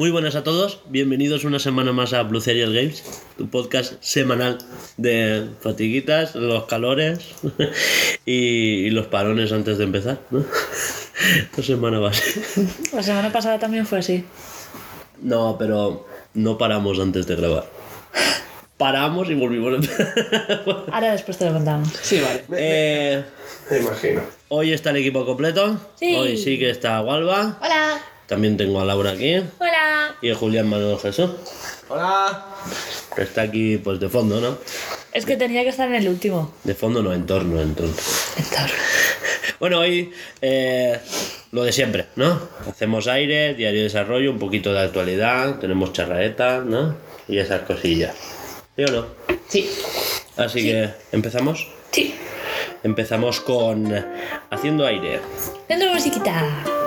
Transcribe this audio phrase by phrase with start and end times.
[0.00, 0.80] Muy buenas a todos.
[0.88, 3.04] Bienvenidos una semana más a Blue Serial Games,
[3.36, 4.56] tu podcast semanal
[4.96, 7.18] de fatiguitas, los calores
[8.24, 10.18] y, y los parones antes de empezar.
[10.30, 10.42] ¿no?
[11.36, 12.40] Esta semana va así.
[12.94, 14.24] La semana pasada también fue así.
[15.20, 17.66] No, pero no paramos antes de grabar.
[18.78, 20.14] Paramos y volvimos a empezar.
[20.90, 21.92] Ahora después te lo contamos.
[22.00, 22.44] Sí, vale.
[22.56, 23.22] Eh,
[23.70, 24.22] me imagino.
[24.48, 25.78] hoy está el equipo completo.
[25.96, 26.16] Sí.
[26.16, 27.58] Hoy sí que está Walva.
[27.60, 28.00] Hola.
[28.30, 29.42] También tengo a Laura aquí.
[29.58, 30.14] Hola.
[30.22, 31.30] Y a Julián Manuel Jesús.
[31.88, 32.46] Hola.
[33.16, 34.56] Que está aquí pues de fondo, ¿no?
[35.12, 36.54] Es que tenía que estar en el último.
[36.62, 37.92] De fondo no, en torno, en torno.
[38.38, 39.16] Entonces.
[39.58, 41.00] Bueno, hoy eh,
[41.50, 42.40] lo de siempre, ¿no?
[42.68, 46.96] Hacemos aire, diario de desarrollo, un poquito de actualidad, tenemos charraeta, ¿no?
[47.26, 48.14] Y esas cosillas.
[48.76, 49.06] ¿Sí o no?
[49.48, 49.68] Sí.
[50.36, 51.66] Así que, ¿empezamos?
[51.90, 52.14] Sí.
[52.84, 54.04] Empezamos con eh,
[54.50, 55.20] haciendo aire.
[55.68, 56.79] Dentro musiquita.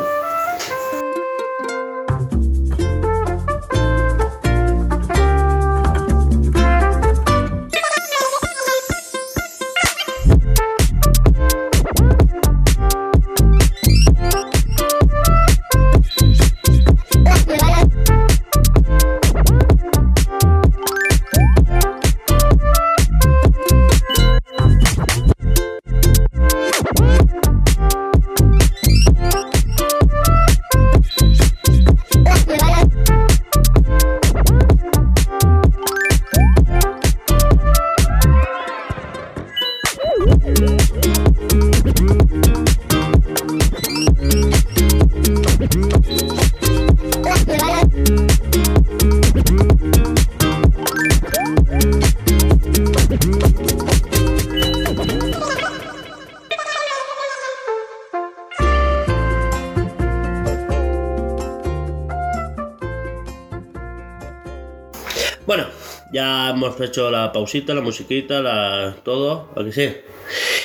[66.74, 69.96] Hemos hecho la pausita, la musiquita, la todo, ¿a que sí?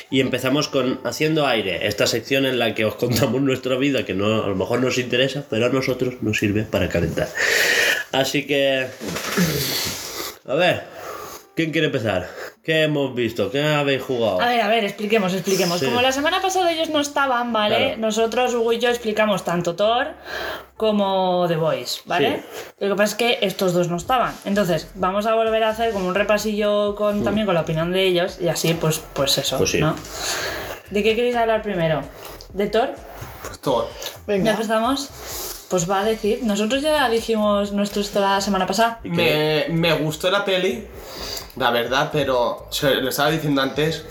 [0.09, 4.13] Y empezamos con Haciendo Aire, esta sección en la que os contamos nuestra vida, que
[4.13, 7.29] no, a lo mejor nos interesa, pero a nosotros nos sirve para calentar.
[8.11, 8.87] Así que...
[10.45, 10.83] A ver,
[11.55, 12.29] ¿quién quiere empezar?
[12.69, 13.49] ¿Qué hemos visto?
[13.49, 14.39] ¿Qué habéis jugado?
[14.41, 15.79] A ver, a ver, expliquemos, expliquemos.
[15.79, 15.87] Sí.
[15.87, 17.75] Como la semana pasada ellos no estaban, ¿vale?
[17.75, 17.97] Claro.
[18.01, 20.09] Nosotros, Hugo y yo, explicamos tanto Thor
[20.77, 22.43] como The Voice, ¿vale?
[22.77, 24.35] Lo que pasa es que estos dos no estaban.
[24.45, 28.03] Entonces, vamos a volver a hacer como un repasillo con, también con la opinión de
[28.03, 29.57] ellos y así, pues, pues eso, Mm.
[29.57, 29.79] Pues sí.
[29.79, 29.95] ¿no?
[30.91, 32.03] ¿De qué queréis hablar primero?
[32.53, 32.91] ¿De Thor?
[33.47, 33.89] Pues todo.
[34.27, 35.09] ¿Ya empezamos?
[35.71, 36.41] Pues va a decir.
[36.43, 38.99] Nosotros ya dijimos nuestro esto la semana pasada.
[39.03, 40.87] Me, me gustó la peli,
[41.59, 44.05] la verdad, pero se lo estaba diciendo antes,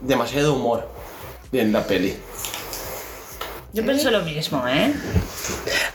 [0.00, 0.88] demasiado humor
[1.52, 2.16] en la peli.
[3.72, 4.92] Yo pienso lo mismo, ¿eh?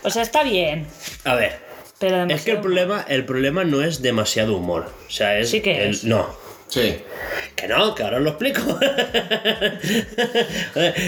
[0.03, 0.85] O sea, está bien,
[1.23, 1.59] A ver,
[1.97, 4.91] pero es que el problema, el problema no es demasiado humor.
[5.07, 5.49] O sea, es...
[5.49, 6.03] Sí que el- es.
[6.03, 6.27] No,
[6.69, 6.97] Sí.
[7.55, 8.61] Que no, que ahora os lo explico.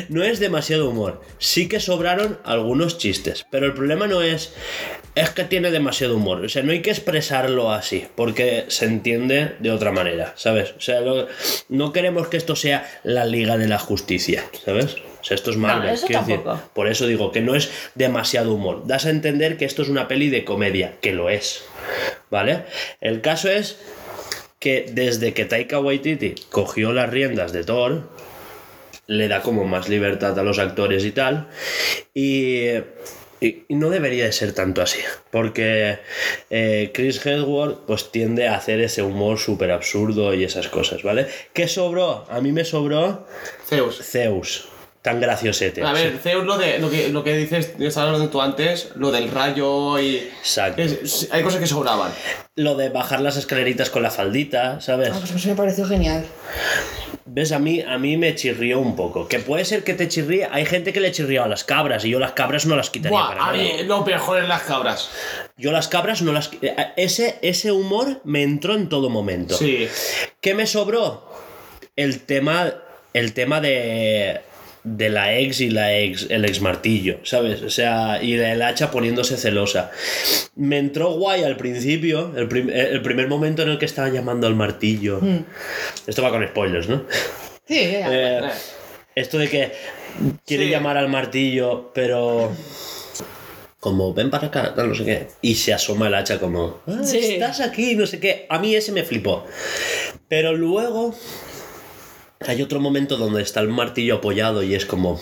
[0.09, 1.21] No es demasiado humor.
[1.37, 4.53] Sí que sobraron algunos chistes, pero el problema no es
[5.13, 6.43] es que tiene demasiado humor.
[6.45, 10.73] O sea, no hay que expresarlo así, porque se entiende de otra manera, ¿sabes?
[10.77, 11.27] O sea, lo-
[11.69, 14.95] no queremos que esto sea la Liga de la Justicia, ¿sabes?
[15.21, 16.11] O sea, esto es eso decir.
[16.15, 16.61] tampoco.
[16.73, 18.83] por eso digo que no es demasiado humor.
[18.87, 21.63] Das a entender que esto es una peli de comedia, que lo es.
[22.29, 22.63] ¿Vale?
[23.01, 23.77] El caso es
[24.61, 28.03] que desde que Taika Waititi cogió las riendas de Thor,
[29.07, 31.47] le da como más libertad a los actores y tal,
[32.13, 32.67] y,
[33.41, 34.99] y- y no debería de ser tanto así,
[35.31, 35.97] porque
[36.51, 41.25] eh, Chris Hemsworth pues tiende a hacer ese humor súper absurdo y esas cosas, ¿vale?
[41.53, 42.25] ¿Qué sobró?
[42.29, 43.25] A mí me sobró
[43.67, 43.99] Zeus.
[44.03, 44.67] Zeus,
[45.01, 45.81] tan graciosete.
[45.83, 49.11] A ver, Zeus lo, de, lo, que, lo que dices, estabas hablando tú antes, lo
[49.11, 50.17] del rayo y...
[50.17, 50.81] Exacto.
[50.81, 52.11] es- hay cosas que sobraban.
[52.55, 55.09] Lo de bajar las escaleritas con la faldita, ¿sabes?
[55.11, 56.25] Ah, pues eso me pareció genial.
[57.25, 57.51] ¿Ves?
[57.53, 59.27] A mí, a mí me chirrió un poco.
[59.27, 60.47] Que puede ser que te chirríe.
[60.51, 63.17] Hay gente que le chirrió a las cabras y yo las cabras no las quitaría
[63.17, 63.57] Buah, para a nada.
[63.63, 65.09] mí lo mejor es las cabras.
[65.57, 66.51] Yo las cabras no las...
[66.61, 69.55] eh, Ese, ese humor me entró en todo momento.
[69.57, 69.87] Sí.
[70.41, 71.31] ¿Qué me sobró?
[71.95, 72.73] El tema,
[73.13, 74.41] el tema de,
[74.83, 77.61] de la ex y la ex, el ex martillo, ¿sabes?
[77.61, 79.91] O sea, y el hacha poniéndose celosa.
[80.55, 84.47] Me entró guay al principio, el, prim- el primer momento en el que estaba llamando
[84.47, 85.19] al martillo.
[86.07, 87.03] Esto va con spoilers, ¿no?
[87.67, 88.11] Sí, ya.
[88.11, 88.49] Eh, Eh.
[89.15, 89.71] esto de que
[90.45, 90.69] quiere Sí.
[90.71, 92.51] llamar al martillo, pero
[93.79, 97.17] como ven para acá, no sé qué, y se asoma el hacha como, "Ah, Sí.
[97.17, 98.45] estás aquí, no sé qué.
[98.49, 99.45] A mí ese me flipó.
[100.27, 101.15] Pero luego
[102.47, 105.21] hay otro momento donde está el martillo apoyado y es como,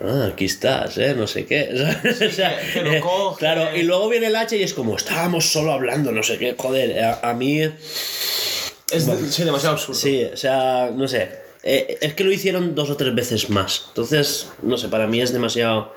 [0.00, 1.14] ah, aquí estás, ¿eh?
[1.16, 1.70] No sé qué.
[2.28, 3.38] O sea, que- que lo eh, coge.
[3.38, 6.54] Claro, y luego viene el H y es como, estábamos solo hablando, no sé qué.
[6.58, 9.98] Joder, a, a mí, Es de- sí, demasiado absurdo.
[9.98, 11.44] sí, o sea, no sé.
[11.62, 13.86] Eh, es que lo hicieron dos o tres veces más.
[13.88, 15.92] Entonces, no sé, para mí es demasiado.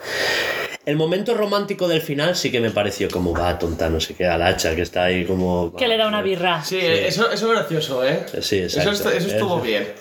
[0.90, 4.26] El momento romántico del final sí que me pareció como va tonta, no sé qué,
[4.26, 5.76] al hacha que está ahí como.
[5.76, 6.64] Que le da una birra.
[6.64, 8.26] Sí, Eso, eso es gracioso, ¿eh?
[8.42, 9.10] Sí, Eso, exacto.
[9.10, 9.62] est- eso estuvo Eso.
[9.64, 9.94] bien.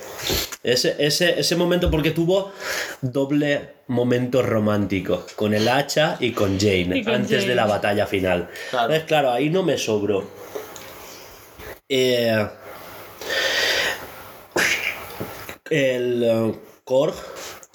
[0.63, 2.53] Ese, ese, ese momento, porque tuvo
[3.03, 7.49] doble momento romántico, con el hacha y con Jane, Y con antes Jane.
[7.49, 8.49] de la batalla final.
[8.71, 8.87] Claro.
[8.87, 10.27] Entonces, claro, ahí no me sobró.
[11.87, 12.47] Eh,
[15.69, 16.55] el eh,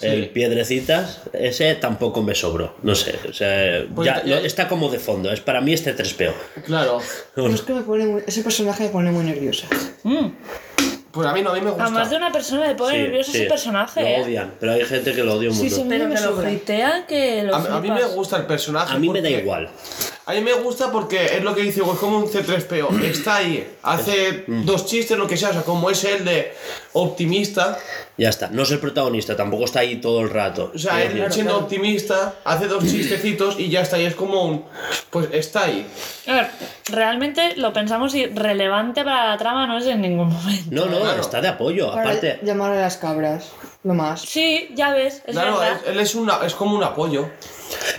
[0.00, 0.28] El.
[0.30, 2.74] Piedrecitas, ese tampoco me sobró.
[2.82, 5.30] No sé, o sea, Pues ya, está como de fondo.
[5.32, 6.32] Es para mí este 3PO.
[6.66, 6.98] Claro.
[7.34, 9.66] Pero es que me pone muy- ese personaje me pone muy nerviosa.
[10.02, 10.26] Mm.
[11.14, 11.84] Pues a mí no, a mí me gusta.
[11.86, 13.38] A más de una persona le pone Sí, nervioso sí.
[13.38, 14.22] ese personaje, Lo ¿eh?
[14.24, 15.78] odian, pero hay gente que lo odia un Sí, montón.
[15.78, 16.50] sí, Pero me que lo sobra.
[17.06, 18.94] que lo A, a mí me gusta el personaje.
[18.94, 19.68] A mí me da porque- igual.
[20.26, 22.88] A mí me gusta porque es lo que dice, es como un C3PO.
[23.04, 24.64] Está ahí, hace Mm.
[24.64, 26.52] dos chistes, lo que sea, o sea, como es el de
[26.94, 27.78] optimista.
[28.16, 30.70] Ya está, no es el protagonista, tampoco está ahí todo el rato.
[30.72, 33.98] O sea, Quiero él decir, siendo optimista, hace dos chistecitos y ya está.
[33.98, 34.64] Y es como un.
[35.10, 35.84] Pues está ahí.
[36.28, 36.50] A ver,
[36.92, 40.70] realmente lo pensamos y relevante para la trama no es en ningún momento.
[40.70, 41.20] No, no, Claro.
[41.20, 41.90] está de apoyo.
[41.92, 43.52] Para Aparte, llamar a las cabras,
[43.82, 44.20] lo más.
[44.22, 45.80] Sí, ya ves, es claro, verdad.
[45.86, 47.28] él es, una, es como un apoyo.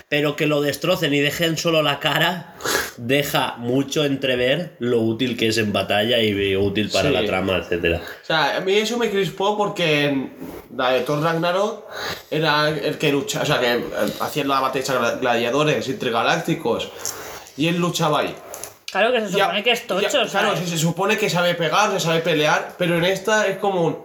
[0.10, 2.56] pero que lo destrocen y dejen solo la cara,
[2.98, 7.14] deja mucho entrever lo útil que es en batalla y útil para Sí.
[7.14, 8.02] la trama, etcétera.
[8.22, 10.34] O sea, a mí eso me crispó porque en
[10.76, 11.84] la de Thor Ragnarok
[12.32, 13.82] era el que luchaba, o sea, que eh,
[14.22, 16.90] hacían la batalla gladiadores intergalácticos
[17.58, 18.36] y él luchaba ahí.
[19.00, 21.54] Claro que se Ya- supone que es tocho, ya- Claro, se, se supone que sabe
[21.56, 23.98] pegar, se sabe pelear, pero en esta es como un.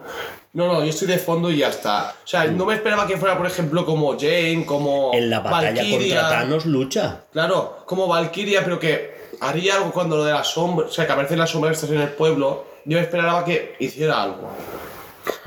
[0.52, 2.12] No, no, yo estoy de fondo y ya está.
[2.24, 5.12] O sea, no me esperaba que fuera, por ejemplo, como Jane, como.
[5.14, 6.20] En la batalla Valkyria.
[6.22, 7.20] contra Thanos lucha.
[7.32, 10.90] Claro, como Valkyria, pero que haría algo cuando lo de las sombras.
[10.90, 12.66] O sea, que aparecen las sombras estas en el pueblo.
[12.84, 14.50] Yo esperaba que hiciera algo.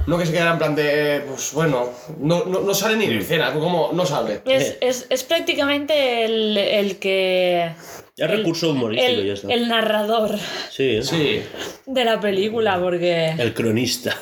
[0.06, 1.24] No que se quedara en plan de.
[1.28, 1.90] Pues bueno,
[2.20, 4.42] no, no, no sale ni en escena, como no sale.
[4.46, 7.72] Es, es, es prácticamente el, el que...
[8.18, 9.54] Es recurso humorístico, el, ya está.
[9.54, 10.38] el narrador
[10.70, 11.42] Sí, Sí.
[11.86, 13.30] de la película, porque...
[13.38, 14.16] el cronista.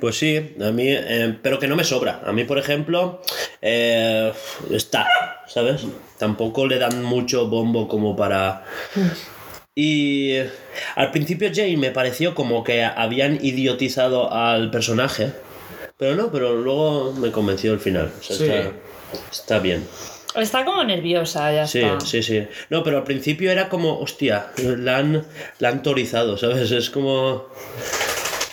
[0.00, 2.20] Pues sí, a mí, eh, pero que no me sobra.
[2.26, 3.22] A mí, por ejemplo,
[3.62, 4.32] eh,
[4.70, 5.06] está,
[5.46, 5.82] ¿sabes?
[6.18, 8.64] Tampoco le dan mucho bombo como para...
[9.74, 10.50] Y eh,
[10.94, 15.32] al principio Jane me pareció como que habían idiotizado al personaje,
[15.98, 18.12] pero no, pero luego me convenció el final.
[18.18, 18.44] O sea, Sí.
[18.44, 18.72] está,
[19.32, 19.84] está bien.
[20.36, 22.00] Está como nerviosa, ya Sí, está.
[22.00, 22.46] sí, sí.
[22.70, 25.24] No, pero al principio era como, hostia, la han,
[25.60, 26.70] la han torizado, ¿sabes?
[26.72, 27.46] Es como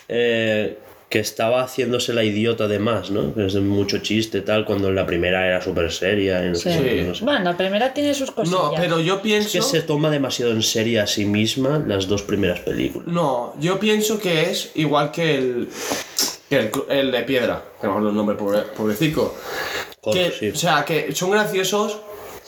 [0.07, 0.77] eh,
[1.11, 3.35] que estaba haciéndose la idiota de más, ¿no?
[3.35, 6.79] Que es mucho chiste tal, cuando en la primera era súper seria no sé Sí.
[6.83, 7.25] qué, no sé.
[7.25, 8.59] Bueno, la primera tiene sus cosillas.
[8.59, 9.57] No, pero yo pienso.
[9.59, 13.07] Es que se toma demasiado en serio a sí misma las dos primeras películas.
[13.09, 15.67] No, yo pienso que es igual que el.
[16.49, 17.61] que el, el de piedra.
[17.81, 19.35] Que no me acuerdo el nombre, pobre, pobrecico.
[20.13, 20.49] Que, sí.
[20.49, 21.97] O sea, que son graciosos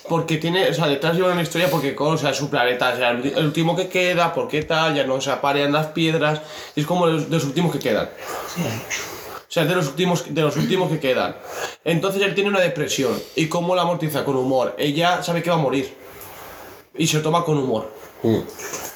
[0.07, 0.69] porque tiene.
[0.69, 2.93] O sea, detrás lleva una historia porque o sea, es su planeta.
[2.93, 4.95] O sea, el, el último que queda, ¿por qué tal?
[4.95, 6.41] Ya no se aparean las piedras.
[6.75, 8.05] Y es como de los, de los últimos que quedan.
[8.05, 11.36] O sea, es de los últimos, de los últimos que quedan.
[11.83, 13.22] Entonces él tiene una depresión.
[13.36, 14.25] ¿Y cómo la amortiza?
[14.25, 14.75] Con humor.
[14.77, 15.93] Ella sabe que va a morir.
[16.98, 17.91] Y se lo toma con humor.
[18.24, 18.39] Mm.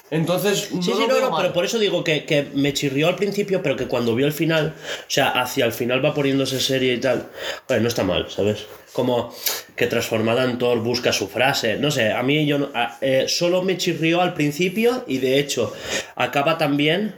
[0.09, 1.41] Entonces, no Sí, sí, no, no, mal.
[1.41, 4.31] pero por eso digo que, que me chirrió al principio, pero que cuando vio el
[4.31, 7.29] final, o sea, hacia el final va poniéndose serie y tal,
[7.67, 8.67] bueno, no está mal, ¿sabes?
[8.97, 9.31] Como
[9.75, 13.61] que transformada en Thor busca su frase, no sé, a mí yo no- eh, solo
[13.61, 15.71] me chirrió al principio y de hecho
[16.15, 17.13] acaba también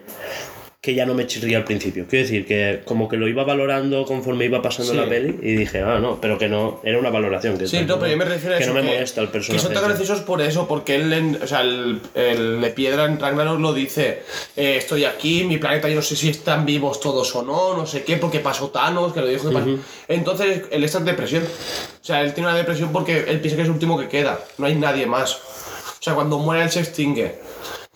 [0.82, 2.06] que ya no me chirría al principio.
[2.10, 4.98] Quiero decir que como que lo iba valorando conforme iba pasando Sí.
[4.98, 7.58] la peli y dije, ah, no, pero que no, era una valoración.
[7.58, 8.74] Que Sí, no, pero yo me refiero a que eso.
[8.74, 9.62] no me molesta el personaje.
[9.62, 13.04] Que son tan graciosos por eso, porque él, en- o sea, el, el de Piedra
[13.06, 14.24] en Ragnarok lo dice:
[14.56, 17.86] eh, Estoy aquí, mi planeta, yo no sé si están vivos todos o no, no
[17.86, 19.68] sé qué, porque pasó Thanos, que lo dijo que pasó.
[20.08, 21.44] Entonces, él está en depresión.
[21.44, 24.40] O sea, él tiene una depresión porque él piensa que es el último que queda,
[24.58, 25.36] no hay nadie más.
[25.36, 27.36] O sea, cuando muere él se extingue.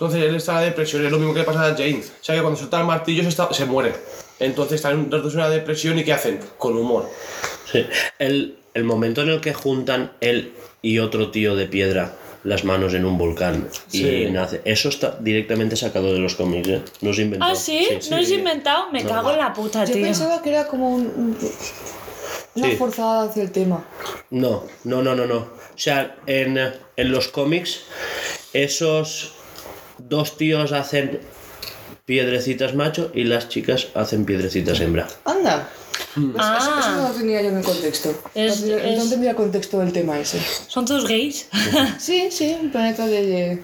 [0.03, 2.00] Entonces él está en la depresión, es lo mismo que le pasa a Jane.
[2.03, 3.93] O sea, que cuando suelta el martillo se, está- se muere.
[4.39, 6.39] Entonces están los dos en una depresión y ¿qué hacen?
[6.57, 7.10] Con humor.
[7.72, 7.86] Sí.
[8.19, 12.93] El, el momento en el que juntan él y otro tío de piedra las manos
[12.93, 14.27] en un volcán y Sí.
[14.29, 14.62] nace.
[14.65, 16.81] Eso está directamente sacado de los cómics, ¿eh?
[17.00, 17.45] No se inventó.
[17.45, 17.88] Ah, ¿sí?
[18.12, 18.91] ¿No es inventado?
[18.91, 20.03] Me cago en la puta, Yo tío.
[20.03, 21.38] pensaba que era como un, un-
[22.55, 22.75] una Sí.
[22.75, 23.86] forzada hacia el tema.
[24.31, 25.38] No, no, no, no, no.
[25.38, 26.57] O sea, en,
[26.98, 27.83] en los cómics,
[28.51, 29.31] esos
[30.10, 31.19] dos tíos hacen
[32.05, 35.07] piedrecitas macho y las chicas hacen piedrecitas hembra.
[35.25, 35.69] Anda.
[36.38, 36.57] Ah.
[36.60, 38.13] Eso, eso no lo tenía yo en el contexto.
[38.36, 40.39] Es- no, es- no entendía el contexto del tema ese.
[40.67, 41.48] ¿Son todos gays?
[42.00, 43.62] Sí, sí, un planeta de...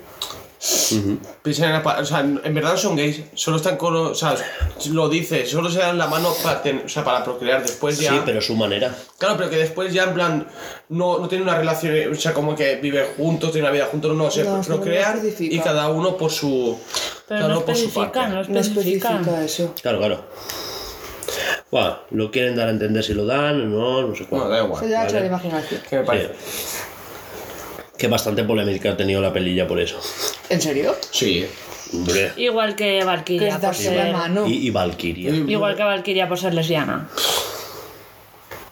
[1.41, 3.95] Piensa en la o sea, en verdad no son gays, solo están con.
[3.95, 4.35] O sea,
[4.91, 7.61] lo dice, solo se dan la mano para, ten- o sea, para procrear.
[7.61, 8.11] Después ya.
[8.11, 8.93] Sí, pero su manera.
[9.17, 10.47] Claro, pero que después ya en plan.
[10.89, 14.13] No, no tienen una relación, o sea, como que viven juntos, tienen una vida juntos,
[14.17, 15.55] no, se No, no procrean especifica.
[15.55, 16.77] y cada uno por su.
[17.27, 18.19] Pero cada no uno por su parte.
[18.19, 19.13] no No especifican.
[19.21, 19.73] especifica eso.
[19.81, 20.25] Claro, claro.
[21.71, 24.49] Bueno, lo quieren dar a entender si lo dan, no, no sé cuál.
[24.49, 24.89] da Se igual.
[24.91, 25.19] da Vale.
[25.21, 25.81] la imaginación.
[25.89, 26.31] ¿Qué me parece?
[27.99, 29.99] Que bastante polémica ha tenido la pelilla por eso.
[30.49, 30.95] ¿En serio?
[31.11, 31.45] Sí.
[31.93, 32.31] Hombre.
[32.37, 34.13] Igual que Valkyria por ser...
[34.13, 34.47] mano.
[34.47, 35.31] Y, y Valkyria.
[35.31, 37.09] Igual que Valkyria por ser lesbiana.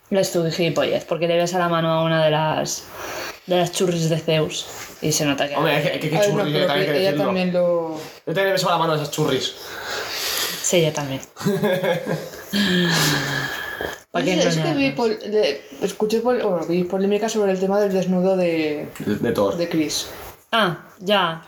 [0.10, 2.86] Le estuve gilipollez, porque le besa la mano a una de las
[3.48, 4.66] de las churris de Zeus.
[5.02, 5.56] Y se nota que.
[5.56, 7.26] Hombre, que, que, que A ver, no, churris, también que que ella decirlo.
[7.26, 7.98] también lo...
[8.26, 9.54] Yo también he besado la mano a esas churris.
[10.62, 11.20] Sí, yo también.
[14.12, 17.80] ¿Para qué Es, que vi pol- le- escuché pol- bueno, vi polémica sobre el tema
[17.80, 19.58] del desnudo de, De, de Thor.
[19.58, 20.08] de Chris.
[20.52, 21.44] Ah, ya.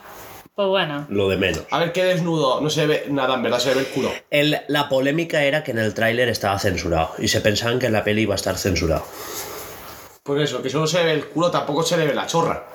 [0.54, 1.06] Pues bueno.
[1.08, 1.62] Lo de menos.
[1.70, 2.60] A ver, qué desnudo.
[2.60, 4.10] No se ve nada, en verdad, se ve el culo.
[4.30, 7.92] El- la polémica era que en el tráiler estaba censurado y se pensaban que en
[7.94, 9.04] la peli iba a estar censurado.
[10.22, 12.66] Por eso, que solo se ve el culo, tampoco se le ve la chorra.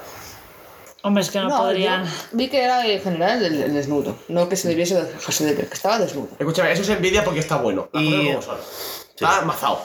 [1.03, 2.03] Hombre, es que no, podrían.
[2.05, 5.53] yo vi que era en general el, el desnudo, no que se debiese dejarse de
[5.53, 6.29] ver, que estaba desnudo.
[6.39, 7.87] Escúchame, eso es envidia porque está bueno.
[7.93, 8.35] Las Y-.
[9.15, 9.81] Está mazado.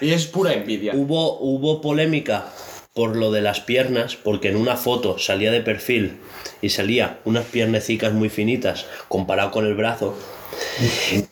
[0.00, 0.92] Y es pura envidia.
[0.94, 2.46] Hubo, hubo polémica
[2.92, 6.18] por lo de las piernas, porque en una foto salía de perfil
[6.62, 10.16] y salía unas piernecicas muy finitas comparado con el brazo.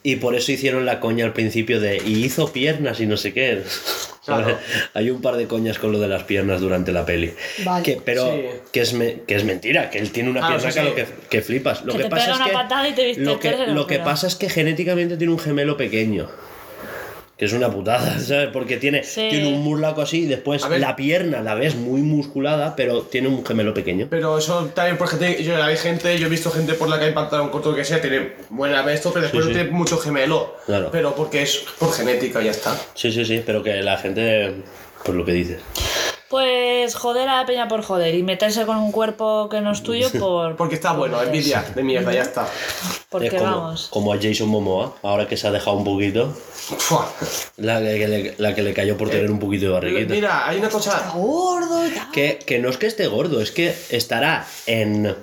[0.02, 3.32] Y por eso hicieron la coña al principio de y hizo piernas y no sé
[3.32, 3.62] qué.
[4.94, 7.32] Hay un par de coñas con lo de las piernas durante la peli.
[7.64, 7.82] Vale.
[7.84, 8.42] Que, pero Sí.
[8.72, 10.94] que, es me- que es mentira, que él tiene una Ah, pierna sí, que, lo
[10.94, 11.84] que, que flipas.
[11.84, 12.04] Lo Que es
[13.68, 16.28] lo lo pasa es que genéticamente tiene un gemelo pequeño.
[17.42, 18.50] Que es una putada, ¿sabes?
[18.52, 19.26] Porque tiene, Sí.
[19.28, 23.44] tiene un murlaco así y después la pierna la ves muy musculada, pero tiene un
[23.44, 24.06] gemelo pequeño.
[24.08, 27.11] Pero eso también por gente, yo hay gente, yo he visto gente por la calle
[27.11, 29.61] pantalón corto que sea, tiene buena esto, pero después Sí, no sí.
[29.61, 30.54] tiene mucho gemelo.
[30.66, 30.90] Claro.
[30.92, 32.76] Pero porque es por genética, ya está.
[32.94, 34.54] Sí, sí, sí, pero que la gente,
[35.04, 35.58] pues lo que dices.
[36.33, 39.83] Pues joder a la peña por joder y meterse con un cuerpo que no es
[39.83, 40.57] tuyo por.
[40.57, 42.49] Porque está bueno, envidia de mierda, ya está.
[43.11, 43.89] Porque es como, vamos.
[43.91, 46.35] como a Jason Momoa, ahora que se ha dejado un poquito,
[47.59, 50.15] la que, le, la que le cayó por tener un poquito de barriguita.
[50.15, 51.11] Mira, hay una cosa.
[51.15, 52.11] Gordo y tal.
[52.12, 55.15] Que, que no es que esté gordo, es que estará en,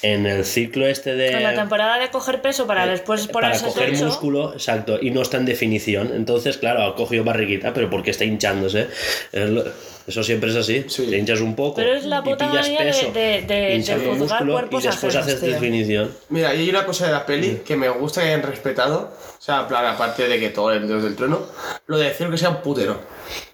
[0.00, 1.32] en el ciclo este de...
[1.32, 4.06] En la temporada de coger peso para después Eh, para ponerse coger tocho.
[4.06, 6.12] músculo, exacto, y no está en definición.
[6.14, 8.88] Entonces, claro, ha cogido barriguita, pero porque está hinchándose.
[9.32, 9.64] Es lo-
[10.06, 10.84] Eso siempre es así.
[10.88, 11.06] Sí.
[11.08, 14.74] Te hinchas un poco Pero es la y puta pillas de- de- de- músculo y
[14.82, 15.50] después ajenos, haces tío.
[15.50, 16.12] definición.
[16.28, 19.12] Mira, y hay una cosa de la peli que me gusta que hayan respetado.
[19.38, 21.40] O sea, plan, aparte de que todo el dios del trueno,
[21.86, 23.00] lo de decir que sea un putero.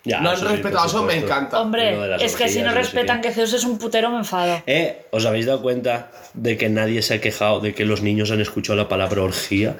[0.04, 1.60] Ya, no han sí, respetado eso, me encanta.
[1.60, 4.62] Hombre, es que si no respetan que Zeus es un putero, me enfado.
[4.66, 8.30] Eh, ¿os habéis dado cuenta de que nadie se ha quejado de que los niños
[8.30, 9.76] han escuchado la palabra orgía?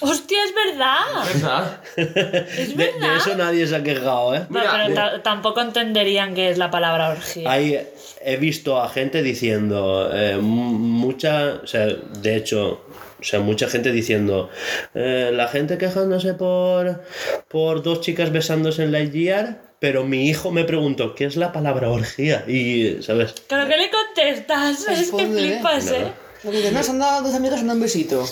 [0.00, 0.98] ¡Hostia, es verdad!
[1.34, 1.80] ¿Verdad?
[1.96, 3.16] Es De, de verdad.
[3.16, 4.46] eso nadie se ha quejado, ¿eh?
[4.48, 7.50] No, Mira, pero de- tampoco entenderían qué es la palabra orgía.
[7.50, 7.80] Hay,
[8.22, 12.84] he visto a gente diciendo, eh, mucha, o sea, de hecho,
[13.20, 14.50] o sea, mucha gente diciendo,
[14.94, 17.02] eh, la gente quejándose por,
[17.48, 21.52] por dos chicas besándose en la Lightyear, pero mi hijo me preguntó, ¿qué es la
[21.52, 22.44] palabra orgía?
[22.46, 23.34] Y, ¿sabes?
[23.48, 24.86] ¿Pero qué le contestas?
[24.88, 25.90] Es que flipas.
[25.92, 26.12] ¿eh?
[26.42, 28.24] Que dicen, no, se han dado dos amigos, se han dado un besito.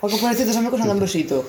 [0.00, 1.44] O que ponen ciertos amigos, se han dado un besito.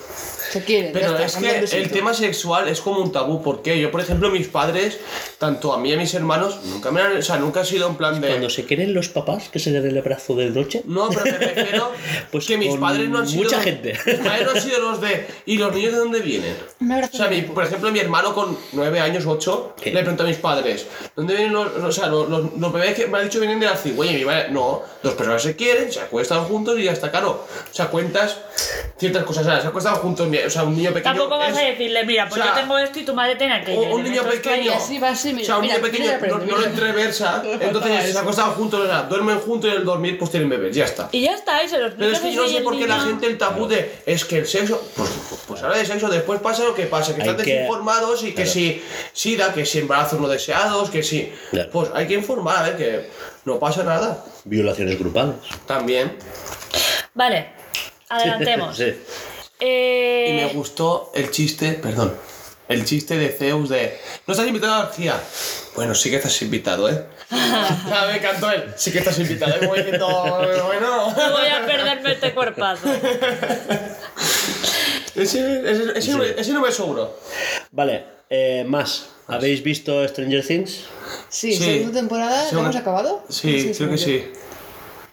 [0.51, 0.91] Se quieren.
[0.93, 3.41] Pero está, es han que el tema sexual es como un tabú.
[3.41, 4.99] porque Yo, por ejemplo, mis padres,
[5.37, 7.17] tanto a mí y a mis hermanos, nunca me han.
[7.17, 8.27] O sea, nunca ha sido en plan de.
[8.27, 10.81] Cuando se quieren los papás que se den el abrazo de noche.
[10.85, 11.91] No, pero me refiero
[12.31, 13.43] Pues que mis padres no han sido.
[13.43, 13.93] mucha gente.
[14.05, 15.25] Mis padres no han sido los de.
[15.45, 16.55] ¿Y los niños de dónde vienen?
[16.79, 19.91] Me O sea, mi- por ejemplo, mi hermano con 9 años, 8, ¿Qué?
[19.91, 23.07] le preguntó a mis padres, ¿dónde vienen los, o sea, los, los- los bebés que
[23.07, 24.13] me ha dicho vienen de la cigüeña?
[24.13, 27.45] Y mi madre, no, dos personas se quieren, se acuestan juntos y ya está, claro.
[27.69, 28.37] O sea, cuentas
[28.97, 29.61] ciertas cosas, ¿sabes?
[29.63, 31.13] Se acuestan juntos, mi- o sea, un niño pequeño.
[31.15, 33.35] Tampoco vas es- a decirle, mira, pues o sea, yo tengo esto y tu madre
[33.35, 33.81] tiene aquello.
[33.81, 34.71] un, un niño pequeño.
[34.71, 37.43] ahí así va así, mira, o sea, un mira, niño pequeño mira, no, lo entreversa,
[37.61, 40.85] entonces se acuestan juntos, o sea, duermen juntos y al dormir pues tienen bebés, ya
[40.85, 41.09] está.
[41.11, 42.99] Y ya está, se los Pero es que yo no sé por qué el la
[42.99, 45.09] gente el tabú de es que el sexo, pues,
[45.47, 48.27] pues habla de sexo, después pasa lo que pasa, que Hay están que- desinformados y
[48.27, 48.51] que Claro.
[48.51, 48.81] si
[49.13, 51.31] SIDA, que si embarazos no deseados, que si.
[51.51, 51.69] Claro.
[51.71, 53.09] Pues hay que informar, a ver, que
[53.45, 54.23] no pasa nada.
[54.45, 55.35] Violaciones grupales.
[55.67, 56.17] También.
[57.13, 57.49] Vale,
[58.09, 58.75] adelantemos.
[58.81, 58.93] Sí.
[59.61, 62.13] Eh, Y me gustó el chiste, perdón,
[62.67, 63.97] el chiste de Zeus de.
[64.27, 65.21] ¿No estás invitado a orgía?
[65.75, 67.05] Bueno, sí que estás invitado, ¿eh?
[67.31, 68.73] Ya me encantó él.
[68.75, 69.59] Sí que estás invitado, ¿eh?
[69.59, 70.07] Como diciendo,
[70.65, 71.11] bueno.
[71.15, 72.87] No voy a perderme este cuerpazo.
[75.15, 77.17] Ese, ese, ese, no- ese no me sobro.
[77.71, 79.07] Vale, eh, más.
[79.27, 80.85] ¿Habéis visto Stranger Things?
[81.29, 81.63] Sí, Sí.
[81.63, 83.23] segunda temporada, ¿la hemos acabado?
[83.29, 84.31] Sí, creo que sí.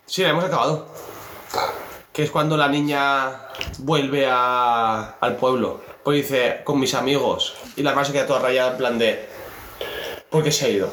[0.07, 0.89] Sí, la hemos acabado.
[2.19, 3.43] Que es cuando la niña
[3.79, 5.81] vuelve a, al pueblo.
[6.03, 7.55] Pues dice, con mis amigos.
[7.77, 9.25] Y la hermana se queda toda rayada en plan de...
[10.29, 10.93] ¿Por qué se ha ido?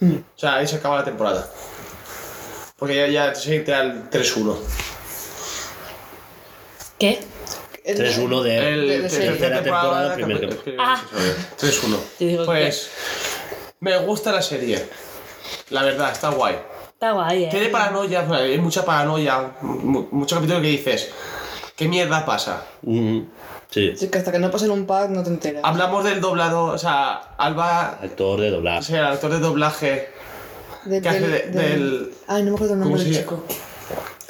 [0.00, 0.14] Mm.
[0.14, 1.50] O sea, ahí se acaba la temporada.
[2.78, 4.56] Porque ya, ya se entra al 3-1.
[6.98, 7.20] ¿Qué?
[7.86, 8.56] 3-1 de...
[8.72, 10.76] El de- de tercera temporada, temporada, primer capítulo.
[10.78, 11.02] Ah.
[11.60, 11.96] 3-1.
[12.18, 12.90] Te digo Pues
[13.80, 14.82] me gusta la serie.
[15.68, 16.56] La verdad, está guay.
[16.94, 17.48] Está guay, ¿eh?
[17.50, 21.10] Tiene paranoia, o hay mucha paranoia, mu- muchos capítulos que dices,
[21.76, 22.64] ¿qué mierda pasa?
[22.82, 23.20] Mm,
[23.70, 25.62] sí, Sí, que hasta que no pase en un pack no te enteras.
[25.64, 28.82] Hablamos del doblado, o sea, Alba, actor de o doblaje.
[28.84, 30.08] sea, el actor de doblaje,
[30.84, 33.44] De- ¿qué hace de- del- Ay, no me acuerdo el nombre ¿Cómo del chico.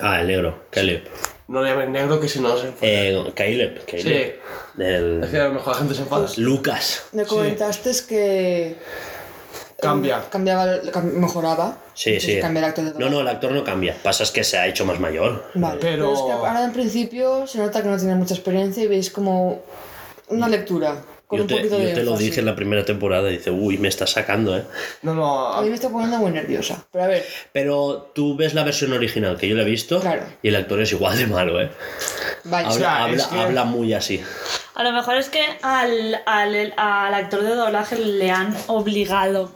[0.00, 1.04] Ah, el negro, Caleb.
[1.49, 2.73] no le llamen negro que si no se...
[2.80, 4.02] Eh, Caleb, Caleb.
[4.02, 4.12] Sí.
[4.12, 5.28] Es Del...
[5.30, 6.26] que a lo mejor la gente se enfada.
[6.38, 7.04] Lucas.
[7.12, 8.76] Me comentaste que
[9.80, 10.25] Cambia.
[10.30, 11.76] cambiaba, el- cam- mejoraba.
[11.94, 12.40] Sí, Entonces sí.
[12.40, 13.96] Cambia el actor de No, no, el actor no cambia.
[14.02, 15.44] Pasa es que se ha hecho más mayor.
[15.54, 16.14] Vale, Pero- pero...
[16.14, 19.62] es que ahora en principio se nota que no tiene mucha experiencia y veis como
[20.28, 20.96] una lectura
[21.26, 23.28] con Yo un te, poquito de yo te lo dije en la primera temporada.
[23.28, 24.64] Dice, uy, me está sacando, ¿eh?
[25.02, 26.84] No, A mí no, me está poniendo muy nerviosa.
[26.92, 30.22] Pero a ver, Pero tú ves la versión original que yo la he visto Claro.
[30.42, 31.70] y el actor es igual de malo, ¿eh?
[32.44, 32.66] vaya.
[32.68, 34.22] Habla, sea, habla, es que- habla muy así.
[34.74, 39.50] A lo mejor es que al, al, al actor de doblaje le han obligado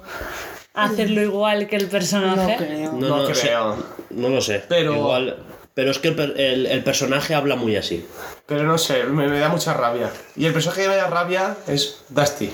[0.85, 2.56] hacerlo igual que el no personaje.
[2.56, 2.92] creo.
[2.92, 3.76] No no, sé, creo.
[4.11, 4.62] no lo sé.
[4.68, 5.37] Pero- Igual.
[5.75, 8.04] Pero es que el, el- el personaje habla muy así.
[8.47, 10.11] pero no sé, me, me da mucha rabia.
[10.37, 12.50] Y el personaje que me da rabia es Dusty.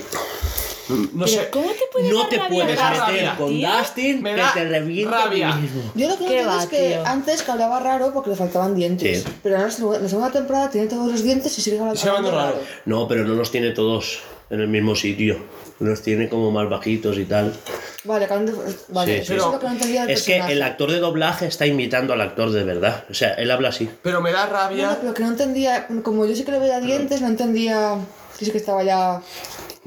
[0.87, 3.67] No Pero sé, ¿Cómo te No dar te rabia puedes meter rabia, con tío?
[3.75, 5.55] Dustin Me que da te revienta rabia.
[5.55, 5.81] mismo.
[5.95, 7.05] Yo lo que no entiendo va, es que tío.
[7.07, 9.23] antes que hablaba raro porque le faltaban dientes.
[9.23, 9.29] Sí.
[9.41, 12.31] Pero ahora en la segunda temporada tiene todos los dientes y sigue hablando, Sigue hablando
[12.37, 12.59] raro.
[12.85, 14.19] No, pero no los tiene todos
[14.51, 15.39] en el mismo sitio.
[15.79, 17.53] Los tiene como más bajitos y tal.
[18.05, 18.27] Vale,
[18.89, 19.19] vale.
[19.21, 19.33] Sí, sí.
[19.33, 22.13] eso es lo que no entendía del Es que el actor de doblaje está imitando
[22.13, 23.03] al actor de verdad.
[23.09, 23.89] O sea, él habla así.
[24.01, 24.97] pero me da No, rabia.
[25.01, 27.97] pero que no entendía, como yo sí que le veía dientes, no entendía
[28.39, 29.15] que sí que estaba ya...
[29.17, 29.21] O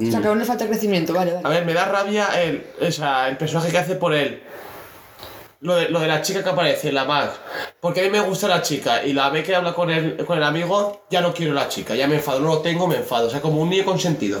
[0.03, 0.11] Mm.
[0.11, 1.45] sea, que aún le falta crecimiento, vale, vale.
[1.45, 4.41] A ver, me da rabia el, o sea, el personaje que hace por él.
[5.61, 7.33] Lo de, lo de la chica que aparece, la Max.
[7.81, 10.37] Porque a mí me gusta la chica y la ve que habla con el, con
[10.37, 13.27] el amigo, ya no quiero la chica, ya me enfado, no lo tengo, me enfado.
[13.27, 14.39] O sea, como un niño consentido.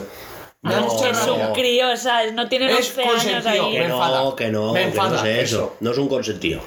[0.61, 2.33] No, mucha Es un crío, ¿sabes?
[2.33, 3.71] No tiene Es 11 años ahí.
[3.71, 4.35] Que no, enfada.
[4.35, 5.57] que no, Me que no enfada, es eso.
[5.57, 5.75] eso.
[5.79, 6.61] No es un consentido.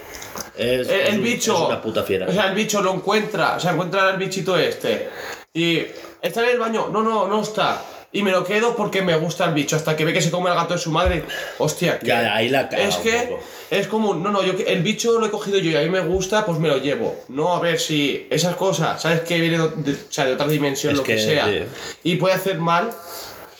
[0.57, 1.53] Es, El, el es- bicho.
[1.55, 2.27] Es una puta fiera.
[2.27, 5.11] O sea, el bicho lo encuentra, o sea, encuentra al bichito este.
[5.53, 5.83] Y
[6.23, 7.83] está en el baño, no, no, no está.
[8.15, 10.51] Y me lo quedo porque me gusta el bicho, hasta que ve que se come
[10.51, 11.25] el gato de su madre.
[11.59, 13.37] Hostia, que- Ya, ahí la Es que
[13.71, 16.01] es como, no, no, yo el bicho lo he cogido yo y a mí me
[16.01, 17.25] gusta, pues me lo llevo.
[17.29, 19.21] No, a ver si esas cosas, ¿sabes?
[19.21, 21.47] Que viene de, o sea, de otra dimensión, Es lo que, que, sea.
[21.47, 21.63] sí.
[22.05, 22.91] Y puede hacer mal,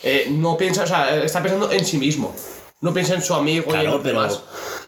[0.03, 2.35] eh, no piensa, o sea, está pensando en sí mismo.
[2.81, 4.41] No piensa en su amigo y en Claro, los pero- demás.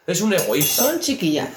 [0.06, 0.84] Es un egoísta.
[0.84, 1.50] Son chiquillas.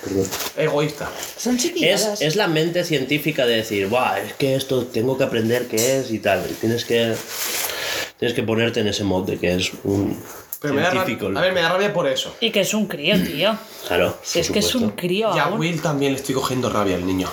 [0.57, 1.11] Egoísta.
[1.37, 2.21] Son Es, chiquillas.
[2.23, 6.11] es la mente científica de decir, Buah, es que esto tengo que aprender qué es
[6.13, 6.47] y tal.
[6.49, 7.15] Y tienes que.
[8.19, 10.19] Tienes que ponerte en ese mod de que es un
[10.61, 12.35] Pero me da rabia, a ver, me da rabia por eso.
[12.41, 13.57] Y que es un crío, tío.
[13.87, 14.17] Claro.
[14.23, 15.61] Si es que es un crío Y a aún.
[15.61, 17.29] Will también le estoy cogiendo rabia al niño.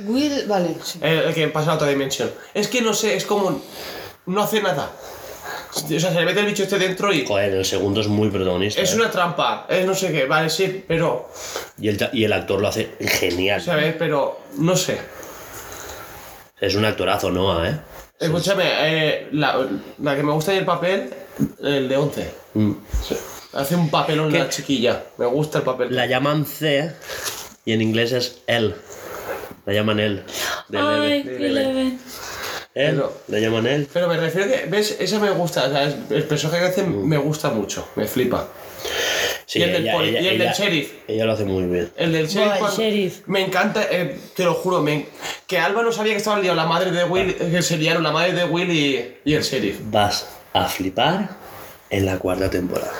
[0.00, 0.98] Will, vale, sí.
[1.02, 2.30] El, el que pasa a otra dimensión.
[2.54, 3.62] Es que no sé, es como.
[4.26, 4.90] No hace nada.
[5.74, 7.26] O sea, se le mete el bicho este dentro y.
[7.26, 8.80] Joder, el segundo es muy protagonista.
[8.80, 8.96] Es ¿eh?
[8.96, 11.30] una trampa, es no sé qué, vale, sí, pero.
[11.80, 13.60] y, el, y el actor lo hace genial.
[13.60, 13.94] ¿Sabes?
[13.98, 14.40] Pero.
[14.56, 14.98] No sé.
[16.60, 17.78] Es un actorazo, Noah, ¿eh?
[18.18, 19.68] Escúchame, eh, la,
[20.02, 21.10] la que me gusta del papel,
[21.62, 22.30] el de 11.
[22.54, 22.72] Mm.
[23.52, 24.38] Hace un papelón ¿Qué?
[24.38, 25.04] la chiquilla.
[25.18, 25.94] Me gusta el papel.
[25.94, 26.92] La llaman C
[27.64, 28.74] y en inglés es él.
[29.66, 29.96] La llaman.
[29.96, 31.44] De Ay, Eleven.
[31.44, 32.00] Eleven.
[32.78, 32.94] Él.
[32.94, 33.88] Pero- La llaman él.
[33.92, 34.96] Pero me refiero que, ¿ves?
[35.00, 38.48] Esa me gusta, o sea, el personaje que hace me gusta mucho, me flipa.
[39.46, 40.92] Sí, Y el del ella- poli- ella- y el del ella- sheriff.
[41.08, 41.90] Ella lo hace muy bien.
[41.96, 42.52] El del sheriff.
[42.52, 43.20] el cuando- sheriff.
[43.26, 45.06] Me encanta, eh, te lo juro, me-
[45.46, 48.12] que Alba no sabía que estaban liados la madre de Will, que se liaron la
[48.12, 49.78] madre de Will y, y el sheriff.
[49.90, 51.30] Vas a flipar
[51.90, 52.92] en la cuarta temporada.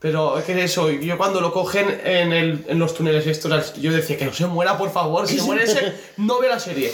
[0.00, 3.92] Pero es que eso, yo cuando lo cogen en, el, en los túneles estos, yo
[3.92, 6.90] decía que no se muera, por favor, si se muere ese, no ve la serie.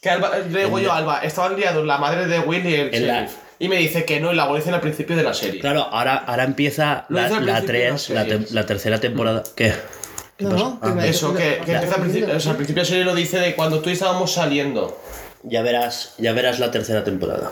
[0.00, 3.32] Que Alba, le digo yo Alba, estaban liados la madre de Will y el sheriff.
[3.60, 5.60] Y me dice que no, y la dicen al principio de la serie.
[5.60, 9.42] Claro, ahora, ahora empieza la, la principio de 3, la te- tercera temporada.
[9.56, 9.74] ¿Qué?
[10.38, 13.04] No, no, me Eso, que, empieza al principio, o sea, al principio de la serie
[13.04, 15.00] lo dice de cuando tú y estábamos saliendo.
[15.42, 17.50] Ya verás, ya verás la tercera temporada.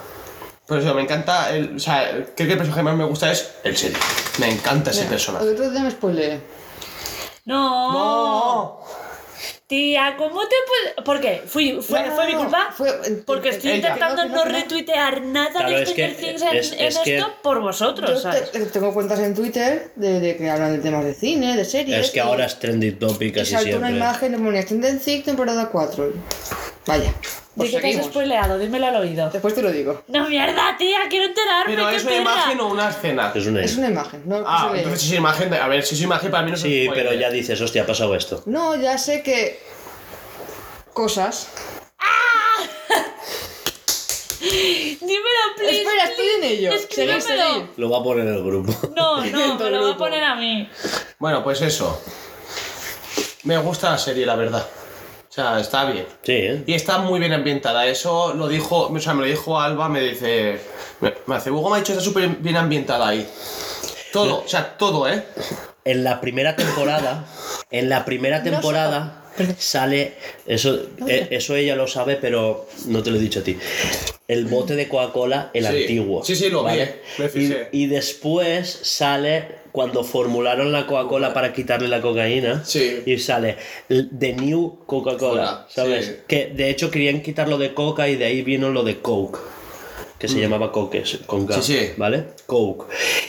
[0.66, 3.32] Por eso me encanta, el, o sea, creo que el personaje que más me gusta
[3.32, 4.38] es el sheriff.
[4.38, 5.44] Me encanta ese personaje.
[5.46, 6.40] El otro día me spoileé.
[7.44, 7.92] No.
[7.92, 8.80] ¡No!
[9.68, 11.04] Tía, ¿cómo te puedes.?
[11.04, 11.42] ¿Por qué?
[11.44, 12.68] ¿Fui, fue, No, no, ¿Fue mi no, culpa?
[12.72, 12.92] fue-
[13.26, 13.88] Porque estoy ella.
[13.88, 17.34] intentando no, retuitear nada Claro, de es Stranger que- Things en, es- en es esto
[17.42, 18.52] por vosotros, Yo ¿sabes?
[18.52, 21.98] te- tengo cuentas en Twitter de, de que hablan de temas de cine, de series.
[22.06, 23.96] Es que y- ahora es trending topic Y casi saltó una siempre.
[23.96, 26.12] imagen de ponía Tendency temporada 4.
[26.86, 27.12] Vaya.
[27.56, 28.58] ¿De Pues qué te has spoileado?
[28.58, 29.30] Dímelo al oído.
[29.30, 30.02] Después te lo digo.
[30.08, 31.74] No, mierda, tía, quiero enterarme.
[31.74, 32.22] Pero es una perra.
[32.22, 33.32] imagen o una escena.
[33.34, 33.64] Es una...
[33.64, 36.30] Es una imagen, no Ah, entonces si es imagen, de- a ver, si es imagen
[36.30, 38.42] para mí no Sí, pero ya dices, hostia, ha pasado esto.
[38.44, 39.58] No, ya sé que.
[40.92, 41.48] Cosas.
[44.40, 45.82] Dímelo, please.
[45.82, 46.72] Espera, estoy en ello.
[46.72, 47.68] Escríbemelo.
[47.78, 48.72] Lo va a poner en el grupo.
[48.96, 50.68] No, no, me lo voy a poner a mí.
[51.18, 52.02] Bueno, pues eso.
[53.44, 54.66] Me gusta la serie, la verdad.
[55.36, 56.06] O sea, está bien.
[56.22, 56.62] Sí, ¿eh?
[56.66, 57.86] Y está muy bien ambientada.
[57.86, 60.58] Eso lo dijo, o sea, me lo dijo Alba, me dice.
[61.02, 63.28] Me, hace, Hugo me ha dicho que está súper bien ambientada ahí.
[64.14, 65.24] Todo, o sea, todo, ¿eh?
[65.84, 67.26] En la primera temporada,
[67.70, 69.24] en la primera temporada
[69.58, 70.14] sale,
[70.46, 73.58] eso, eh, eso ella lo sabe, pero no te lo he dicho a ti.
[74.26, 75.80] El bote de Coca-Cola, el Sí.
[75.82, 76.24] antiguo.
[76.24, 76.78] Sí, sí, lo vi,
[77.18, 77.68] me fijé.
[77.72, 82.64] Y, y después sale cuando formularon la Coca-Cola para quitarle la cocaína.
[82.64, 83.02] Sí.
[83.04, 83.58] Y sale
[83.90, 86.06] The New Coca-Cola, Cola, ¿sabes?
[86.06, 86.12] sí.
[86.26, 89.38] Que de hecho querían quitarlo de Coca y de ahí vino lo de Coke.
[90.18, 91.62] Que se llamaba Coke, con K, Mm.
[91.62, 91.88] Sí, sí.
[91.98, 92.24] ¿vale?
[92.46, 92.86] Coke.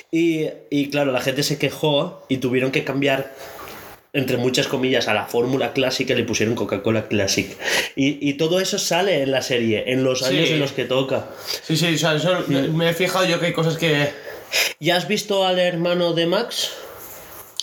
[0.09, 3.33] Y, y claro, la gente se quejó y tuvieron que cambiar,
[4.13, 7.45] entre muchas comillas, a la fórmula clásica le pusieron Coca-Cola Classic.
[7.97, 10.53] Y, y todo eso sale en la serie, en los años Sí.
[10.53, 11.27] en los que toca.
[11.61, 14.25] Sí, sí, o sea, eso me he fijado yo que hay cosas que.
[14.79, 16.71] ¿Ya has visto al hermano de Max?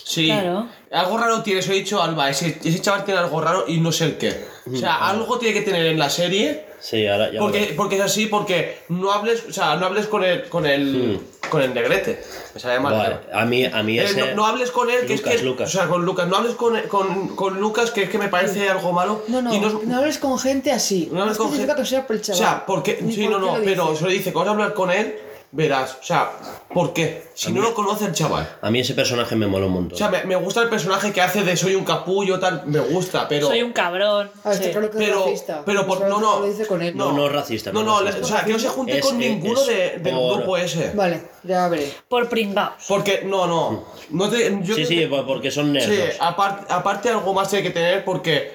[0.05, 0.27] Sí.
[0.27, 0.69] Claro.
[0.91, 2.31] Algo raro tiene, eso he dicho Alba.
[2.31, 4.45] Ese, ese chaval tiene algo raro y no sé el qué.
[4.73, 6.67] O sea, algo tiene que tener en la serie.
[6.81, 10.23] Sí, ahora ya Porque, porque es así, porque no hables, o sea, no hables con
[10.23, 11.19] el, con el,
[11.49, 12.23] con el negrete.
[12.53, 12.93] Me sale mal.
[12.95, 14.21] Vale, a mí, a mí Eh, ese...
[14.21, 15.47] no, no hables con él, que Lucas, es que.
[15.47, 15.69] Lucas.
[15.75, 16.29] O sea, con Lucas.
[16.29, 19.25] No hables con, con, con Lucas, que es que me parece algo malo.
[19.29, 21.09] No, no, y no, hables con gente así.
[21.11, 22.99] no hables con gente- que sea por el O sea, porque.
[23.01, 25.17] Ni Sí, por no, no, pero se lo dice, que vas a hablar con él,
[25.55, 25.99] verás.
[26.01, 26.31] O sea,
[26.73, 27.25] ¿por qué?
[27.35, 28.57] Si no lo conoce el chaval.
[28.61, 29.95] A mí ese personaje me mola un montón.
[29.95, 32.81] O sea, me, me gusta el personaje que hace de soy un capullo, tal, me
[32.81, 33.47] gusta, pero.
[33.47, 34.31] Soy un cabrón.
[34.45, 34.65] A ver, Sí.
[34.65, 35.63] está claro que Pero, es racista.
[35.65, 36.41] pero por, no, no.
[36.41, 36.97] Lo dice con él.
[36.97, 39.31] No, no es racista, No, no o sea, que no se junte Es- con es-
[39.31, 40.91] ninguno es de, del por- grupo ese.
[40.95, 41.93] Vale, ya veré.
[42.09, 42.85] Por pringaos.
[42.89, 43.85] Porque, no, no.
[44.11, 46.17] no te, yo sí, sí, que- po- porque son Sí, nerdos.
[46.21, 48.53] aparte, aparte algo más tiene que tener porque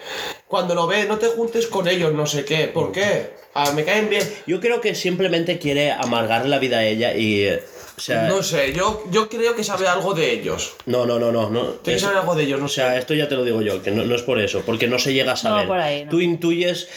[0.49, 2.67] cuando lo ves no te juntes con ellos, no sé qué.
[2.67, 3.38] ¿Por qué?
[3.53, 4.27] Ah, me caen bien.
[4.47, 7.43] Yo creo que simplemente quiere amargarle la vida a ella y...
[7.43, 7.63] eh,
[7.97, 10.73] O sea, No sé, yo, yo creo que sabe algo de ellos.
[10.85, 11.49] no, no, no, no.
[11.49, 11.62] no.
[11.65, 12.75] Tiene que Es- saber algo de ellos, no O sé.
[12.75, 14.97] sea, esto ya te lo digo yo, que no, no es por eso, porque no
[14.99, 15.67] se llega a saber.
[15.67, 16.12] por ahí, no.
[16.12, 16.88] Tú intuyes,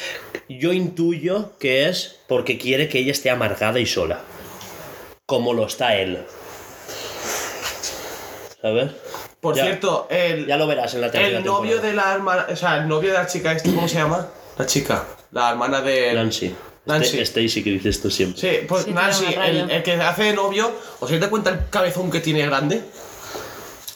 [0.48, 4.20] yo intuyo que es porque quiere que ella esté amargada y sola,
[5.26, 6.18] como lo está él.
[8.60, 8.90] ¿Sabes?
[9.42, 11.88] Por ya- cierto, el, Ya lo verás en la tercera el novio temporada.
[11.88, 14.28] de la hermana, o sea, el novio de la chica esta, ¿cómo se llama?
[14.56, 16.14] La chica, la hermana de...
[16.14, 16.54] Nancy.
[16.86, 17.18] Nancy.
[17.18, 18.40] Este- Stacy que dices tú siempre.
[18.40, 22.08] Sí, pues Sí, Nancy, el, el que hace de novio, ¿os dais cuenta el cabezón
[22.10, 22.82] que tiene grande?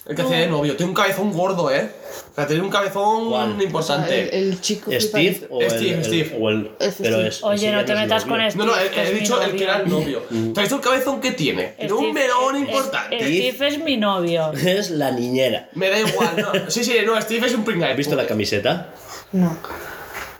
[0.09, 1.91] El que hace de novio, tiene un cabezón gordo, ¿eh?
[2.31, 3.61] O sea, tiene un cabezón ¿Cuál?
[3.61, 4.37] importante.
[4.39, 6.37] El, el chico Steve o el, Steve, el- Steve.
[6.41, 7.29] o el- pero Steve.
[7.29, 8.59] es Oye, no te metas con esto.
[8.65, 10.23] No, no, he, he dicho el que era el novio.
[10.29, 11.75] ¿Te has visto el cabezón que tiene?
[11.77, 13.19] Tiene un Steve- melón importante.
[13.19, 14.53] Steve es mi novio.
[14.65, 15.69] Es la niñera.
[15.75, 16.71] Me da igual, no.
[16.71, 17.91] Sí, sí, no, Steve es un pringao.
[17.91, 18.95] ¿Has visto la camiseta?
[19.33, 19.59] No.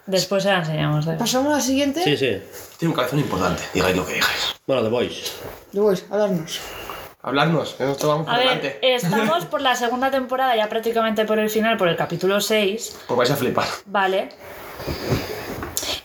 [0.07, 1.05] Después se la enseñamos.
[1.09, 1.17] ¿eh?
[1.19, 2.05] Pasamos a la siguiente.
[2.05, 2.39] Sí, sí.
[2.79, 4.55] Tiene un cabezón importante, digáis lo que digáis.
[4.67, 5.23] Bueno, The Voice.
[5.73, 6.61] Voy, a darnos.
[7.27, 8.79] Hablarnos, que nosotros vamos por A ver, delante.
[8.95, 13.19] estamos por la segunda temporada, ya prácticamente por el final, por el capítulo 6, Pues
[13.19, 13.67] vais a flipar.
[13.87, 14.29] ¿vale?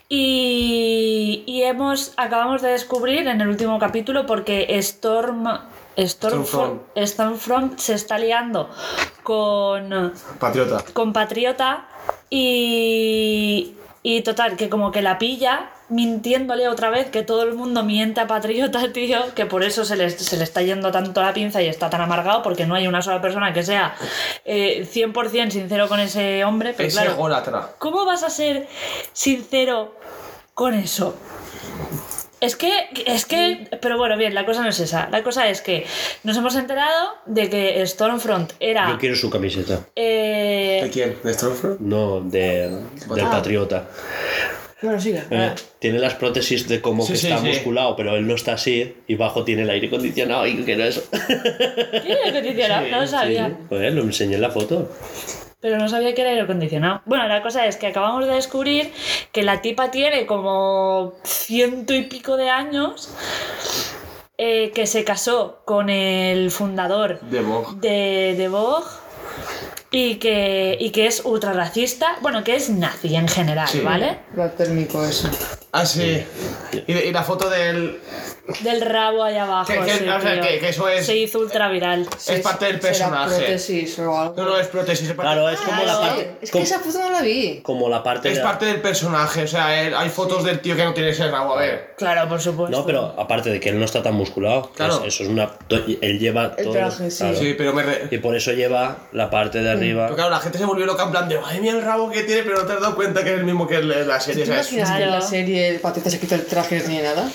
[0.09, 5.47] Y, y hemos, acabamos de descubrir en el último capítulo porque Storm...
[5.95, 6.81] Stormfront.
[6.97, 8.71] Stormfront se está liando
[9.21, 10.83] con, Patriota.
[10.93, 11.85] con Patriota
[12.31, 17.83] y, y total, que como que la pilla mintiéndole otra vez, que todo el mundo
[17.83, 21.33] miente a Patriota, tío, que por eso se le, se le está yendo tanto la
[21.33, 23.93] pinza y está tan amargado, porque no hay una sola persona que sea
[24.45, 27.69] eh, 100% sincero con ese hombre, pero Ese claro, ególatra.
[27.77, 28.67] ¿cómo vas a ser
[29.13, 29.95] sincero
[30.55, 31.15] con eso?
[32.39, 32.71] Es que,
[33.05, 35.07] es que, pero bueno, bien, la cosa no es esa.
[35.11, 35.85] La cosa es que
[36.23, 38.89] nos hemos enterado de que Stormfront era...
[38.89, 39.81] Yo quiero su camiseta.
[39.95, 41.17] eh, ¿De quién?
[41.23, 41.79] ¿De Stormfront?
[41.81, 43.29] No, de, del Ah.
[43.29, 43.87] Patriota.
[44.81, 45.23] Bueno, siga.
[45.29, 47.47] Eh, tiene las prótesis de como Sí, que sí, está sí.
[47.47, 50.83] musculado, pero él no está así y bajo tiene el aire acondicionado y que no
[50.83, 51.03] eso.
[51.27, 52.87] ¿Qué aire acondicionado?
[52.91, 53.47] no lo sabía.
[53.49, 54.89] Sí, Joder, lo enseñé en la foto.
[55.59, 57.01] Pero no sabía que era aire acondicionado.
[57.05, 58.91] Bueno, la cosa es que acabamos de descubrir
[59.31, 63.13] que la tipa tiene como ciento y pico de años.
[64.43, 67.75] eh, que se casó con el fundador De Vogue.
[67.79, 68.87] de, de Vogue.
[69.91, 73.81] Y que, y que es ultra racista, bueno, que es nazi en general, Sí.
[73.81, 74.19] ¿vale?
[74.35, 75.27] Lo térmico ese.
[75.73, 76.23] Ah, sí.
[76.87, 77.99] Y, de- y la foto del.
[78.61, 79.71] Del rabo ahí abajo.
[79.71, 80.41] Que- que- sí, o sea, tío.
[80.43, 82.07] que- que eso es- Se hizo ultra viral.
[82.27, 83.35] Es parte del personaje.
[83.37, 84.33] prótesis o algo.
[84.37, 85.09] No, no, es prótesis.
[85.09, 85.99] Es parte, Claro, es como la Claro.
[86.01, 86.31] parte.
[86.41, 87.59] Es que como, esa foto no la vi.
[87.61, 88.43] como la parte es de.
[88.43, 89.43] parte del personaje.
[89.43, 91.53] O sea, él- hay fotos del tío que no tiene ese rabo.
[91.55, 91.93] A ver.
[91.97, 92.77] Claro, por supuesto.
[92.77, 95.01] No, pero aparte de que él no está tan musculado, que Claro.
[95.05, 95.49] es- eso es una.
[95.69, 96.73] Él lleva El todo.
[96.73, 97.17] traje, sí.
[97.19, 97.37] claro.
[97.37, 97.83] Sí, pero me.
[97.83, 100.05] re- Y por eso lleva la parte de arriba.
[100.05, 102.23] Pero claro, la gente se volvió loca en plan de, ay, mira el rabo que
[102.23, 104.23] tiene, pero no te has dado cuenta que es el mismo que el- la ¿Te
[104.25, 104.71] serie, ¿sabes?
[104.71, 107.29] imaginas que en la serie el se quita el traje y no tiene nada?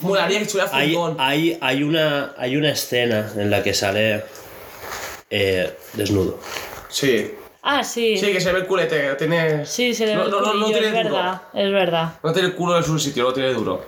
[0.00, 4.24] Molaría que estuviera Hay, hay, hay, una, hay una escena en la que sale
[5.30, 6.38] eh, desnudo.
[6.88, 7.34] Sí.
[7.62, 8.16] Ah, sí.
[8.18, 9.64] Sí, que se ve el culete, tiene...
[9.64, 11.04] Sí, se le ve no, el no, no, tiene es duro.
[11.04, 13.84] verdad, es verdad, No tiene el culo en su sitio, lo tiene duro.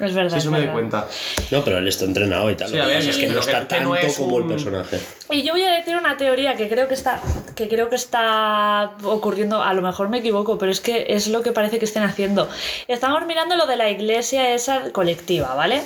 [0.00, 0.30] Es verdad.
[0.30, 1.06] Sí, es eso me doy cuenta.
[1.50, 2.68] No, pero él está entrenado y tal.
[2.68, 4.36] Sí, Lo a que ver, pasa es que no está que- no tanto es como
[4.36, 5.00] un- el personaje.
[5.30, 7.20] Y yo voy a decir una teoría que creo que está
[7.54, 11.42] que creo que está ocurriendo, a lo mejor me equivoco, pero es que es lo
[11.42, 12.48] que parece que estén haciendo.
[12.86, 15.82] Estamos mirando lo de la iglesia esa colectiva, ¿vale?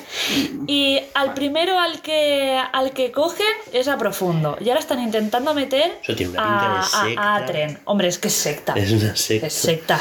[0.66, 4.57] Y al primero al que al que cogen es a profundo.
[4.61, 7.22] Y ahora están intentando meter Eso tiene una pinta de a, a- secta.
[7.22, 7.79] a Atren.
[7.85, 8.75] Hombre, es que es secta.
[8.77, 9.46] Es una secta.
[9.46, 10.01] Es secta.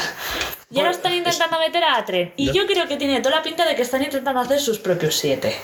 [0.72, 2.32] Y ahora están intentando meter a Atren.
[2.36, 5.16] Y yo creo que tiene toda la pinta de que están intentando hacer sus propios
[5.16, 5.54] siete.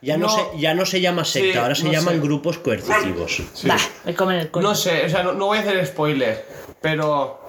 [0.00, 0.34] Ya no, No.
[0.52, 2.20] se, ya no se llama secta, Sí, ahora se no llaman sé.
[2.20, 3.42] grupos coercitivos.
[3.54, 3.66] Sí.
[3.66, 4.68] Bah, me comen el coño.
[4.68, 6.46] No sé, o sea, no, no voy a hacer spoiler,
[6.80, 7.40] pero...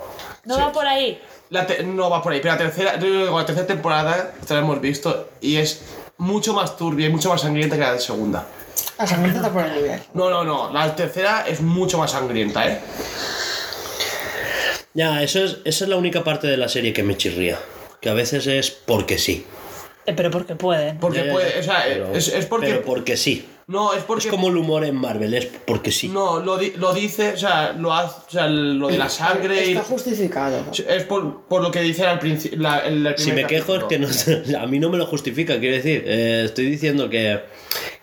[0.46, 0.62] No sí.
[0.62, 1.22] va por ahí.
[1.50, 4.82] La te- no va por ahí, pero la tercera, la tercera temporada, esta la hemos
[4.82, 5.82] visto, y es
[6.18, 8.48] mucho más turbia y mucho más sangrienta que la de segunda.
[8.98, 10.02] La sangrienta está por el nivel.
[10.14, 12.80] No, no, no, la tercera es mucho más sangrienta, ¿eh?
[14.98, 17.60] Ya, eso es, esa es la única parte de la serie que me chirría.
[18.02, 19.46] Que a veces es porque sí.
[20.08, 20.98] Eh, pero porque pueden.
[20.98, 21.60] Porque Ya, puede, ya.
[21.60, 22.68] o sea, Pero- es, es porque...
[22.68, 23.46] Pero porque sí.
[23.68, 24.26] No, es porque...
[24.28, 26.08] Es como el humor en Marvel, es porque sí.
[26.08, 29.66] No, lo, di- lo dice, o sea, lo hace, o sea, lo de la sangre
[29.68, 29.70] y...
[29.74, 30.66] Está justificado.
[30.88, 32.58] Es por, por lo que dice al principio.
[33.18, 34.08] Si me quejo es que no,
[34.60, 36.04] a mí no me lo justifica, quiero decir.
[36.08, 37.42] eh, estoy diciendo que,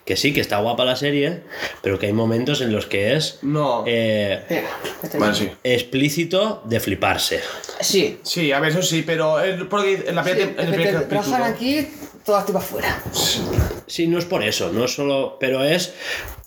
[0.05, 1.41] que sí, que está guapa la serie,
[1.83, 3.85] pero que hay momentos en los que es No.
[3.87, 4.43] eh,
[5.01, 5.51] te sí.
[5.65, 7.41] explícito de fliparse.
[7.81, 8.19] Sí.
[8.23, 10.87] Sí, a ver, eso sí, pero es porque en la Sí, primera el que primer
[11.09, 11.45] te capítulo.
[11.45, 11.89] aquí,
[12.25, 13.03] todas tipo afuera.
[13.87, 15.37] Sí, no es por eso, no es solo.
[15.41, 15.95] Pero es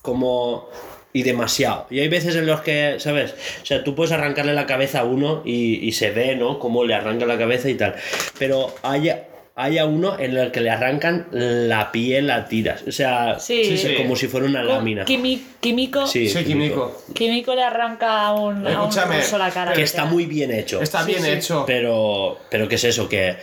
[0.02, 0.70] como.
[1.14, 1.88] Y demasiado.
[1.90, 3.34] Y hay veces en los que, ¿sabes?
[3.64, 6.60] O sea, tú puedes arrancarle la cabeza a uno y, y se ve, ¿no?
[6.60, 7.96] Cómo le arranca la cabeza y tal.
[8.38, 9.12] Pero hay,
[9.60, 12.84] hay a uno en el que le arrancan la piel a tiras.
[12.88, 13.66] O sea, Sí.
[13.66, 13.96] Sí, sí.
[13.96, 15.04] como si fuera una lámina.
[15.04, 16.06] Químico.
[16.06, 17.02] Sí, Sí, químico.
[17.16, 19.74] Químico le arranca a un, a un Escúchame, ruso la cara.
[19.74, 20.80] Que está muy bien hecho.
[20.80, 21.30] Está bien sí.
[21.32, 21.64] hecho.
[21.66, 23.10] Pero, pero ¿qué es eso?
[23.10, 23.38] Que,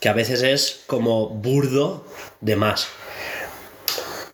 [0.00, 2.06] que a veces es como burdo
[2.40, 2.88] de más.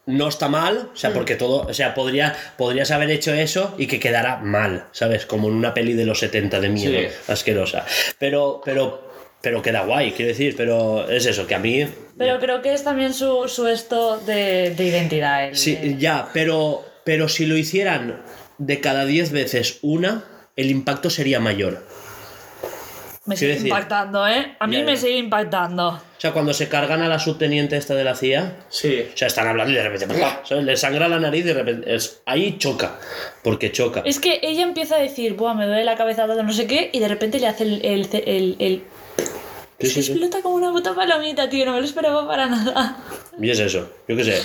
[0.07, 3.87] No está mal, o sea, porque todo, o sea, podría, podrías haber hecho eso y
[3.87, 5.27] que quedara mal, ¿sabes?
[5.27, 7.33] Como en una peli de los 70 de miedo, Sí.
[7.33, 7.85] asquerosa.
[8.19, 9.10] Pero, pero,
[9.43, 11.87] pero queda guay, quiero decir, pero es eso, que a mí...
[12.19, 15.49] Pero creo que es también su, su esto de, de identidad.
[15.49, 18.21] el Sí, de- ya, pero, pero si lo hicieran
[18.59, 20.25] de cada 10 veces una,
[20.57, 21.87] el impacto sería mayor.
[23.25, 24.57] me sigue decir- impactando, ¿eh?
[24.59, 25.89] A mí Ya, me sigue impactando.
[25.89, 29.07] O sea, cuando se cargan a la subteniente esta de la CIA, Sí.
[29.15, 30.07] O sea, están hablando y de repente
[30.63, 32.99] le sangra la nariz y de repente es, ahí choca,
[33.43, 34.03] porque choca.
[34.05, 36.91] Es que ella empieza a decir, Buah, me duele la cabeza, todo no sé qué,
[36.93, 37.83] y de repente le hace el.
[37.85, 38.83] el, el, el-
[39.81, 40.13] Sí, se sí, sí.
[40.13, 42.99] explota como una puta palomita, tío, no me lo esperaba para nada.
[43.41, 44.43] Y es eso, yo qué sé.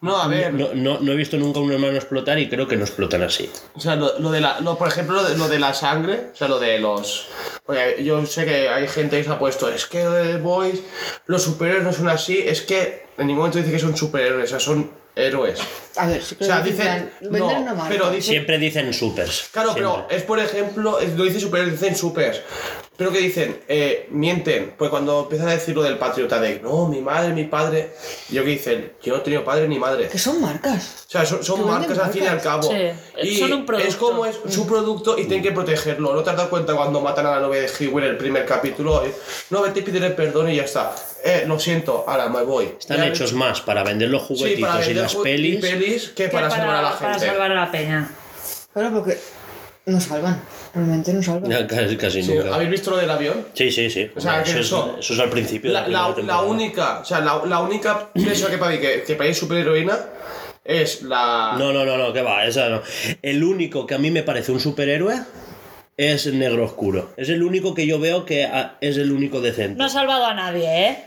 [0.00, 0.52] No, a ver.
[0.52, 3.22] No, no, no he visto nunca a un hermano explotar y creo que no explotan
[3.22, 3.50] así.
[3.74, 4.60] O sea, lo, lo de la.
[4.60, 6.30] Lo, por ejemplo, lo de, lo de la sangre.
[6.32, 7.28] O sea, lo de los.
[7.64, 9.68] Oye, yo sé que hay gente que se ha puesto.
[9.70, 10.80] Es que The Boys.
[11.26, 12.38] Los superhéroes no son así.
[12.38, 14.44] Es que en ningún momento dice que son superhéroes.
[14.44, 15.60] O sea, son héroes.
[15.96, 17.10] A ver, sí O sea, lo dicen.
[17.22, 18.34] Vender No, pero dicen.
[18.34, 19.48] Siempre dicen supers.
[19.50, 20.16] Claro, pero siempre.
[20.16, 22.42] es por ejemplo, lo dicen superhéroes, dicen supers.
[22.96, 26.88] Pero que dicen, eh, mienten, pues cuando empiezan a decir lo del patriota de no,
[26.88, 27.90] mi madre, mi padre,
[28.30, 30.08] yo que dicen, yo no he tenido padre ni madre.
[30.08, 31.04] Que son marcas.
[31.06, 32.62] O sea, son, marcas al fin y al cabo.
[32.70, 32.76] Sí,
[33.22, 33.88] y son un producto.
[33.90, 36.14] Es como es su producto y tienen que protegerlo.
[36.14, 38.46] ¿No te has dado cuenta cuando matan a la novia de Hewell en el primer
[38.46, 39.04] capítulo?
[39.04, 39.12] Eh,
[39.50, 40.94] No, vete y pídele perdón y ya está.
[41.22, 42.70] Eh, lo siento, ahora me voy.
[42.78, 45.54] Están Ya- hechos más para vender los sí, juguetitos para y las pelis.
[45.54, 47.26] y pelis que Que para, salvar a la para gente.
[47.26, 48.10] salvar a la peña.
[48.72, 49.18] Claro, porque
[49.84, 50.40] no salvan.
[50.76, 51.50] Realmente no salvan.
[51.50, 52.54] Ya, Casi, casi Sí, nunca.
[52.54, 53.46] ¿Habéis visto lo del avión?
[53.54, 54.10] Sí, sí, sí.
[54.14, 55.70] O sea, eso, es, eso- eso es al principio.
[55.70, 58.78] de La, la, primera la- única, o sea, la, la única persona que para mí
[58.78, 59.98] que, que para mí es superheroína
[60.62, 61.54] es la.
[61.58, 62.82] No, no, no, no, que va, esa no.
[63.22, 65.14] El único que a mí me parece un superhéroe
[65.96, 67.12] es Negro Oscuro.
[67.16, 69.78] Es el único que yo veo que ah, es el único decente.
[69.78, 71.04] No ha salvado a nadie, ¿eh?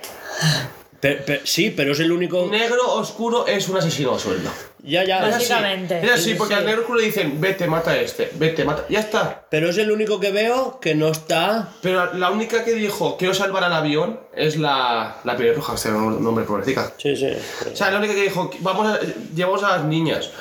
[1.00, 2.48] Pe- pe- sí, pero es el único.
[2.48, 4.50] Negro oscuro es un asesino a sueldo.
[4.84, 5.22] Ya, ya.
[5.22, 6.00] Básicamente.
[6.04, 6.60] Es así, porque Sí.
[6.60, 8.86] al negro oscuro le dicen, vete, mata a este, vete, mata.
[8.90, 9.46] Ya está.
[9.50, 11.70] Pero es el único que veo que no está.
[11.82, 15.90] Pero la única que dijo, quiero salvar al avión, es la, la piel roja, este
[15.90, 16.92] nombre, pobrecita.
[16.98, 17.28] Sí, sí.
[17.72, 19.00] O sea, la única que dijo, vamos a,
[19.36, 20.32] llevamos a las niñas.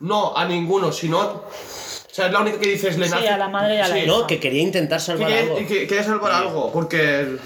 [0.00, 1.18] No, a ninguno, sino...
[1.20, 1.44] O
[2.20, 3.94] sea, es la única que dice, le Sí, nace- a la madre y a la
[3.94, 4.06] Sí, hija.
[4.08, 5.56] No, que quería intentar que salvar quiere, algo.
[5.68, 7.36] que quiere salvar algo, porque...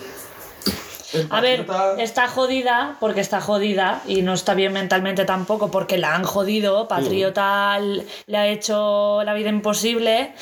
[1.31, 1.67] A ver,
[1.99, 6.89] está jodida porque está jodida y no está bien mentalmente tampoco porque la han jodido.
[6.89, 10.33] Patriota le ha hecho la vida imposible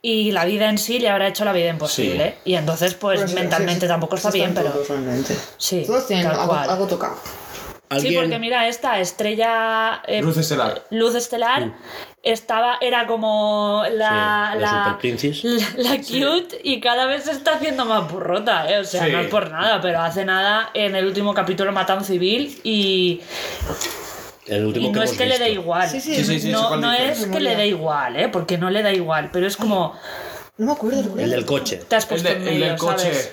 [0.00, 2.36] y la vida en sí le habrá hecho la vida imposible.
[2.44, 4.70] Y entonces, pues sí, mentalmente sí, tampoco está bien, pero.
[4.70, 5.36] todos, realmente.
[5.58, 6.70] Sí, Todos tienen tal algo, cual.
[6.70, 7.16] algo tocado.
[8.00, 8.22] Sí, Alguien.
[8.22, 10.02] porque mira, esta estrella.
[10.06, 10.82] eh, Luz estelar.
[10.90, 11.72] Luz estelar
[12.22, 15.44] estaba, era como la, Sí, la Super Princess.
[15.76, 18.78] la, la cute y cada vez se está haciendo más burrota, ¿eh?
[18.78, 19.12] O sea, Sí.
[19.12, 22.60] no es por nada, pero hace nada en el último capítulo mata a un civil
[22.62, 23.20] y,
[24.46, 25.60] El último y que no es hemos que le dé visto.
[25.62, 25.88] igual.
[25.88, 28.28] Sí, sí, Sí, sí, sí, no no es que le dé igual, ¿eh?
[28.28, 29.94] Porque no le da igual, pero es como
[30.58, 31.18] No me acuerdo.
[31.18, 31.78] El del coche.
[31.88, 33.02] te has El, puesto de- en el medio, del coche.
[33.12, 33.32] ¿sabes?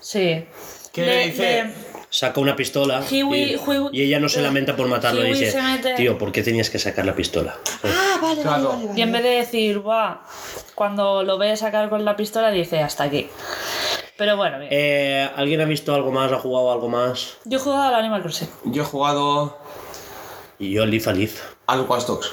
[0.00, 0.44] Sí.
[0.92, 1.70] ¿Qué le dice?
[2.18, 3.00] Saca una pistola.
[3.08, 5.24] Hiwi- y, Hiwi- y ella no se lamenta por matarlo.
[5.24, 7.54] Y dice: mete- Tío, ¿por qué tenías que sacar la pistola?
[7.84, 8.48] Ah, vale, Claro.
[8.50, 8.98] vale, vale, vale.
[8.98, 10.16] Y en vez de decir, ¡buah!
[10.74, 13.28] Cuando lo ve sacar con la pistola, dice hasta aquí.
[14.16, 14.68] Pero bueno, bien.
[14.72, 16.32] Eh, ¿Alguien ha visto algo más?
[16.32, 17.36] ¿Ha jugado algo más?
[17.44, 18.48] Yo he jugado al Animal Crossing.
[18.64, 19.56] Yo he jugado
[20.58, 21.40] Y yo, Leaf a Leaf.
[21.68, 22.32] al Watch Dogs.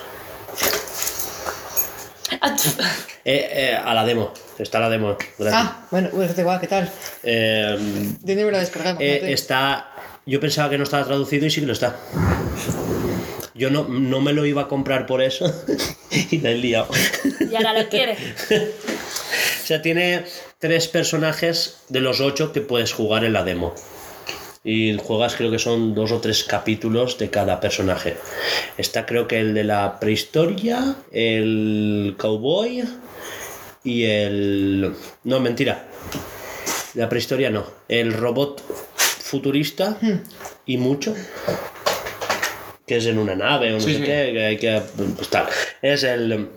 [3.27, 4.31] Eh, eh, a la demo.
[4.59, 5.17] Está la demo.
[5.51, 6.91] Ah, bueno, pues da igual, ¿qué tal?
[7.23, 7.75] Eh,
[8.21, 9.01] De me la descargamos.
[9.01, 9.91] eh, está.
[10.27, 11.95] Yo pensaba que no estaba traducido y sí que lo está.
[13.55, 15.51] Yo no, no me lo iba a comprar por eso
[16.31, 16.87] y la he liado.
[17.39, 18.15] Y ahora lo quiere.
[19.63, 20.25] O sea, tiene
[20.59, 23.73] tres personajes de los ocho que puedes jugar en la demo.
[24.67, 28.17] Y juegas, creo que son dos o tres capítulos de cada personaje.
[28.79, 32.83] Está, creo que el de la prehistoria, el cowboy
[33.83, 34.91] y el.
[35.23, 35.85] No, mentira.
[36.95, 37.63] La prehistoria no.
[37.87, 38.63] El robot
[38.97, 39.99] futurista
[40.65, 41.13] y mucho.
[42.87, 44.03] Que es en una nave o no Sí, sé sí.
[44.03, 44.31] qué.
[44.33, 44.81] Que hay que.
[45.15, 45.45] Pues tal.
[45.83, 46.49] Es el,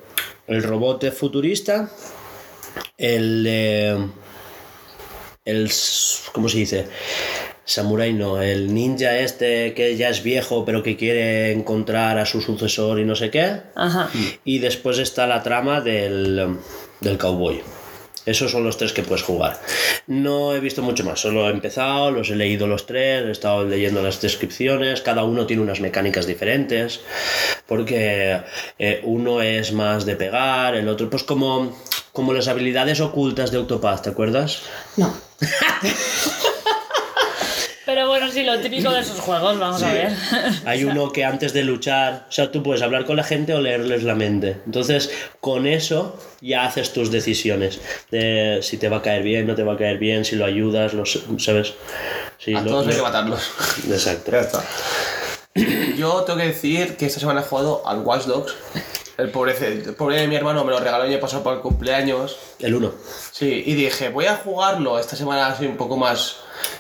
[0.47, 1.91] el robot futurista
[2.97, 3.97] el eh,
[5.45, 5.71] el
[6.33, 6.87] ¿cómo se dice?
[7.69, 12.41] Samurai no, el ninja este que ya es viejo pero que quiere encontrar a su
[12.41, 13.61] sucesor y no sé qué.
[13.75, 14.09] Ajá.
[14.43, 16.57] Y después está la trama del,
[17.01, 17.61] del cowboy.
[18.25, 19.61] Esos son los tres que puedes jugar.
[20.07, 23.67] No he visto mucho más, solo he empezado, los he leído los tres, he estado
[23.67, 27.01] leyendo las descripciones, cada uno tiene unas mecánicas diferentes,
[27.67, 28.41] porque
[28.79, 31.77] eh, uno es más de pegar, el otro pues como,
[32.13, 34.63] como las habilidades ocultas de Octopath, ¿te acuerdas?
[34.97, 35.15] No.
[38.19, 40.13] Bueno, sí, lo típico de esos juegos, vamos a ver.
[40.65, 43.61] Hay uno que antes de luchar, o sea, tú puedes hablar con la gente o
[43.61, 44.57] leerles la mente.
[44.67, 45.09] Entonces,
[45.41, 49.63] con eso ya haces tus decisiones de si te va a caer bien, no te
[49.63, 51.75] va a caer bien, si lo ayudas, lo, ¿sabes?
[52.39, 53.51] Si A lo- todos hay que lo- matarlos.
[53.89, 54.33] Exacto.
[54.33, 54.65] Ya está.
[55.97, 58.53] Yo tengo que decir que esta semana he jugado al Watch Dogs.
[59.17, 61.63] El pobre, el pobre de mi hermano me lo regaló el año pasado para el
[61.63, 62.37] cumpleaños.
[62.59, 62.93] El 1.
[63.33, 66.37] Sí, y dije, voy a jugarlo esta semana así un poco más.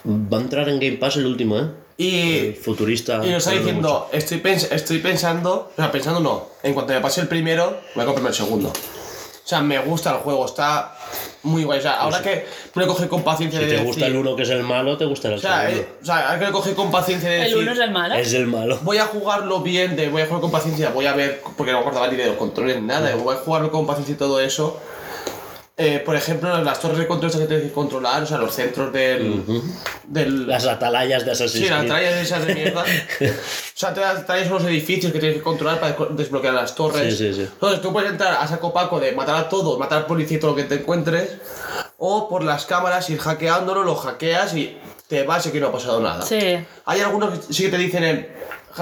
[0.06, 1.64] Va a entrar en Game Pass el último, ¿eh?
[1.98, 3.20] El Y, futurista.
[3.24, 7.00] y nos está diciendo, estoy, pens- estoy pensando, o sea, pensando no, en cuanto me
[7.00, 8.68] pase el primero, voy a comprarme el segundo.
[8.68, 10.94] O sea, me gusta el juego, está
[11.42, 11.78] muy guay.
[11.78, 13.70] O sea, ahora que me lo coge con paciencia mucho.
[13.70, 15.42] de Si te gusta decir- el 1 que es el malo, te gustará el O
[15.42, 15.80] sea, segundo.
[15.82, 17.58] eh, o sea, hay que lo coge con paciencia de El decir...
[17.58, 18.14] uno es el malo.
[18.14, 18.78] Es el malo.
[18.82, 21.78] Voy a jugarlo bien, de, voy a jugar con paciencia, voy a ver, porque no
[21.78, 24.38] me acordaba ni de los controles ni nada, voy a jugarlo con paciencia y todo
[24.40, 24.78] eso.
[25.80, 28.92] Eh, por ejemplo, las torres de control que tienes que controlar, o sea, los centros
[28.92, 29.44] del.
[30.08, 31.92] del Las atalayas de Assassin's sí, las Creed.
[31.92, 32.82] atallas esas de mierda.
[33.20, 33.26] o
[33.74, 37.16] sea, te traes los edificios que tienes que controlar para desbloquear las torres.
[37.16, 37.42] Sí, sí, sí.
[37.42, 40.40] Entonces tú puedes entrar a saco paco de matar a todos, matar al policía y
[40.40, 41.36] todo lo que te encuentres,
[41.96, 44.76] o por las cámaras ir hackeándolo, lo hackeas y
[45.06, 46.22] te vas y que no ha pasado nada.
[46.26, 46.58] Sí.
[46.86, 48.28] Hay algunos que sí que te dicen en.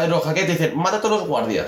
[0.09, 1.67] Los hackeas te dicen, mata a todos los guardias.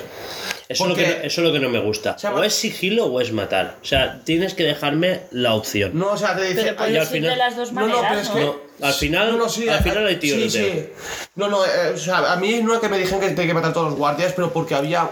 [0.68, 2.18] Eso, es lo que, eso es lo que no me gusta.
[2.18, 3.76] sea, O es sigilo o es matar.
[3.82, 5.92] O sea, tienes que dejarme la opción.
[5.94, 6.74] No, o sea, te dicen.
[6.76, 8.34] Pero "Ay, y al de final- las dos No, no, pero es ¿no?
[8.34, 10.48] que- No, al final, No, no, sí, al final hay sí, tiroteo.
[10.50, 10.88] sí.
[11.36, 13.54] No, no, eh, o sea, a mí no es que me dijeron que tenía que
[13.54, 15.08] matar a todos los guardias, pero porque había.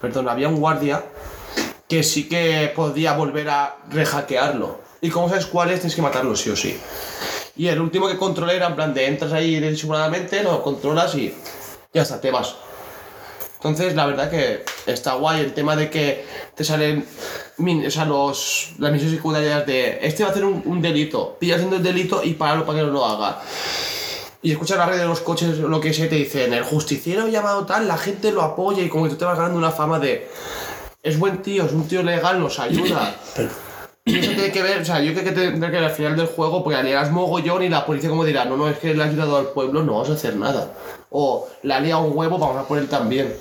[0.00, 1.04] Perdón, había un guardia
[1.88, 4.80] que sí que podía volver a rehackearlo.
[5.00, 6.76] Y como sabes cuál es, tienes que matarlo sí o sí.
[7.56, 11.34] Y el último que controlé era en plan de entras ahí disimuladamente, lo controlas y
[11.94, 12.56] ya está, te vas.
[13.58, 17.04] Entonces, la verdad que está guay el tema de que te salen
[17.58, 21.36] min- o sea, los, las misiones secundarias de este va a hacer un, un delito,
[21.40, 23.40] pilla haciendo el delito y páralo para que no lo haga.
[24.42, 27.26] y escuchas la red de los coches, lo que sea, y te dicen, el justiciero
[27.26, 29.98] llamado tal, la gente lo apoya y como que tú te vas ganando una fama
[29.98, 30.28] de,
[31.02, 33.16] es buen tío, es un tío legal, nos ayuda.
[34.04, 36.16] Y eso tiene que ver, o sea, yo creo que tendrá que ver al final
[36.16, 39.02] del juego, porque alias mogollón y la policía como dirá, no, no, es que le
[39.02, 40.72] ha ayudado al pueblo, no vamos a hacer nada.
[41.10, 43.34] O le ha liado un huevo, vamos a por él también.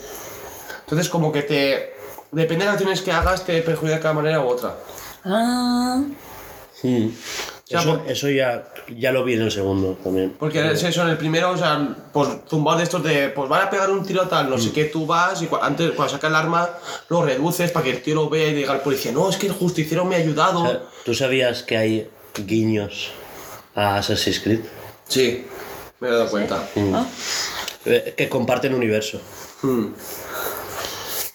[0.82, 1.94] Entonces como que te...
[2.32, 4.76] Depende de las acciones que hagas, te perjudica de cada manera u otra.
[5.24, 6.02] Ah,
[6.84, 7.10] Mm.
[7.66, 10.36] sea, Eso, por- eso ya, ya lo vi en el segundo también.
[10.38, 13.64] Porque es eso, en el primero, o sea, pues zumbados de estos de, pues van
[13.64, 16.14] a pegar un tiro a tal, no sé qué, tú vas y cua- antes, cuando
[16.14, 16.70] sacas el arma,
[17.10, 19.48] lo reduces para que el tío lo vea y diga al policía, no, es que
[19.48, 20.62] el justiciero me ha ayudado.
[20.64, 23.10] O sea, ¿Tú sabías que hay guiños
[23.74, 24.60] a Assassin's Creed?
[25.08, 25.46] Sí,
[26.00, 26.64] me he dado cuenta.
[26.94, 27.06] ah.
[27.86, 29.20] Eh, Que comparten universo.
[29.62, 29.88] Mm.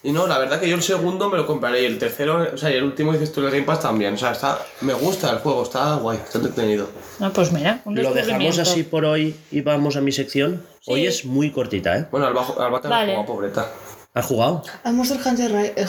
[0.04, 2.56] Y no, la verdad que yo el segundo me lo compraré y el tercero, o
[2.56, 4.14] sea, y el último dices tú el Game Pass también.
[4.14, 6.88] O sea, está, me gusta el juego, está guay, está entretenido.
[7.20, 10.60] Ah, pues mira, un Lo dejamos así por hoy y vamos a mi sección.
[10.86, 12.06] Hoy es muy cortita, ¿eh?
[12.10, 13.12] Bueno, Alba, Alba también Vale.
[13.14, 13.70] jugó, pobreta.
[14.14, 14.62] ¿Has jugado?
[14.84, 15.86] Al Monster Hunter eh.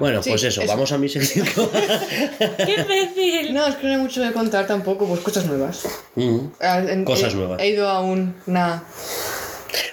[0.00, 0.72] Bueno, Sí, pues eso, eso.
[0.72, 1.46] vamos a mi sección.
[2.38, 3.54] ¡Qué imbécil!
[3.54, 5.82] No, es que no hay mucho de contar tampoco, pues cosas nuevas.
[6.16, 6.38] Mm.
[6.60, 7.60] Ah, en- Cosas he- nuevas.
[7.60, 8.82] He ido a un- una.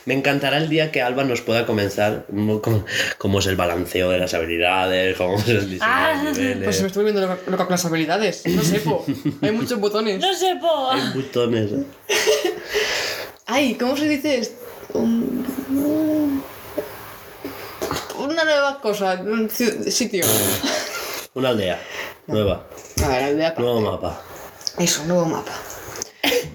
[0.05, 2.25] Me encantará el día que Alba nos pueda comenzar
[3.19, 6.63] cómo, es el balanceo de las habilidades, cómo es el diseño Ah, de niveles.
[6.63, 8.41] Pues me estoy viendo loca, loca con las habilidades.
[8.47, 9.05] No sé, po.
[9.43, 10.19] Hay muchos botones.
[10.19, 10.89] No sé, po.
[10.91, 11.71] Hay botones.
[11.73, 11.83] ¿eh?
[13.45, 14.55] Ay, ¿cómo se dice esto?
[18.39, 20.25] Un- Una nueva cosa, un sitio.
[21.33, 21.79] Una aldea
[22.27, 22.63] nueva,
[23.03, 23.53] A ver, aldea.
[23.57, 24.21] nuevo mapa.
[24.77, 25.51] Eso, nuevo mapa.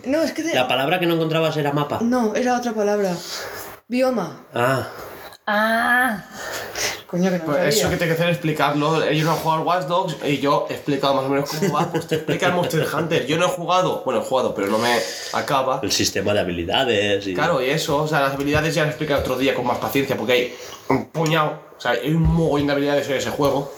[0.07, 0.43] No, es que.
[0.55, 1.99] La palabra que no encontrabas era mapa.
[2.01, 3.15] No, era otra palabra.
[3.89, 4.47] Bioma.
[4.55, 4.89] Ah,
[5.47, 6.25] Ah,
[7.07, 7.69] Coño, que no Pues sabía.
[7.69, 9.05] eso que te que hacer es explicarlo.
[9.05, 11.73] Ellos no han jugado al Watch Dogs y yo he explicado más o menos cómo
[11.75, 11.91] va.
[11.93, 13.27] Pues te explica el Monster Hunter.
[13.27, 14.99] Yo no he jugado, bueno, he jugado, pero no me
[15.33, 15.81] acaba.
[15.83, 17.27] el sistema de habilidades.
[17.27, 17.35] Y...
[17.35, 20.17] Claro, y eso, o sea, las habilidades ya las explicaré otro día con más paciencia,
[20.17, 20.55] porque hay
[20.89, 23.73] un puñado, o sea, hay un mogollón de habilidades en ese juego.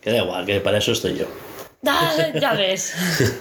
[0.00, 1.26] Que da igual, que para eso estoy yo.
[1.86, 2.92] ah, ya ves.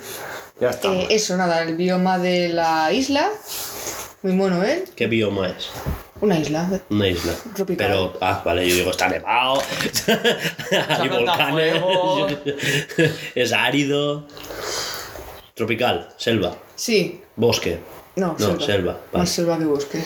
[0.59, 0.93] Ya está.
[0.93, 3.27] Eh, eso, nada, el bioma de la isla.
[4.21, 4.85] Muy mono, ¿eh?
[4.95, 5.69] ¿Qué bioma es?
[6.23, 6.79] Una isla.
[6.89, 7.33] Una isla.
[7.53, 7.85] Tropical.
[7.87, 9.61] Pero, ah, vale, yo digo, está nevado.
[10.99, 11.83] Hay volcanes.
[13.35, 14.25] es árido.
[15.53, 17.21] Tropical, selva, Sí.
[17.35, 17.79] bosque.
[18.15, 18.65] No, No, selva.
[18.65, 19.17] selva, vale.
[19.23, 20.01] Más selva que bosque.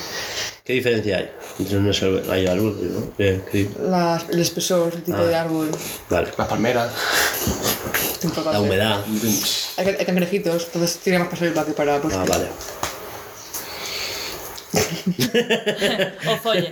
[0.63, 2.33] ¿Qué diferencia hay entre una selva?
[2.33, 3.13] Hay árboles, ¿no?
[3.15, 3.69] ¿Qué- qué?
[3.79, 5.23] La- el espesor, el tipo Ah.
[5.25, 5.69] de árbol.
[6.09, 6.27] Vale.
[6.35, 6.91] Las palmeras.
[8.51, 9.03] La humedad.
[9.77, 12.17] Hay, hay cangrejitos, entonces tiene más para selva que para bosque.
[12.19, 12.47] Ah, vale.
[16.27, 16.69] O folle.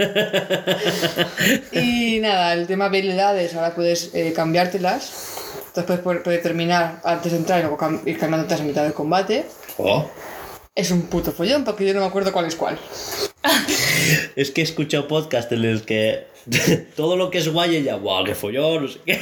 [1.72, 5.12] Y nada, el tema de habilidades, ahora puedes eh, cambiártelas.
[5.68, 8.84] Entonces puedes, poder- puedes terminar antes de entrar y luego cam- ir cambiándote a mitad
[8.84, 9.46] del combate.
[9.78, 10.10] Oh.
[10.76, 12.78] Es un puto follón porque yo no me acuerdo cuál es cuál.
[14.36, 16.28] Es que he escuchado podcast en el que
[16.98, 19.14] todo lo que es guay ella, guau, que follón, no sé qué.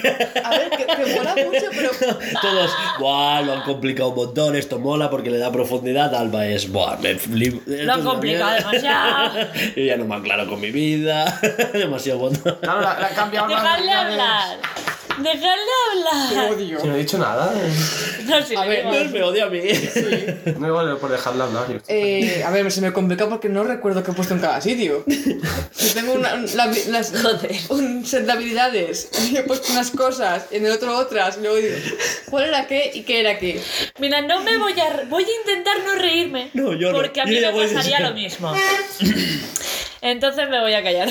[0.43, 1.91] A ver, que, que mola mucho, pero
[2.41, 6.13] Todos, guau, lo han complicado un montón, esto mola porque le da profundidad.
[6.15, 9.33] Alba es, buah, me flip- esto Lo han complicado demasiado.
[9.75, 11.39] Yo ya no me aclaro con mi vida.
[11.71, 12.57] Demasiado botón.
[12.61, 13.91] Claro, la, la he cambiado Dejadle
[15.17, 15.57] habilidades.
[15.93, 16.29] hablar.
[16.47, 16.79] Te odio.
[16.81, 17.53] Si no he dicho nada.
[18.25, 19.03] No, si A ver, digo.
[19.03, 19.59] No me odia a mí.
[20.59, 21.67] No igual por dejarla hablar.
[21.71, 24.61] yo- Eh, a ver, se me complica porque no recuerdo qué he puesto en cada
[24.61, 25.03] sitio.
[25.71, 27.51] Si tengo una, un- la- las- Joder.
[27.69, 31.41] un set de habilidades y he puesto unas cosas, y en el otro otras, y
[31.41, 31.75] luego digo,
[32.29, 33.61] ¿cuál era qué y qué era qué?
[33.99, 35.03] Mira, no me voy a...
[35.09, 36.49] Voy a intentar no reírme.
[36.53, 36.97] No, yo no.
[36.97, 38.53] Porque a mí Yo me pasaría lo mismo.
[40.03, 41.07] Entonces me voy a callar.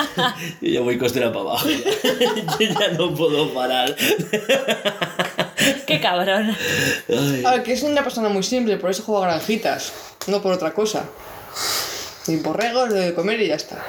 [0.62, 1.68] Y yo voy costera para abajo.
[2.58, 3.94] Yo ya no puedo parar.
[5.86, 6.56] Qué cabrón.
[7.08, 7.42] Ay.
[7.44, 9.92] A ver, que es una persona muy simple, por eso juego a granjitas,
[10.26, 11.04] no por otra cosa.
[12.28, 13.84] Y borregos de comer y ya está.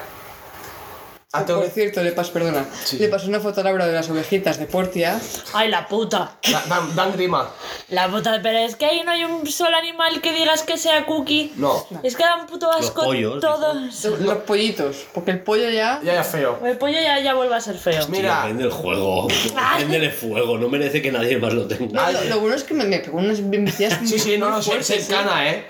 [1.33, 2.97] Ah, tengo Por cierto, le paso, perdona, Sí.
[2.99, 5.17] le pasé una foto a Laura de las ovejitas de Portia.
[5.53, 6.35] Ay, la puta.
[6.51, 7.49] Da- Dan, dan grima.
[7.87, 11.05] La puta, pero es que ahí no hay un solo animal que digas que sea
[11.05, 11.53] cookie.
[11.55, 11.87] No.
[12.03, 14.03] Es que da un puto asco pollos, todos.
[14.19, 16.01] Los pollitos, porque el pollo ya...
[16.03, 16.59] Ya, ya feo.
[16.65, 18.05] El pollo ya, ya vuelve a ser feo.
[18.09, 18.43] Mira.
[18.43, 19.29] Prende el juego.
[19.77, 20.57] Préndele fuego.
[20.57, 22.07] No merece que nadie más lo tenga.
[22.07, 24.61] No, lo, lo bueno es que me, me pegó unas bestias Sí, sí, no, no,
[24.61, 25.01] se, se ¿eh?
[25.01, 25.65] encana, ¿eh?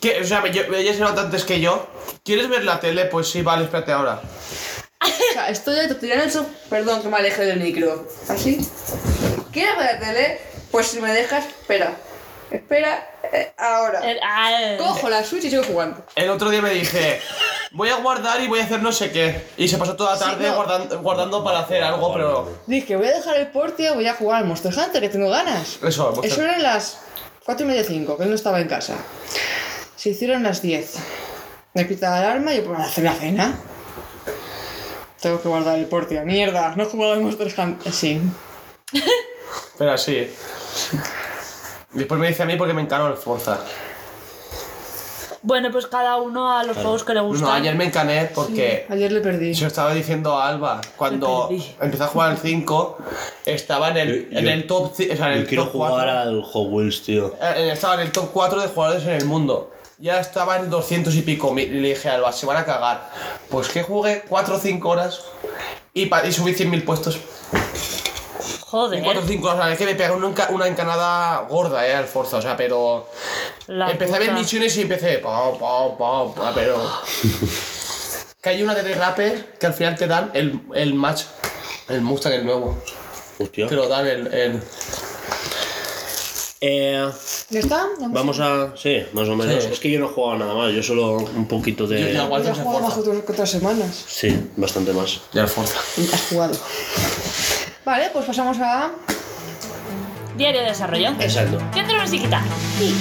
[0.00, 0.20] ¿Qué?
[0.20, 1.86] O sea, ella se nota antes que yo.
[2.24, 3.04] ¿Quieres ver la tele?
[3.06, 4.20] Pues sí, vale, espérate ahora.
[5.00, 8.06] O sea, estoy ahí, te tiran el so- Perdón que me aleje del micro.
[8.28, 8.58] ¿Así?
[9.52, 10.40] ¿Quieres ver la tele?
[10.70, 11.92] Pues si me dejas, espera.
[12.50, 14.00] Espera, eh, ahora.
[14.10, 16.04] El- ah, Cojo la Switch y sigo jugando.
[16.14, 17.20] El otro día me dije,
[17.72, 19.46] voy a guardar y voy a hacer no sé qué.
[19.56, 20.54] Y se pasó toda la Sí, tarde no.
[20.56, 22.58] guardan- guardando para hacer algo, pero...
[22.66, 25.78] Dije, voy a dejar el Portia, voy a jugar al Monster Hunter, que tengo ganas.
[25.82, 26.98] Eso, Monster- Eso eran las
[27.44, 28.94] 4 y media 5, que él no estaba en casa.
[29.96, 30.94] Se hicieron las 10.
[31.74, 33.58] Me quita la alarma y yo pues hacer la cena.
[35.20, 36.22] Tengo que guardar el portio.
[36.24, 37.92] Mierda, no he jugado en Monster Hunter.
[37.92, 38.20] Sí.
[39.78, 40.30] Pero así.
[41.92, 43.58] Después me dice a mí porque me encanó el Forza.
[45.42, 47.48] Bueno, pues cada uno a los juegos que le gustan.
[47.48, 49.54] No, ayer me encané porque Ayer le perdí.
[49.54, 50.80] se lo estaba diciendo a Alba.
[50.96, 51.48] Cuando
[51.80, 52.98] empezó a jugar el 5,
[53.44, 55.92] estaba en el, Yo- en el top, o sea, en Yo el quiero top jugar
[55.92, 56.18] 4.
[56.18, 57.36] al Wheels, tío.
[57.40, 59.70] Eh, Estaba en el top 4 de jugadores en el mundo.
[59.98, 61.72] Ya estaba en 200 y pico mil.
[61.74, 63.10] Y le dije a Alba, se van a cagar.
[63.48, 65.22] Pues que jugué 4 o 5 horas
[65.94, 67.18] y, y subí 100.000 puestos.
[68.60, 68.98] Joder.
[68.98, 69.72] En 4 o 5 horas.
[69.72, 72.36] Es que me pegó una, una encanada gorda, eh, al Forza.
[72.36, 73.08] O sea, pero.
[73.68, 74.40] La empecé a ver puta.
[74.40, 75.18] misiones y empecé.
[75.18, 76.76] Pa, pa, pa, pa, pero.
[78.42, 81.22] que hay una de Rapper que al final te dan el, el match.
[81.88, 82.76] El Mustang, el nuevo.
[83.38, 83.66] Hostia.
[83.66, 84.26] Te lo dan el.
[84.34, 84.62] el-
[86.60, 87.06] Eh,
[87.50, 87.86] ¿Ya está?
[87.98, 88.74] ¿Ya hemos- vamos a.
[88.76, 89.62] Sí, más o menos.
[89.62, 89.70] Sí.
[89.72, 92.00] Es que yo no he jugado nada más, yo solo un poquito de.
[92.00, 94.04] Yo ya igual he jugado más que otras- semanas.
[94.08, 95.20] Sí, bastante más.
[95.32, 95.78] Ya el Forza.
[96.12, 96.54] Has jugado.
[97.84, 98.90] Vale, pues pasamos a.
[100.36, 101.10] Diario de desarrollo.
[101.20, 101.58] Exacto.
[101.72, 102.42] ¿Qué entra musiquita?
[102.78, 102.94] Sí.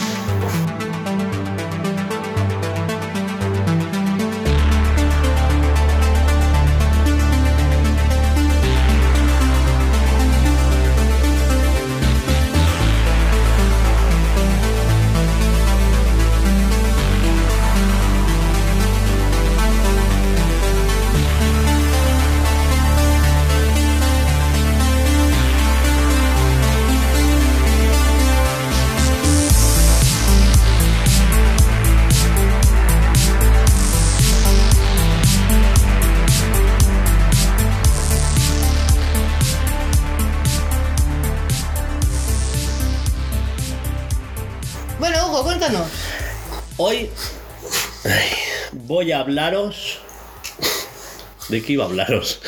[49.25, 49.99] Hablaros.
[51.49, 52.41] ¿De qué iba a hablaros?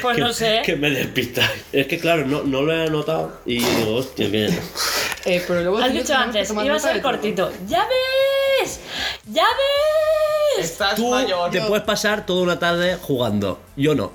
[0.00, 0.62] Pues que, no sé.
[0.64, 1.50] Que me despistáis.
[1.72, 4.46] Es que claro, no, no lo he anotado y digo, hostia, que.
[5.26, 7.02] Eh, pero luego Has dicho antes, iba a ser todo.
[7.12, 7.52] cortito.
[7.66, 8.80] ¡Ya ves!
[9.30, 10.64] ¡Ya ves!
[10.64, 11.50] Estás Tú mayor.
[11.50, 13.60] te puedes pasar toda una tarde jugando.
[13.76, 14.12] Yo no.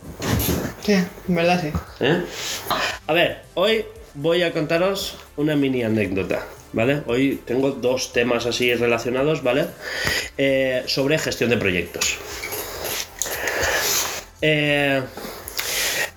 [0.84, 1.72] Sí, en verdad sí.
[2.00, 2.24] ¿Eh?
[3.08, 3.86] A ver, hoy
[4.16, 6.44] voy a contaros una mini anécdota,
[6.78, 7.02] ¿vale?
[7.08, 9.66] Hoy tengo dos temas así relacionados, ¿vale?
[10.38, 12.18] Eh, sobre gestión de proyectos.
[14.44, 15.02] Eh,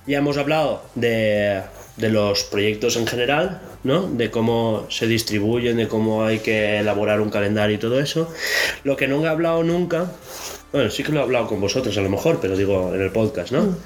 [0.07, 1.63] ya hemos hablado de,
[1.97, 4.03] los proyectos en general, ¿no?
[4.03, 8.31] De cómo se distribuyen, de cómo hay que elaborar un calendario y todo eso.
[8.85, 10.13] Lo que no he hablado nunca,
[10.73, 13.11] bueno, sí que lo he hablado con vosotros a lo mejor, pero digo en el
[13.13, 13.79] podcast, ¿no?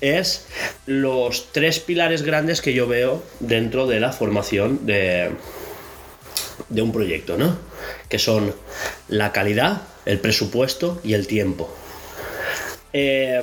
[0.00, 0.46] Es
[0.86, 5.30] los tres pilares grandes que yo veo dentro de la formación de,
[6.68, 7.56] de un proyecto, ¿no?
[8.08, 8.54] Que son
[9.08, 11.72] la calidad, el presupuesto y el tiempo.
[12.92, 13.42] Eh,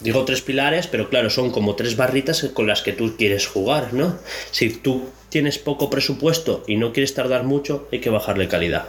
[0.00, 3.92] digo tres pilares, pero claro, son como tres barritas con las que tú quieres jugar,
[3.94, 4.18] ¿no?
[4.50, 8.86] Si tú tienes poco presupuesto y no quieres tardar mucho, hay que bajarle calidad.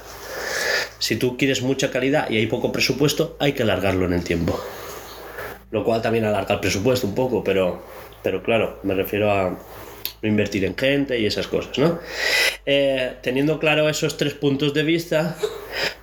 [1.00, 4.60] Si tú quieres mucha calidad y hay poco presupuesto, hay que alargarlo en el tiempo.
[5.72, 7.82] Lo cual también alarga el presupuesto un poco, pero,
[8.24, 9.58] pero claro, me refiero a
[10.22, 12.00] invertir en gente y esas cosas, ¿no?
[12.66, 15.36] Eh, teniendo claro esos tres puntos de vista,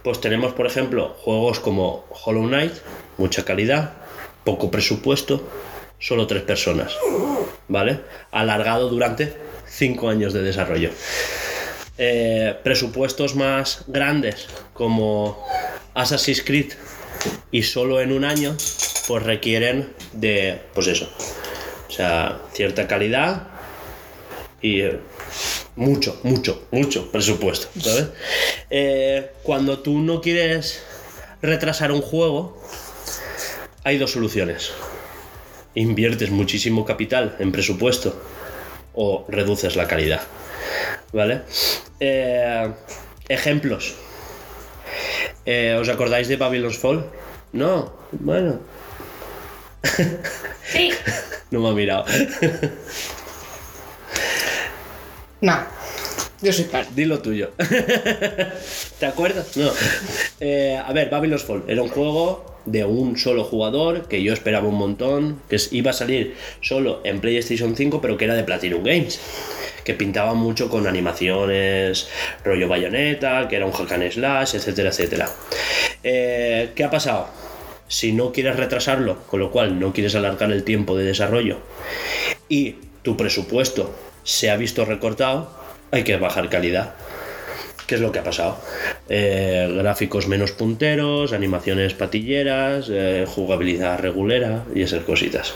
[0.03, 2.73] pues tenemos, por ejemplo, juegos como Hollow Knight,
[3.19, 3.95] mucha calidad,
[4.45, 5.49] poco presupuesto,
[5.99, 6.97] solo tres personas,
[7.69, 8.01] ¿vale?
[8.31, 9.33] Alargado durante
[9.67, 10.91] cinco años de desarrollo.
[11.99, 15.47] Eh, presupuestos más grandes como
[15.95, 16.73] Assassin's Creed
[17.51, 18.57] y solo en un año,
[19.07, 21.09] pues requieren de, pues eso,
[21.89, 23.52] o sea, cierta calidad
[24.63, 25.01] y eh,
[25.77, 28.09] mucho, mucho, mucho presupuesto, ¿sabes?
[28.71, 30.83] Eh, cuando tú no quieres
[31.43, 32.63] retrasar un juego,
[33.85, 34.73] hay dos soluciones.
[35.75, 38.23] Inviertes muchísimo capital en presupuesto
[38.95, 40.23] o reduces la calidad,
[41.13, 41.43] ¿vale?
[42.01, 42.71] Eh,
[43.29, 43.95] ejemplos.
[45.81, 47.05] ¿Os acordáis de Babylon's Fall?
[47.53, 48.61] No, bueno,
[50.65, 50.91] Sí.
[51.51, 52.05] no me ha mirado.
[55.43, 55.59] No.
[56.41, 56.87] Yo soy par.
[56.95, 57.51] Dilo tuyo.
[58.99, 59.57] ¿Te acuerdas?
[59.57, 59.71] No.
[60.41, 64.69] Eh, a ver, Babylon's Fall era un juego de un solo jugador que yo esperaba
[64.69, 68.85] un montón, que iba a salir solo en PlayStation 5, pero que era de Platinum
[68.85, 69.21] Games.
[69.85, 72.09] Que pintaba mucho con animaciones,
[72.45, 75.29] rollo bayoneta, que era un hack and slash, etcétera, etcétera.
[76.05, 77.29] Eh, ¿Qué ha pasado?
[77.89, 81.59] Si no quieres retrasarlo, con lo cual no quieres alargar el tiempo de desarrollo,
[82.49, 83.93] y tu presupuesto
[84.25, 85.51] se ha visto recortado,
[85.91, 86.95] hay que bajar calidad.
[87.87, 88.59] ¿Qué es lo que ha pasado?
[89.09, 95.55] Eh, gráficos menos punteros, animaciones patilleras, eh, jugabilidad regulera y esas cositas.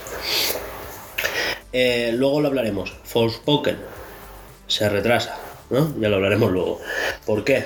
[1.72, 2.92] Eh, luego lo hablaremos.
[3.04, 3.78] Forspoken
[4.66, 5.38] se retrasa,
[5.70, 5.94] ¿no?
[6.00, 6.80] Ya lo hablaremos luego.
[7.24, 7.64] ¿Por qué?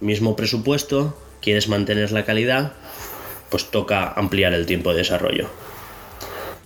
[0.00, 2.72] Mismo presupuesto, quieres mantener la calidad,
[3.50, 5.50] pues toca ampliar el tiempo de desarrollo.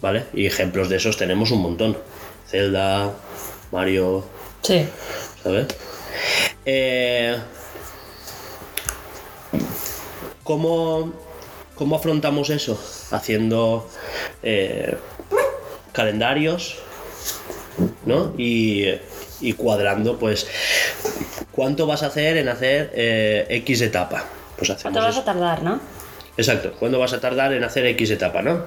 [0.01, 0.25] ¿Vale?
[0.35, 1.97] Y ejemplos de esos tenemos un montón.
[2.49, 3.13] Zelda,
[3.73, 4.23] Mario,
[4.63, 4.87] Sí.
[5.43, 5.67] ¿sabes?
[6.65, 7.37] Eh,
[10.45, 11.13] ¿cómo,
[11.75, 12.79] cómo afrontamos eso?
[13.11, 13.89] Haciendo
[14.43, 14.97] eh,
[15.93, 16.77] calendarios,
[18.07, 18.35] ¿no?
[18.39, 18.87] Y,
[19.41, 20.47] y cuadrando, pues,
[21.51, 24.25] ¿cuánto vas a hacer en hacer eh, X etapa?
[24.57, 25.21] Pues ¿Cuánto vas eso.
[25.23, 25.81] a tardar, no?
[26.37, 28.65] Exacto, ¿cuándo vas a tardar en hacer X etapa, no?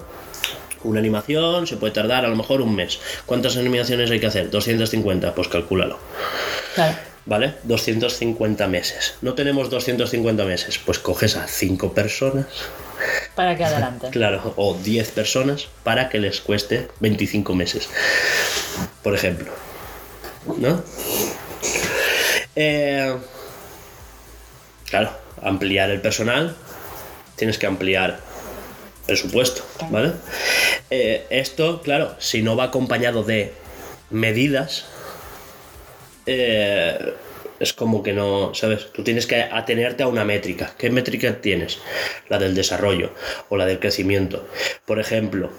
[0.86, 3.00] Una animación se puede tardar a lo mejor un mes.
[3.26, 4.50] ¿Cuántas animaciones hay que hacer?
[4.52, 6.00] 250, pues calcúlalo.
[6.76, 6.96] Claro.
[7.26, 7.56] ¿Vale?
[7.64, 9.16] 250 meses.
[9.24, 12.46] No tenemos 250 meses, pues coges a 5 personas,
[13.34, 14.10] Para que adelante.
[14.12, 17.90] claro, o 10 personas para que les cueste 25 meses.
[19.02, 19.52] Por ejemplo.
[20.60, 20.84] ¿No?
[22.56, 23.16] Eh,
[24.88, 25.10] claro,
[25.42, 26.56] ampliar el personal,
[27.36, 28.20] tienes que ampliar
[29.06, 30.12] presupuesto, ¿vale?
[30.90, 33.54] Eh, esto, claro, si no va acompañado de
[34.10, 34.86] medidas,
[36.26, 37.14] eh,
[37.60, 38.92] es como que no, ¿sabes?
[38.92, 40.74] Tú tienes que atenerte a una métrica.
[40.78, 41.80] ¿Qué métrica tienes?
[42.30, 43.14] La del desarrollo
[43.50, 44.48] o la del crecimiento.
[44.86, 45.50] Por ejemplo,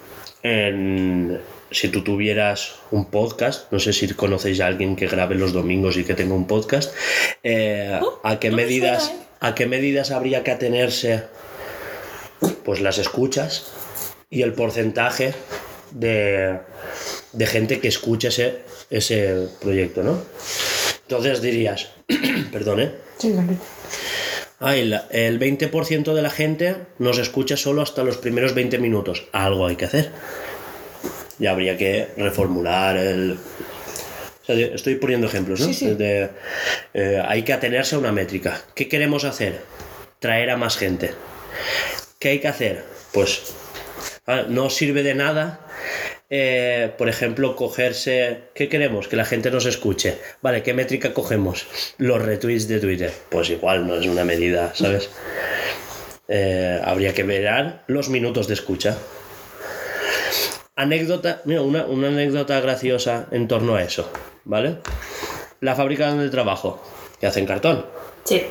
[0.43, 1.41] en-
[1.71, 5.97] si tú tuvieras un podcast, no sé si conocéis a alguien que grabe los domingos
[5.97, 6.95] y que tenga un podcast,
[7.43, 11.25] eh, ¿a qué medidas, a qué medidas habría que atenerse?
[12.65, 13.67] Pues las escuchas
[14.31, 15.35] y el porcentaje
[15.93, 16.59] de,
[17.33, 18.59] de gente que escucha ese,
[18.91, 20.21] ese proyecto, ¿no?
[21.03, 21.91] Entonces dirías,
[22.53, 22.93] perdón, ¿eh?
[23.19, 23.61] Sí, tranquilo.
[24.59, 29.27] Ay, la- el 20% de la gente nos escucha solo hasta los primeros 20 minutos.
[29.33, 30.11] Algo hay que hacer.
[31.39, 33.39] Ya habría que reformular el...
[34.43, 35.67] o sea, yo estoy poniendo ejemplos, ¿no?
[35.67, 35.95] Sí, sí.
[35.95, 36.31] De,
[36.95, 38.63] eh, hay que atenerse a una métrica.
[38.75, 39.61] ¿Qué queremos hacer?
[40.19, 41.13] Traer a más gente.
[42.27, 42.83] ¿Qué hay que hacer?
[43.13, 43.55] Pues
[44.49, 45.61] no sirve de nada,
[46.29, 48.49] eh, por ejemplo, cogerse...
[48.53, 49.07] ¿Qué queremos?
[49.07, 50.19] Que la gente nos escuche.
[50.43, 51.69] Vale, ¿qué métrica cogemos?
[51.99, 53.13] Los retweets de Twitter.
[53.29, 55.09] Pues igual no es una medida, ¿sabes?
[56.27, 57.49] Eh, habría que ver
[57.87, 58.99] los minutos de escucha.
[60.75, 64.11] Anécdota, mira, una, una anécdota graciosa en torno a eso,
[64.43, 64.79] ¿vale?
[65.61, 66.83] La fábrica donde trabajo,
[67.21, 67.87] que hacen cartón.
[68.25, 68.43] Sí.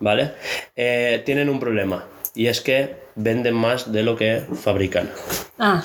[0.00, 0.32] ¿vale?
[0.76, 2.04] Eh, tienen un problema
[2.34, 5.10] y es que venden más de lo que fabrican,
[5.58, 5.84] Ah,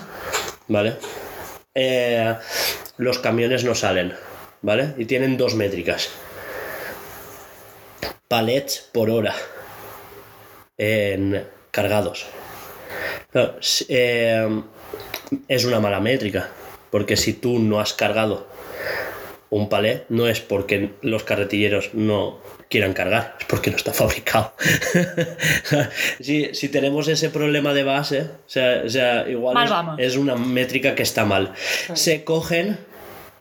[0.68, 0.96] ¿vale?
[1.76, 2.36] Eh,
[2.98, 4.14] los camiones no salen,
[4.62, 4.94] ¿vale?
[4.98, 6.10] Y tienen dos métricas.
[8.28, 9.36] Palets por hora
[10.78, 12.26] en cargados.
[13.88, 14.62] Eh,
[15.48, 16.50] es una mala métrica,
[16.90, 18.48] porque si tú no has cargado
[19.50, 22.40] un palé no es porque los carretilleros no
[22.70, 24.54] quieran cargar, es porque no está fabricado.
[26.20, 30.96] si, si tenemos ese problema de base, o sea, o sea, igual es una métrica
[30.96, 31.54] que está mal.
[31.94, 32.78] Se cogen,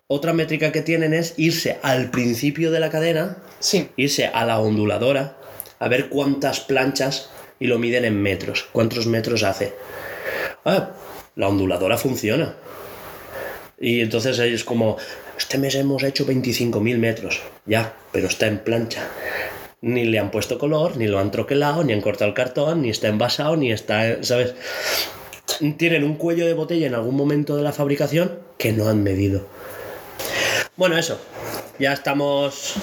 [0.07, 3.89] otra métrica que tienen es irse al principio de la cadena, Sí.
[3.97, 5.37] irse a la onduladora,
[5.79, 9.75] a ver cuántas planchas y lo miden en metros, cuántos metros hace.
[10.65, 10.91] Ah,
[11.35, 12.55] la onduladora funciona.
[13.79, 14.97] Y entonces es como,
[15.39, 19.09] este mes hemos hecho 25.000 metros, ya, pero está en plancha.
[19.83, 22.91] Ni le han puesto color, ni lo han troquelado, ni han cortado el cartón, ni
[22.91, 24.55] está envasado, ni está, ¿sabes?
[25.77, 29.47] Tienen un cuello de botella en algún momento de la fabricación que no han medido.
[30.77, 31.21] Bueno, eso.
[31.79, 32.75] Ya estamos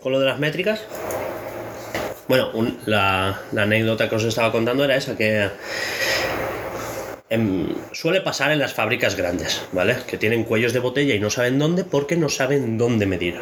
[0.00, 0.80] con lo de las métricas.
[2.26, 2.50] Bueno,
[2.86, 5.50] la anécdota que os estaba contando era esa, que
[7.34, 9.96] em, suele pasar en las fábricas grandes, ¿vale?
[10.06, 13.36] Que tienen cuellos de botella y no saben dónde porque no saben dónde medir.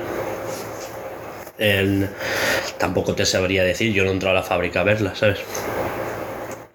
[2.79, 5.39] Tampoco te sabría decir, yo no he entrado a la fábrica a verla, ¿sabes?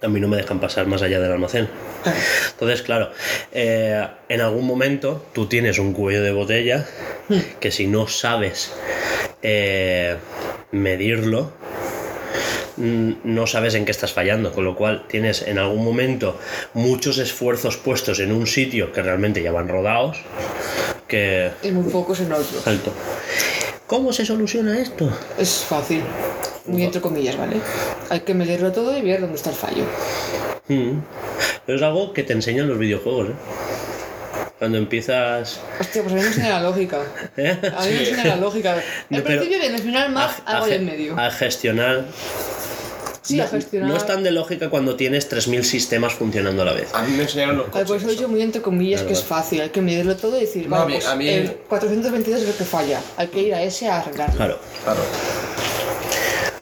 [0.01, 1.67] A mí no me dejan pasar más allá del almacén.
[2.51, 3.11] Entonces, claro,
[3.51, 6.85] eh, en algún momento tú tienes un cuello de botella
[7.59, 8.73] que si no sabes
[9.41, 10.15] eh,
[10.71, 11.51] medirlo,
[12.77, 16.39] no sabes en qué estás fallando, con lo cual tienes en algún momento
[16.73, 20.17] muchos esfuerzos puestos en un sitio que realmente ya van rodados,
[21.07, 21.51] que...
[21.63, 22.59] Y muy pocos en otro.
[22.65, 22.93] Alto.
[23.87, 25.09] ¿Cómo se soluciona esto?
[25.37, 26.03] Es fácil.
[26.65, 27.57] Muy entre comillas, ¿vale?
[28.09, 29.83] Hay que medirlo todo y ver dónde está el fallo.
[30.67, 30.99] Mm.
[31.65, 33.33] Pero es algo que te enseñan los videojuegos, ¿eh?
[34.59, 36.97] Cuando empiezas Hostia, pues a mí me enseña la lógica.
[37.37, 37.57] ¿eh?
[37.77, 38.75] A mí me enseña la lógica.
[39.09, 41.19] No, Al pero- principio bien, al final más, a, algo ge- en medio.
[41.19, 42.05] a gestionar.
[43.21, 43.89] Sí, a gestionar.
[43.89, 46.87] No es tan de lógica cuando tienes 3.000 sistemas funcionando a la vez.
[46.93, 47.85] A mí me enseñaron los coches.
[47.87, 49.59] por eso he dicho muy entre comillas que es fácil.
[49.61, 52.47] Hay que medirlo todo y decir, No, a mí- pues a mí- el 422 es
[52.49, 53.01] el que falla.
[53.17, 54.35] Hay que ir a ese a arreglarlo.
[54.37, 54.59] Claro.
[54.83, 54.99] Claro.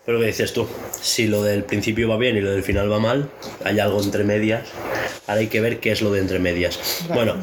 [0.05, 0.67] Pero que dices tú,
[1.01, 3.29] si lo del principio va bien y lo del final va mal,
[3.63, 4.67] hay algo entre medias.
[5.25, 6.79] Ahora hay que ver qué es lo de entre medias.
[7.13, 7.35] Bueno,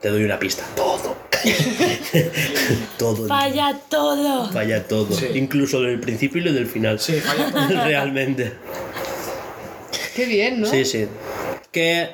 [0.00, 0.64] te doy una pista.
[0.74, 1.16] Todo.
[2.98, 3.28] todo.
[3.28, 4.50] Falla todo.
[4.50, 5.14] Falla todo.
[5.14, 5.26] Sí.
[5.34, 6.98] Incluso lo del principio y lo del final.
[6.98, 7.68] Sí, falla.
[7.84, 8.52] Realmente.
[10.16, 10.66] Qué bien, ¿no?
[10.66, 11.06] Sí, sí.
[11.70, 12.10] ¿Qué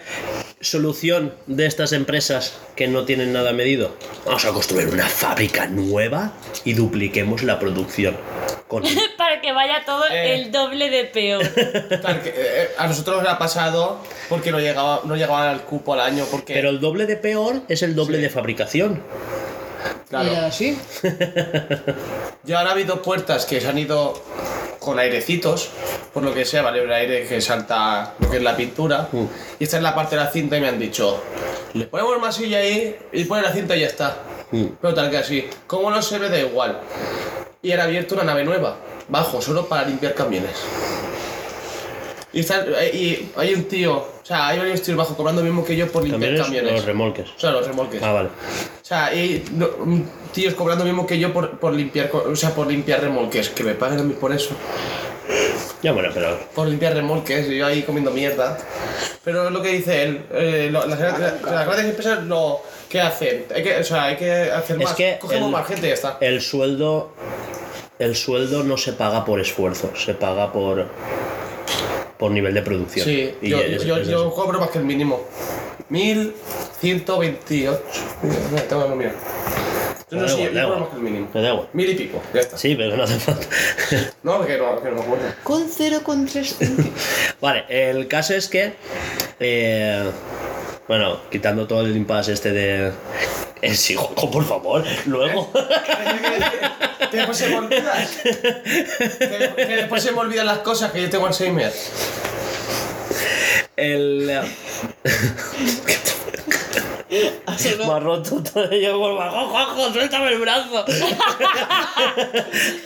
[0.61, 3.95] solución de estas empresas que no tienen nada medido?
[4.25, 6.33] Vamos a construir una fábrica nueva
[6.65, 8.17] y dupliquemos la producción.
[8.71, 8.85] Con...
[9.19, 10.35] Para que vaya todo Eh.
[10.37, 11.43] el doble de peor.
[12.01, 13.99] Claro, que, eh, a nosotros nos ha pasado
[14.29, 17.63] porque no llegaba, no llegaban al cupo al año porque Pero el doble de peor
[17.69, 19.03] es el doble de fabricación.
[20.09, 20.33] claro.
[20.33, 20.79] Y así.
[22.47, 24.23] Y ahora ha habido puertas que se han ido
[24.79, 25.71] con airecitos,
[26.15, 29.09] por lo que sea, vale, un aire que salta lo que es la pintura.
[29.13, 29.25] Mm.
[29.59, 31.23] Y esta es la parte de la cinta y me han dicho,
[31.75, 34.17] le ponemos masilla ahí y pone la cinta y ya está.
[34.53, 34.65] Mm.
[34.81, 35.49] Pero tal que así.
[35.67, 36.81] Como no se ve, da igual.
[37.63, 38.77] Y han abierto una nave nueva,
[39.09, 40.57] bajo, solo para limpiar camiones.
[42.33, 45.65] Y, está- eh, y hay un tío, sea, hay varios tíos bajo cobrando lo mismo
[45.65, 47.29] que yo por limpiar Camiones, los remolques.
[47.37, 48.03] o sea, los remolques.
[48.03, 48.29] Ah, vale.
[48.29, 50.03] O sea, y no, mm,
[50.33, 53.65] tíos cobrando lo mismo que yo por, por limpiar, o sea, por limpiar remolques, que
[53.65, 54.55] me paguen a mí por eso.
[55.83, 58.59] Ya bueno, pero Por limpiar remolques, y yo ahí comiendo mierda.
[59.25, 63.01] Pero es lo que dice él, eh, lo- las, las- las grandes empresas lo que
[63.01, 65.87] hacen, hay que, o sea, hay que hacer Es más, que cogemos el- más gente
[65.87, 66.19] y ya está.
[66.21, 67.13] el sueldo
[67.99, 70.87] el sueldo no se paga por esfuerzo, se paga por
[72.21, 73.05] por nivel de producción.
[73.05, 74.35] Sí, Y yo, es- yo, es yo eso.
[74.35, 75.25] cobro más que el mínimo.
[75.89, 77.83] 1128.
[78.23, 79.15] Mira, tengo que mirar.
[80.11, 81.29] Yo no Da sé, yo cobro más que el mínimo.
[81.33, 81.69] Me da igual.
[81.73, 82.59] Mil y pico, ya está.
[82.59, 83.47] Sí, pero no hace falta.
[84.23, 85.25] No, que no, que no me acuerdo.
[85.43, 86.91] Con 0,3 céntimos.
[87.41, 88.75] Vale, el caso es que.
[89.41, 90.05] eh,
[90.89, 92.93] bueno, quitando todo el impasse este de.
[93.63, 95.53] Eh, sí, Joco, por favor, luego.
[97.11, 98.09] Que después se me olvidan.
[98.23, 101.73] Que, que después se me olvidan las cosas que yo tengo Alzheimer.
[103.77, 104.41] El.
[107.11, 108.71] Me ha roto todo.
[108.71, 110.85] Yo como, Juanjo, Juanjo, suéltame el brazo.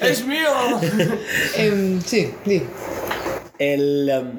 [0.00, 0.50] ¡Es mío!
[1.56, 2.62] Em, sí, di.
[3.58, 4.32] El.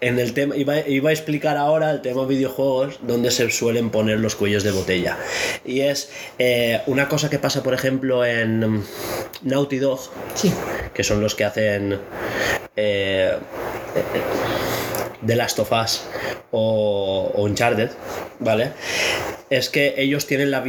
[0.00, 4.18] En el tema, iba, iba a explicar ahora el tema videojuegos donde se suelen poner
[4.18, 5.18] los cuellos de botella.
[5.64, 8.82] Y es eh, una cosa que pasa, por ejemplo, en em,
[9.42, 10.00] Naughty Dog,
[10.34, 10.52] Sí.
[10.94, 11.98] que son los que hacen
[12.76, 13.32] eh,
[15.26, 16.02] The Last of Us
[16.50, 17.90] o, o Uncharted,
[18.38, 18.72] ¿vale?
[19.50, 20.64] Es que ellos tienen la...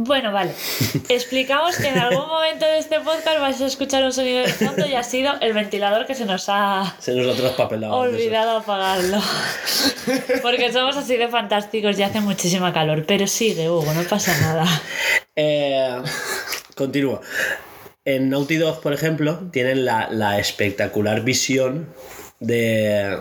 [0.00, 0.52] Bueno, vale.
[1.08, 4.86] Explicamos que en algún momento de este podcast vais a escuchar un sonido de fondo
[4.86, 8.04] y ha sido el ventilador que se nos ha Se nos ha traspapelado.
[8.04, 8.14] eso.
[8.14, 9.18] olvidado apagarlo.
[10.42, 13.04] Porque somos así de fantásticos y hace muchísima calor.
[13.06, 14.64] Pero sigue, Hugo, no pasa nada.
[15.40, 16.02] Eh,
[16.74, 17.20] continúa.
[18.04, 21.94] En Naughty Dog, por ejemplo, tienen la, la espectacular visión
[22.40, 23.20] de,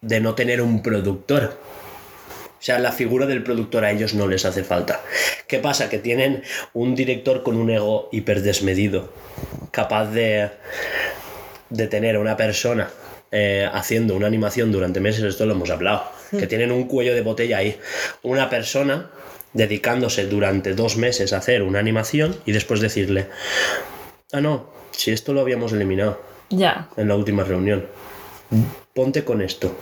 [0.00, 1.60] de no tener un productor.
[2.58, 5.00] O sea, la figura del productor a ellos no les hace falta.
[5.46, 5.88] ¿Qué pasa?
[5.88, 6.42] Que tienen
[6.74, 9.12] un director con un ego hiperdesmedido,
[9.70, 10.50] capaz de,
[11.70, 12.90] de tener a una persona
[13.30, 17.20] eh, haciendo una animación durante meses, esto lo hemos hablado, que tienen un cuello de
[17.20, 17.78] botella ahí.
[18.22, 19.10] Una persona
[19.52, 23.28] dedicándose durante dos meses a hacer una animación y después decirle,
[24.32, 26.88] ah, no, si esto lo habíamos eliminado Ya.
[26.96, 27.86] en la última reunión,
[28.94, 29.76] ponte con esto.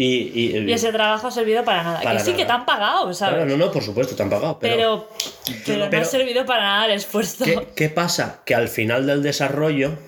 [0.00, 2.00] Y, y- Y ese trabajo ha servido para nada.
[2.00, 3.34] Para que sí que te han pagado, ¿sabes?
[3.34, 4.56] Claro, no, no, por supuesto, te han pagado.
[4.60, 5.08] Pero,
[5.44, 7.44] pero, pero, no pero- ha servido para nada el esfuerzo.
[7.44, 8.42] ¿qué, qué pasa?
[8.46, 9.98] Que al final del desarrollo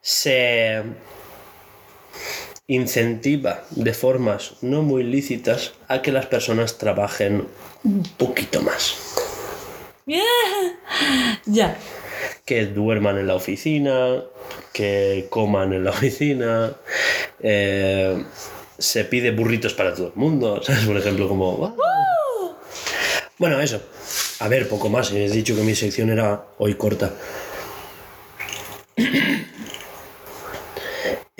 [0.00, 0.82] se
[2.66, 7.46] incentiva de formas no muy lícitas a que las personas trabajen
[7.84, 8.96] un poquito más.
[11.46, 11.76] Ya.
[12.44, 14.22] que duerman en la oficina,
[14.72, 16.72] que coman en la oficina,
[17.40, 18.24] eh,
[18.82, 20.84] se pide burritos para todo el mundo, ¿sabes?
[20.84, 21.76] Por ejemplo, como...
[23.38, 23.80] Bueno, eso.
[24.40, 25.12] A ver, poco más.
[25.12, 27.12] He dicho que mi sección era hoy corta.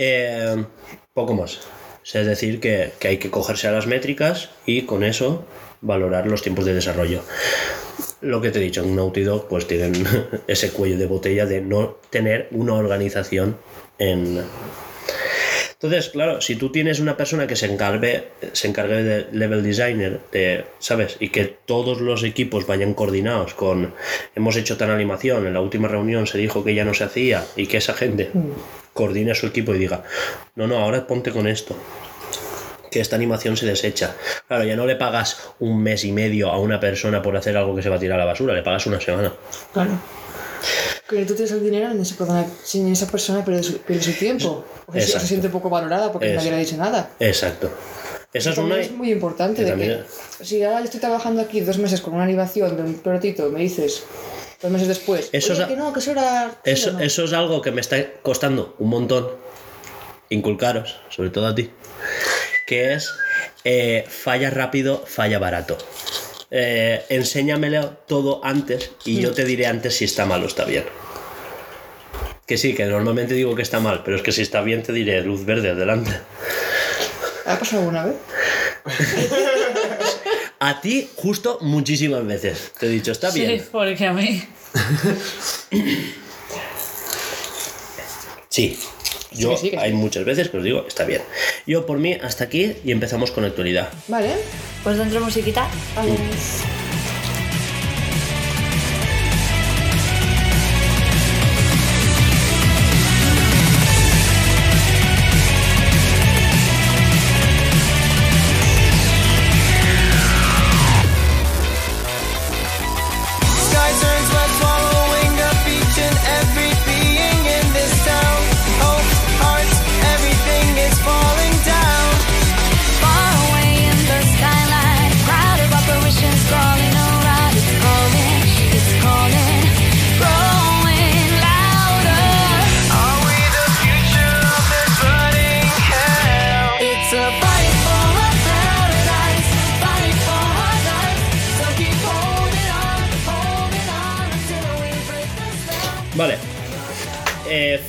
[0.05, 0.65] Eh,
[1.13, 1.59] poco más.
[1.59, 5.45] O es decir, que, que hay que cogerse a las métricas y con eso
[5.81, 7.23] valorar los tiempos de desarrollo.
[8.23, 9.93] Lo que te he dicho, en Naughty Dog pues tienen
[10.49, 13.59] ese cuello de botella de no tener una organización
[13.99, 14.43] en...
[15.83, 20.21] Entonces, claro, si tú tienes una persona que se encargue, se encargue de level designer,
[20.31, 21.17] de, ¿sabes?
[21.19, 23.93] Y que todos los equipos vayan coordinados con,
[24.37, 27.45] hemos hecho tan animación, en la última reunión se dijo que ya no se hacía
[27.57, 28.31] y que esa gente
[28.93, 30.05] coordine a su equipo y diga,
[30.55, 31.77] no, no, ahora ponte con esto.
[32.89, 34.15] Que esta animación se desecha.
[34.47, 37.75] Claro, ya no le pagas un mes y medio a una persona por hacer algo
[37.75, 39.33] que se va a tirar a la basura, le pagas una semana.
[39.73, 39.99] Claro.
[41.13, 44.13] Que tú tienes el dinero en esa persona, sin esa persona pierde su, pierde su
[44.15, 44.65] tiempo.
[44.87, 45.27] O sea, se- Exacto.
[45.29, 46.37] siente poco valorada porque Eso.
[46.37, 47.11] nadie le ha dicho nada.
[47.21, 47.71] Exacto.
[48.33, 48.81] Esa es una.
[48.81, 52.25] es muy importante de que si ahora yo estoy trabajando aquí dos meses con una
[52.25, 54.05] animación de un protito me dices
[54.63, 57.01] dos meses después Eso "Oye, es que no que eso era Eso, sí o no".
[57.01, 59.29] eso es algo que me está costando un montón
[60.31, 61.71] inculcaros, sobre todo a ti,
[62.67, 63.11] que es
[63.65, 65.77] eh, falla rápido, falla barato.
[66.51, 70.85] Eh, enséñamelo todo antes y yo te diré antes si está mal o está bien.
[72.53, 74.93] Que sí, que normalmente digo que está mal, pero es que si está bien te
[74.93, 76.11] diré luz verde, adelante.
[77.47, 78.17] ¿ha pasado alguna vez?
[80.59, 82.73] A ti, justo muchísimas veces.
[82.79, 83.59] Te he dicho, está bien.
[83.59, 84.45] Sí, porque a mí.
[88.51, 88.79] Sí.
[89.31, 91.23] Yo que sí, hay muchas veces que os digo, está bien.
[91.67, 93.89] Yo por mí hasta aquí y empezamos con la actualidad.
[94.09, 94.29] Vale.
[94.85, 95.71] Pues dentro de musiquita.
[95.97, 96.19] Vale.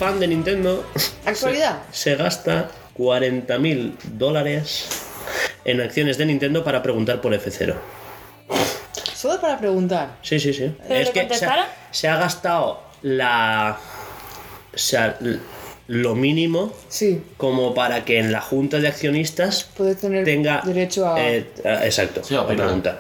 [0.04, 0.86] Fan de Nintendo.
[1.26, 1.80] Actualidad.
[1.91, 4.88] Se, se gasta 40.000 dólares
[5.66, 7.76] en acciones de Nintendo para preguntar por F0.
[9.16, 10.18] Solo para preguntar.
[10.22, 10.76] Sí, sí, sí.
[10.88, 11.66] ¿Pero le se contestaron?
[11.66, 13.78] ha, se ha gastado la.
[14.74, 15.18] O sea,
[15.88, 17.22] lo mínimo Sí.
[17.38, 21.22] como para que en la junta de accionistas Puede tener tenga derecho a.
[21.22, 22.99] eh, a- exacto Sí, a preguntar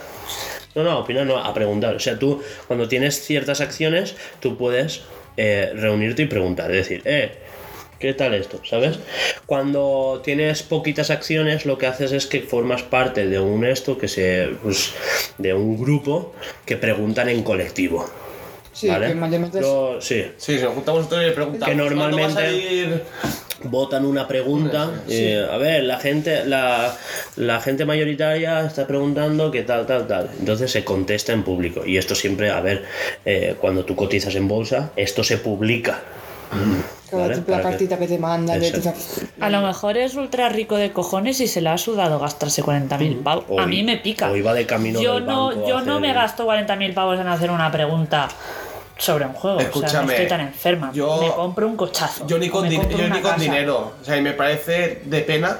[0.75, 4.57] no no a opinar no a preguntar o sea tú cuando tienes ciertas acciones tú
[4.57, 5.01] puedes
[5.37, 7.31] eh, reunirte y preguntar es decir eh
[7.99, 8.59] ¿Qué tal esto?
[8.69, 8.99] ¿Sabes?
[9.45, 14.09] Cuando tienes poquitas acciones, lo que haces es que formas parte de un esto que
[14.09, 14.49] se.
[14.61, 14.91] pues,
[15.37, 16.33] de un grupo
[16.65, 18.05] que preguntan en colectivo.
[18.73, 19.07] sí, ¿Vale?
[19.07, 21.69] que mayormente es- Lo- sí, Sí, si nos juntamos nosotros y le preguntamos.
[21.69, 23.03] Que ¿cuándo va a normalmente-?
[23.63, 24.89] Votan una pregunta.
[25.09, 26.95] eh, a ver, la gente, la,
[27.37, 30.29] la gente mayoritaria está preguntando qué tal, tal, tal.
[30.39, 31.85] Entonces se contesta en público.
[31.85, 32.83] Y esto siempre, a ver,
[33.25, 35.99] eh, cuando tú cotizas en bolsa, esto se publica.
[37.11, 37.35] ¿vale?
[37.37, 38.93] la Para que- cartita que te mandan de
[39.39, 43.21] A lo mejor es ultra rico de cojones y se le ha sudado gastarse 40.000
[43.23, 43.45] pavos.
[43.49, 44.29] O a mí me pica.
[44.31, 47.27] o iba de camino yo del no, yo no hacer- me gasto 40.000 pavos en
[47.27, 48.29] hacer una pregunta
[48.97, 49.57] sobre un juego.
[49.57, 50.91] o sea, no Escúchame, estoy tan enferma.
[50.93, 52.25] yo- me compro un cochazo.
[52.27, 53.93] Yo ni con, din- yo ni con dinero.
[54.01, 55.57] O sea, y me parece de pena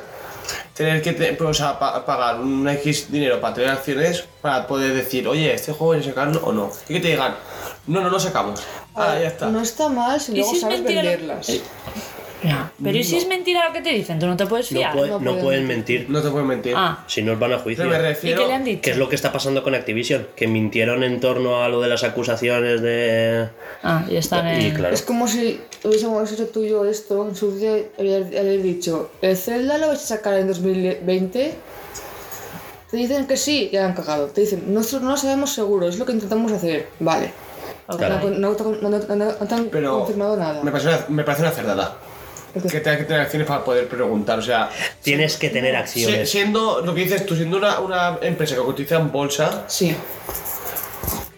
[0.73, 4.65] tener que te- pues, o sea, pa- pagar un X dinero para tener acciones para
[4.67, 6.71] poder decir, oye, este juego hay que sacarlo o no.
[6.89, 7.35] Y que te digan,
[7.87, 8.61] no, no lo sacamos.
[8.95, 9.47] Ah, ya está.
[9.47, 11.49] No está mal si ¿Y luego si es sabes venderlas.
[11.49, 11.61] Eh,
[12.43, 14.19] Ya, Pero ¿y si es mentira lo que te dicen?
[14.19, 14.93] ¿Tú no te puedes No, fiar?
[14.93, 16.05] puede- no no pueden pueden mentir.
[16.09, 16.73] No te puedes mentir.
[16.75, 17.85] Ah, Si no van a juicio.
[17.85, 18.41] Me ¿y refiero.
[18.41, 18.81] qué le han dicho?
[18.81, 21.87] Que es lo que está pasando con Activision, que mintieron en torno a lo de
[21.89, 23.47] las acusaciones de...
[23.83, 24.61] Ah, y están en...
[24.61, 28.37] Y claro, Es como si hubiésemos hecho tú y yo esto en su día haber,
[28.37, 31.53] haber dicho, ¿el Zelda lo vais a sacar en 2020?
[32.91, 34.27] Te dicen que sí y han cagado.
[34.27, 36.87] Te dicen, nosotros no lo sabemos seguro, es lo que intentamos hacer.
[36.99, 37.31] Vale.
[37.87, 37.97] Ok.
[37.97, 38.29] Claro.
[38.29, 40.61] No, no, no, no- no- no te han Pero confirmado nada.
[40.63, 41.97] Me parece, una, me parece una cerdada.
[42.53, 44.37] Que tengas que tener acciones para poder preguntar.
[44.39, 44.69] O sea,
[45.01, 46.29] tienes que tener si- acciones.
[46.29, 49.95] siendo lo que dices tú, siendo una, una empresa que cotiza en bolsa, Sí.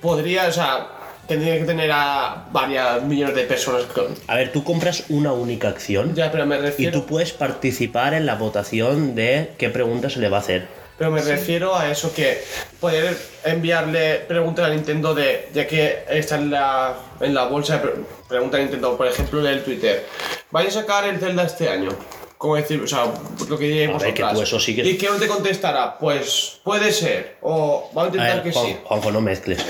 [0.01, 0.87] podría, o sea,
[1.27, 3.83] tendría que tener a varias millones de personas.
[3.85, 6.99] con- A ver, tú compras una única acción Ya, pero me y refiero.
[6.99, 10.67] tú puedes participar en la votación de qué pregunta se le va a hacer.
[10.97, 12.41] Pero me refiero a eso que
[12.79, 17.79] poder enviarle preguntas a Nintendo de ya que está en la, en la bolsa de
[17.79, 17.93] pre-
[18.29, 20.05] pregunta a Nintendo, por ejemplo, en el Twitter.
[20.51, 21.89] ¿Vais a sacar el Zelda este año?
[22.37, 23.05] Como decir, o sea,
[23.49, 26.91] lo que diréis que tú eso sí que- Y que no te contestará, pues puede
[26.93, 28.77] ser, o vamos a A intentar ver, que Juan- sí.
[28.83, 29.65] Juanjo, no mezcles.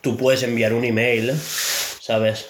[0.00, 1.32] Tú puedes enviar un email,
[2.00, 2.46] ¿sabes?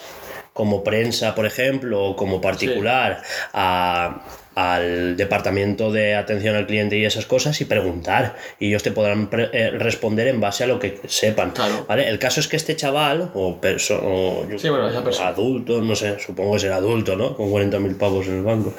[0.53, 3.22] Como prensa, por ejemplo, o como particular,
[3.53, 4.22] a,
[4.55, 8.36] al departamento de atención al cliente y esas cosas y preguntar.
[8.59, 11.53] Y ellos te podrán eh, responder en base a lo que sepan.
[11.53, 11.84] Claro.
[11.88, 12.09] ¿vale?
[12.09, 15.28] El caso es que este chaval, o, o yo- Sí, bueno, esa persona.
[15.28, 17.36] adulto, no sé, supongo que será adulto, ¿no?
[17.36, 18.74] Con 40.000 pavos en el banco.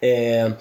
[0.00, 0.54] Eh,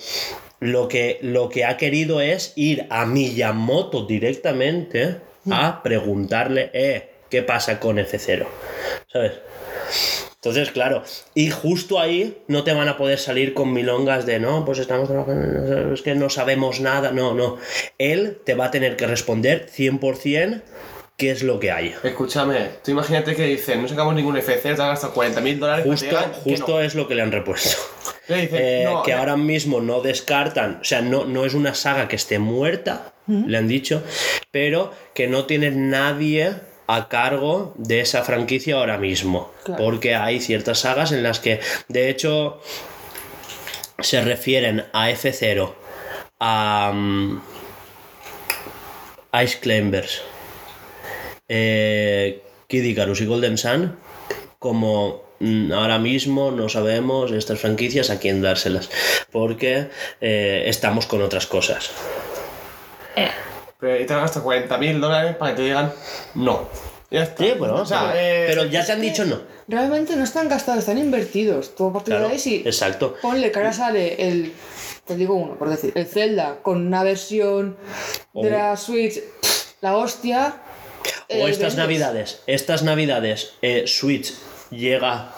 [0.60, 5.18] lo, que, lo que ha querido es ir a Miyamoto directamente
[5.50, 8.46] a preguntarle, eh, ¿qué pasa con F0?
[9.12, 9.32] ¿Sabes?
[10.50, 14.64] Entonces, claro, y justo ahí no te van a poder salir con milongas de no,
[14.66, 17.12] pues estamos trabajando, es que no sabemos nada.
[17.12, 17.58] No, no.
[17.98, 20.62] Él te va a tener que responder 100%
[21.18, 21.96] qué es lo que hay.
[22.04, 25.86] Escúchame, tú imagínate que dicen, no sacamos ningún FC, te has gastado 40 mil dólares.
[25.86, 26.80] Justo, que no.
[26.82, 27.78] es lo que le han repuesto.
[28.28, 29.20] Le dicen, Eh, no, que no.
[29.20, 33.58] ahora mismo no descartan, o sea, no, no es una saga que esté muerta, le
[33.58, 34.04] han dicho,
[34.52, 36.54] pero que no tiene nadie
[36.88, 39.52] a cargo de esa franquicia ahora mismo.
[39.64, 39.84] Claro.
[39.84, 42.62] Porque hay ciertas sagas en las que, de hecho,
[44.00, 45.74] se refieren a F0,
[46.40, 47.42] a mm,
[49.44, 50.22] Ice Climbers,
[51.48, 53.98] eh, Kid Icarus y Golden Sun
[54.60, 58.90] como mm, ahora mismo no sabemos estas franquicias a quién dárselas
[59.32, 61.92] porque eh, estamos con otras cosas.
[63.16, 63.30] Eh,
[63.80, 65.94] Pero y te has gastado 40 mil dólares para que te digan
[66.36, 66.68] no.
[67.10, 67.44] Ya está.
[67.44, 69.40] Sí, bueno, o sea, pero, eh, pero ya te han dicho no.
[69.68, 71.74] Realmente no están gastados, están invertidos.
[71.76, 72.64] Tú a partir Claro, de ahí sí.
[72.66, 73.16] exacto.
[73.22, 74.54] Ponle ahora sale el.
[75.06, 75.94] Te digo uno, por decir.
[75.96, 77.78] El Zelda con una versión
[78.34, 79.22] de O- la Switch.
[79.82, 80.56] La hostia.
[81.30, 81.76] O estas vendes.
[81.78, 84.34] navidades, estas navidades eh, Switch
[84.70, 85.32] llega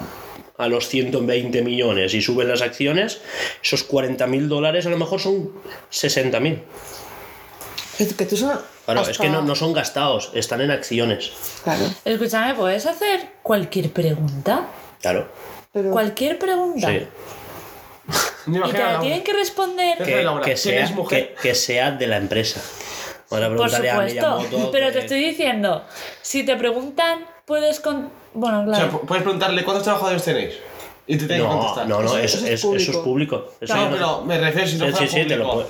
[0.58, 3.22] a los 120 millones y suben las acciones,
[3.64, 5.52] esos 40 mil dólares a lo mejor son
[5.90, 6.64] 60 mil.
[8.00, 8.60] Que, que tú son.
[8.86, 11.32] Claro, hasta- es que no, no son gastados, están en acciones.
[11.64, 11.84] Claro.
[12.06, 14.68] escúchame, ¿puedes hacer cualquier pregunta?
[15.02, 15.28] Claro,
[15.72, 15.92] Pero.
[15.92, 16.88] Cualquier pregunta.
[16.88, 17.06] sí.
[18.48, 19.98] Y te la tienen que responder.
[20.00, 21.36] Que, que ¿tienes sea, mujer?
[21.36, 22.60] que, que sea de la empresa.
[22.62, 24.38] A Por preguntarle a supuesto.
[24.40, 25.86] Miyamoto Pero que- te estoy diciendo,
[26.24, 28.10] si te preguntan, puedes con.
[28.34, 28.92] Bueno, O sea, claro.
[29.02, 30.56] pu- puedes preguntarle cuántos trabajadores tenéis.
[31.06, 31.88] Y te tienen que contestar.
[31.88, 33.04] no, no, Eso- eso, eso es es, eso es público.
[33.04, 33.54] público.
[33.62, 35.70] Eso No, pero me refiero si no Sí, fuera sí, sí, te lo público.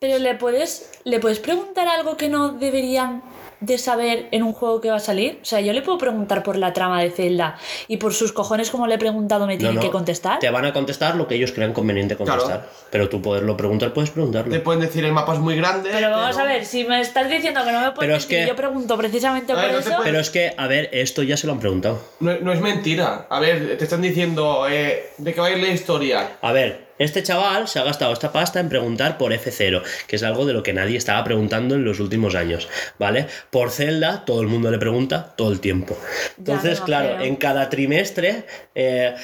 [0.00, 3.22] Pero le puedes, le puedes preguntar algo que no deberían
[3.60, 5.38] de saber en un juego que va a salir.
[5.42, 8.70] O sea, yo le puedo preguntar por la trama de Zelda y por sus cojones
[8.70, 10.38] como le he preguntado me No, tienen no, que contestar.
[10.38, 12.70] Te van a contestar lo que ellos crean conveniente contestar.
[12.90, 14.50] Pero tú poderlo preguntar, puedes preguntarlo.
[14.50, 15.90] Te pueden decir el mapa es muy grande.
[15.92, 18.38] Pero vamos a ver, si me estás diciendo que no me puedes Pero es mentir,
[18.38, 19.82] que- yo pregunto precisamente por no eso.
[19.90, 22.00] puedes- Pero es que, a ver, esto ya se lo han preguntado.
[22.20, 23.26] No, no es mentira.
[23.28, 26.38] A ver, te están diciendo eh, de qué va a ir la historia.
[26.40, 30.22] A ver, este chaval se ha gastado esta pasta en preguntar por F0, que es
[30.22, 33.26] algo de lo que nadie estaba preguntando en los últimos años, ¿vale?
[33.50, 35.98] Por Zelda, todo el mundo le pregunta todo el tiempo.
[36.38, 38.44] Entonces, claro, en cada trimestre,
[38.74, 39.14] eh,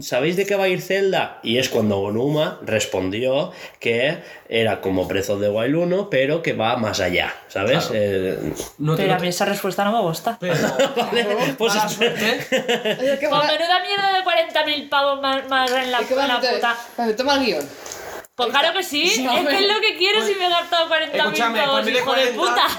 [0.00, 1.40] ¿sabéis de qué va a ir Zelda?
[1.42, 4.18] Y es cuando Onuma respondió que
[4.48, 5.08] era como of
[5.40, 7.86] the Wild 1, pero que va más allá, ¿sabes?
[7.86, 7.94] Claro.
[7.94, 8.38] Eh,
[8.78, 10.36] No te, Pero no a mí esa respuesta no me gusta.
[10.38, 10.54] pero,
[11.58, 12.46] pues mala es- suerte.
[13.00, 16.76] Oye, ¿qué Con va- menuda mierda de 40.000 pavos más, más en la, puta.
[17.14, 17.68] Vale, toma el guion.
[18.36, 20.88] Pues claro que sí, No, es que es lo que quiero si me he gastado
[20.90, 22.36] 40.000 Escúchame, pavos, ponle hijo de 40,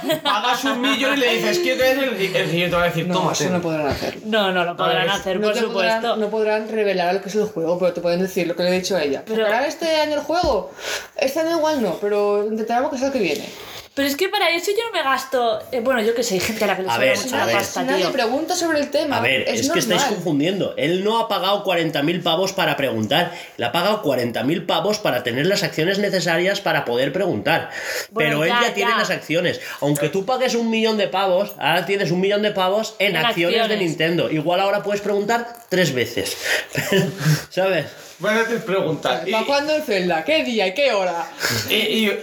[0.10, 0.22] puta.
[0.22, 3.08] pagas un millón y le dices, ¿quién es el, el señor te va a decir,
[3.08, 4.22] No, toma, eso no podrán hacerlo.
[4.26, 5.74] No, no lo podrán ver, hacer, no por supuesto.
[6.02, 8.64] Podrán, no podrán revelar lo que es el juego, pero te pueden decir lo que
[8.64, 9.24] le he dicho a ella.
[9.26, 10.74] Pero- ¿Sacarán este año el juego?
[11.16, 13.48] Este año igual no, pero intentaremos que sea el que viene.
[13.96, 15.62] Pero es que para eso yo no me gasto.
[15.72, 17.48] eh, bueno, yo que sé, hay gente a la que le A sobra mucha a
[17.48, 18.12] pasta, si nadie tío.
[18.12, 20.74] pregunta sobre el tema, A ver, es, es, que estáis confundiendo.
[20.76, 23.32] Él no ha pagado 40.000 pavos para preguntar.
[23.56, 27.70] Le ha pagado 40.000 pavos para tener las acciones necesarias para poder preguntar.
[28.12, 29.62] Bueno, Pero él ya, ya tiene las acciones.
[29.80, 33.26] Aunque tú pagues un millón de pavos, ahora tienes un millón de pavos en, En
[33.26, 33.78] acciones, de.
[33.78, 34.30] Nintendo.
[34.30, 36.36] Igual ahora puedes preguntar tres veces.
[37.50, 37.86] ¿Sabes?
[38.20, 39.26] Bueno, te preguntas.
[39.26, 40.24] Y, ¿Para cuándo el Zelda?
[40.26, 41.28] ¿Qué día y qué hora?
[41.70, 42.20] y, y,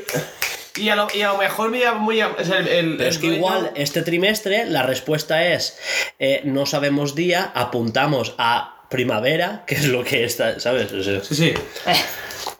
[0.77, 2.23] y a, lo, y a lo mejor me muy...
[2.45, 5.79] sea, el, el- Pero el es que dueño- igual este trimestre la respuesta es
[6.18, 10.93] eh, no sabemos día, apuntamos a primavera, que es lo que está, ¿sabes?
[10.93, 11.55] O sea, Sí, sí.
[11.87, 11.87] Eh,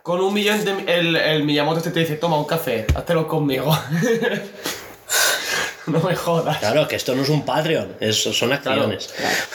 [0.03, 0.73] Con un millón de...
[0.99, 3.73] El, el Miyamoto este te dice, toma un café, háztelo conmigo.
[5.87, 6.59] no me jodas.
[6.59, 9.13] Claro, que esto no es un Patreon, es- son acciones.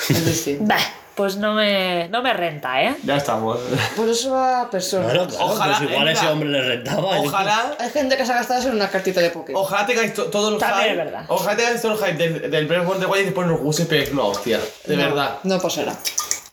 [0.09, 0.77] Es bah,
[1.17, 2.95] pues no me, no me renta, ¿eh?
[3.03, 3.59] Ya estamos.
[3.97, 5.09] Por eso va persona.
[5.09, 7.15] Claro, claro, Ojalá, pues igual eh, ese hombre le rentaba.
[7.17, 7.75] yo- Ojalá...
[7.79, 9.61] Hay gente que se ha gastado eso en una cartita de Pokémon.
[9.61, 10.91] Ojalá tengáis to- todos los También hype.
[10.91, 11.25] es verdad.
[11.27, 13.85] Ojalá tengáis todos los hype del, del Breath of the Wild y después nos guste
[13.87, 14.59] pero es una hostia.
[14.85, 15.39] De No, verdad.
[15.43, 15.93] No pasará.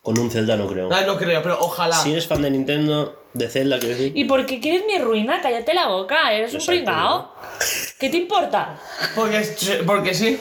[0.02, 0.88] Con un Zelda no creo.
[0.88, 1.94] No, no creo, pero ojalá.
[1.96, 4.12] Si eres fan de Nintendo, de Zelda, quiero decir.
[4.14, 5.40] ¿Y por qué quieres mi ruina?
[5.42, 7.32] Cállate la boca, eres un pringao.
[7.98, 8.76] ¿Qué te importa?
[9.14, 10.38] Porque, es- porque sí.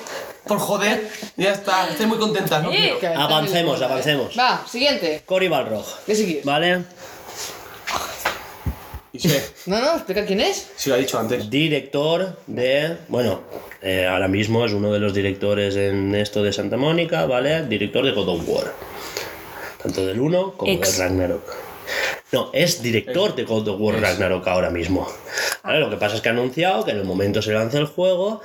[0.47, 1.07] Por joder.
[1.37, 1.87] Ya está.
[1.89, 2.59] Estoy muy contenta.
[2.61, 2.77] No Sí.
[2.77, 2.99] quiero.
[2.99, 4.37] Que Avancemos, avancemos.
[4.37, 5.21] Va, siguiente.
[5.25, 5.85] Cory Balrog.
[6.05, 6.41] ¿Qué sigue?
[6.43, 6.83] ¿Vale?
[9.15, 9.29] Sí,
[9.67, 10.69] No, no, explica quién es.
[10.75, 11.49] sí lo ha dicho antes.
[11.49, 12.97] Director de.
[13.07, 13.41] Bueno,
[13.81, 17.63] eh, ahora mismo es uno de los directores en esto de Santa Mónica, ¿vale?
[17.67, 18.73] Director de God of War.
[19.81, 20.97] Tanto del 1 como Ex.
[20.97, 21.43] del Ragnarok.
[22.31, 25.07] No, es director de God of War Ragnarok ahora mismo.
[25.63, 25.79] ¿Vale?
[25.79, 28.41] Lo que pasa es que ha anunciado que en el momento se lance el juego,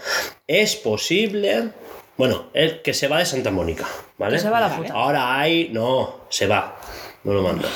[0.46, 1.70] es posible.
[2.16, 3.86] Bueno, es que se va de Santa Mónica,
[4.18, 4.36] ¿vale?
[4.36, 4.92] Que se va a la puta.
[4.92, 5.70] Ahora hay.
[5.70, 6.78] No, se va.
[7.24, 7.68] No lo manda.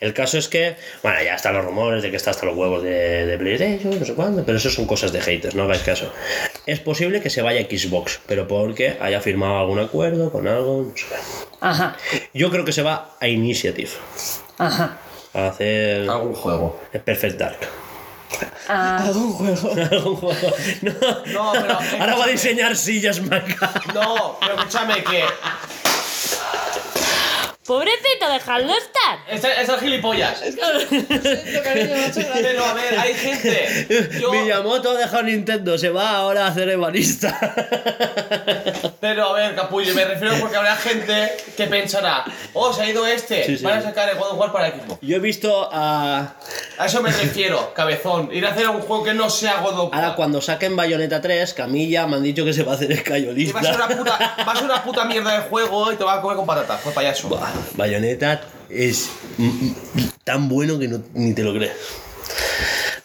[0.00, 2.82] El caso es que, bueno, ya están los rumores de que está hasta los huevos
[2.82, 6.10] de, de PlayStation, no sé cuándo, pero eso son cosas de haters, no hagáis caso.
[6.64, 10.86] Es posible que se vaya a Xbox, pero porque haya firmado algún acuerdo con algo,
[10.88, 11.04] no sé.
[11.60, 11.96] Ajá,
[12.32, 13.90] Yo creo que se va a Initiative,
[14.66, 14.96] ajá.
[15.34, 16.80] a hacer Algún juego.
[17.04, 17.58] Perfect Dark.
[18.68, 19.72] Ah, Algún juego.
[19.90, 20.56] Algún juego.
[20.82, 20.92] No.
[21.32, 21.78] No, pero.
[22.00, 23.72] Ahora va a diseñar sillas Maca.
[23.94, 25.24] No, pero escúchame que.
[27.66, 29.18] Pobrecito, dejadlo estar.
[29.28, 30.38] Esta- Estas gilipollas.
[30.40, 32.38] Siento, cariño, macho, gracias.
[32.42, 34.18] Pero a ver, hay gente.
[34.20, 37.38] Yo, Miyamoto ha dejado Nintendo, se va ahora a hacer ebanista.
[39.00, 43.06] pero a ver, capullo, me refiero porque habrá gente que pensará, oh, se ha ido
[43.06, 43.64] este, Sí, sí.
[43.64, 44.98] van a sacar el God of War para Xbox.
[45.02, 46.34] Yo he visto a.
[46.78, 48.30] A eso me refiero, cabezón.
[48.32, 50.02] Ir a hacer un juego que no sea God of War.
[50.04, 52.94] Ahora, cuando saquen Bayonetta 3, Camilla me han dicho que se va a hacer Y
[52.94, 53.60] va a ser escayolista.
[53.76, 56.36] una puta, va a ser una puta mierda de juego y te va a comer
[56.36, 57.28] con patatas, pues payaso.
[57.28, 59.10] Buah, Bayonetta es
[60.24, 61.72] tan bueno que no- ni te lo crees.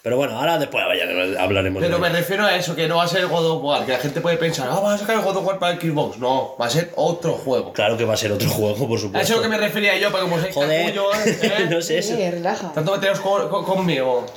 [0.01, 1.03] Pero bueno, ahora después vaya,
[1.41, 2.17] hablaremos Pero de me ello.
[2.17, 4.21] refiero a eso, que no va a ser el God of War, que la gente
[4.21, 6.19] puede pensar, ah, van a sacar el God of War para el Xbox.
[6.19, 7.73] No, va a ser otro juego.
[7.73, 9.19] Claro que va a ser otro juego, por A supuesto.
[9.25, 11.67] eso es lo que me refería yo, pero como sois Joder, ¿eh?
[11.71, 12.13] no sé, eso.
[12.13, 12.71] Eh, relaja.
[12.71, 14.27] Tanto meteros con- con- conmigo.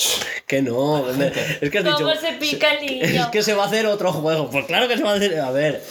[0.47, 1.05] que no.
[1.11, 1.97] Es que has dicho.
[1.99, 3.05] ¿Cómo se pica el niño?
[3.25, 4.49] Es que se va a hacer otro juego.
[4.49, 5.39] Pues claro que se va a hacer.
[5.39, 5.85] A ver,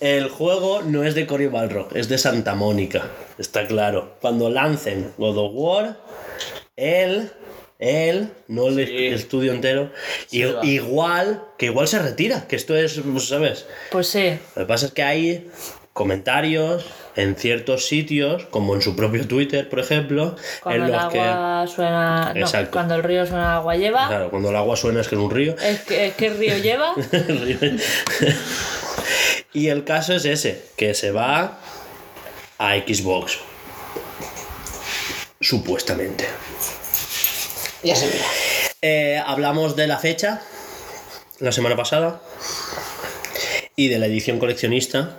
[0.00, 3.06] el juego no es de Cory Balrog, es de Santa Mónica.
[3.38, 4.16] Está claro.
[4.20, 5.96] Cuando lancen God of War,
[6.76, 7.30] él.
[7.78, 9.06] Él, no el Sí.
[9.08, 9.90] estudio entero,
[10.30, 10.64] y, va.
[10.64, 13.66] igual, que igual se retira, que esto es, pues, ¿sabes?
[13.90, 14.38] Pues sí.
[14.54, 15.50] Lo que pasa es que hay
[15.92, 16.86] comentarios
[17.16, 21.20] en ciertos sitios, como en su propio Twitter, por ejemplo, Cuando en el los que...
[21.20, 22.32] agua suena.
[22.34, 24.08] No, cuando el río suena agua lleva.
[24.08, 25.54] Claro, cuando el agua suena es que es un río.
[25.62, 26.94] Es que, es que el río lleva.
[29.56, 31.58] y el caso es ese, que se va
[32.58, 33.38] a Xbox.
[35.40, 36.26] Supuestamente.
[37.82, 38.24] Ya se mira.
[38.82, 40.42] Eh, hablamos de la fecha
[41.40, 42.20] la semana pasada
[43.76, 45.18] y de la edición coleccionista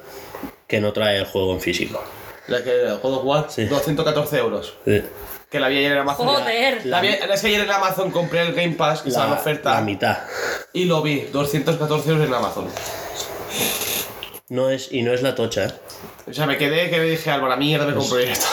[0.68, 2.04] que no trae el juego en físico.
[2.48, 3.66] La que el of War, Sí.
[3.66, 4.76] 214 euros.
[4.86, 5.04] Eh,
[5.50, 6.28] Que la vi ayer en Amazon.
[6.28, 6.86] Joder.
[6.86, 9.40] La vi, es que ayer en Amazon compré el Game Pass, que estaba en La,
[9.40, 9.74] oferta.
[9.74, 10.18] la mitad.
[10.74, 12.68] y lo vi, 214 euros en Amazon.
[14.50, 15.72] No es, y no es la tocha, ¿eh?
[16.30, 18.48] O sea, me quedé que dije, Alba, la mierda, me compré esto.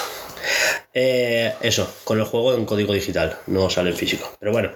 [0.92, 4.36] Eh, eso, con el juego en código digital, no sale en físico.
[4.38, 4.70] Pero bueno,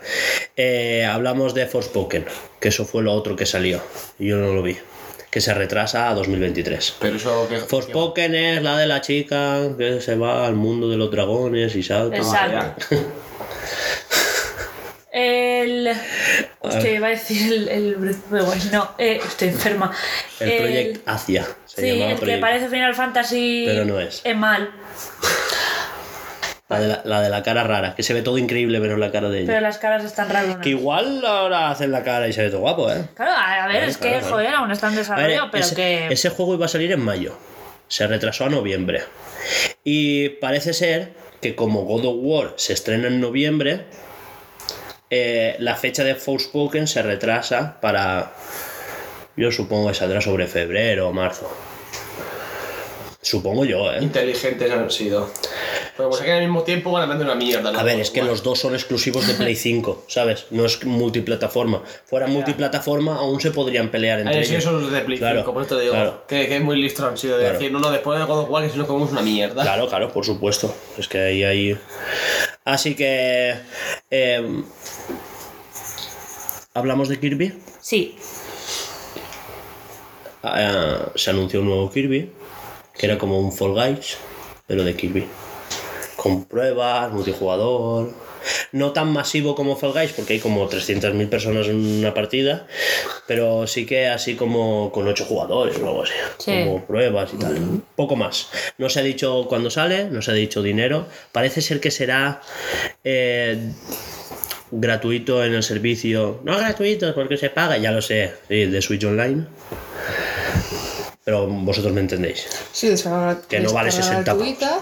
[0.57, 2.27] eh, hablamos de Forspoken,
[2.61, 3.81] que eso fue lo otro que salió.
[4.19, 4.77] Y yo no lo vi.
[5.31, 6.97] Que se retrasa a 2023.
[7.01, 7.59] Pero eso que.
[7.59, 11.83] Forspoken es la de la chica que se va al mundo de los dragones y
[11.83, 12.16] salta.
[12.16, 12.97] Exacto.
[15.12, 15.91] El.
[16.61, 17.69] Hostia, iba a decir el.
[17.69, 18.17] el.
[18.73, 19.93] No, eh, estoy enferma.
[20.41, 21.47] El Project Asia.
[21.67, 23.65] Se Sí, el que parece Final Fantasy.
[23.66, 24.20] Pero no es.
[24.24, 24.70] Es mal.
[26.69, 29.11] La de la, la de la cara rara, que se ve todo increíble menos la
[29.11, 29.61] cara de Pero ella.
[29.62, 30.57] las caras están raras.
[30.57, 33.05] Que igual ahora hacen la cara y se ve todo guapo, ¿eh?
[33.15, 35.74] Claro, a ver, Claro, es que, claro, joder, aún está en ver, desarrollo, pero ese,
[35.74, 36.09] que.
[36.11, 37.39] ese juego iba a salir en mayo.
[37.89, 39.03] Se retrasó a noviembre.
[39.82, 43.85] Y parece ser que como God of War se estrena en noviembre,
[45.10, 48.32] eh, la fecha de Forspoken se retrasa para.
[49.36, 51.48] Yo supongo que saldrá sobre febrero o marzo.
[53.29, 53.99] Supongo yo, ¿eh?
[54.01, 55.31] Inteligentes han sido.
[55.97, 57.71] Pero pues que al mismo tiempo van hablando una mierda.
[57.73, 57.79] ¿no?
[57.79, 60.47] A ver, es que Bueno, los dos son exclusivos de Play 5, ¿sabes?
[60.51, 61.83] No es multiplataforma.
[62.07, 64.65] Fuera multiplataforma, aún se podrían pelear entre Ay, sí, ellos.
[64.65, 65.93] eso es de Play Claro, 5, por eso te digo.
[65.95, 66.25] claro.
[66.27, 67.59] Que, que es muy listo han sido de Claro.
[67.59, 69.63] decir, no, no, después de God of War, que si no comemos una mierda.
[69.63, 70.75] Claro, claro, por supuesto.
[70.97, 71.79] Es que ahí hay.
[72.65, 73.55] Así que.
[74.11, 74.63] eh,
[76.73, 77.53] Hablamos de Kirby.
[77.81, 78.17] Sí,
[80.43, 82.31] Ah, se anunció un nuevo Kirby.
[82.99, 84.19] Que era como un Fall Guys,
[84.66, 85.27] pero de Kirby.
[86.16, 88.12] Con pruebas, multijugador.
[88.73, 92.66] No tan masivo como Fall Guys, porque hay como 300.000 personas en una partida.
[93.27, 96.15] Pero sí que así como con 8 jugadores o algo así.
[96.39, 96.65] Sí.
[96.65, 97.83] Como pruebas y tal.
[97.95, 98.49] Poco más.
[98.79, 101.07] No se ha dicho cuándo sale, no se ha dicho dinero.
[101.31, 102.41] Parece ser que será.
[103.05, 103.70] eh,
[104.70, 106.41] gratuito en el servicio.
[106.45, 109.47] No gratuito, porque se paga, ya lo sé, sí, de Switch Online.
[111.29, 112.47] Pero vosotros me entendéis.
[112.73, 114.81] Sí, descarga Que no vale descarga 60 gratuita.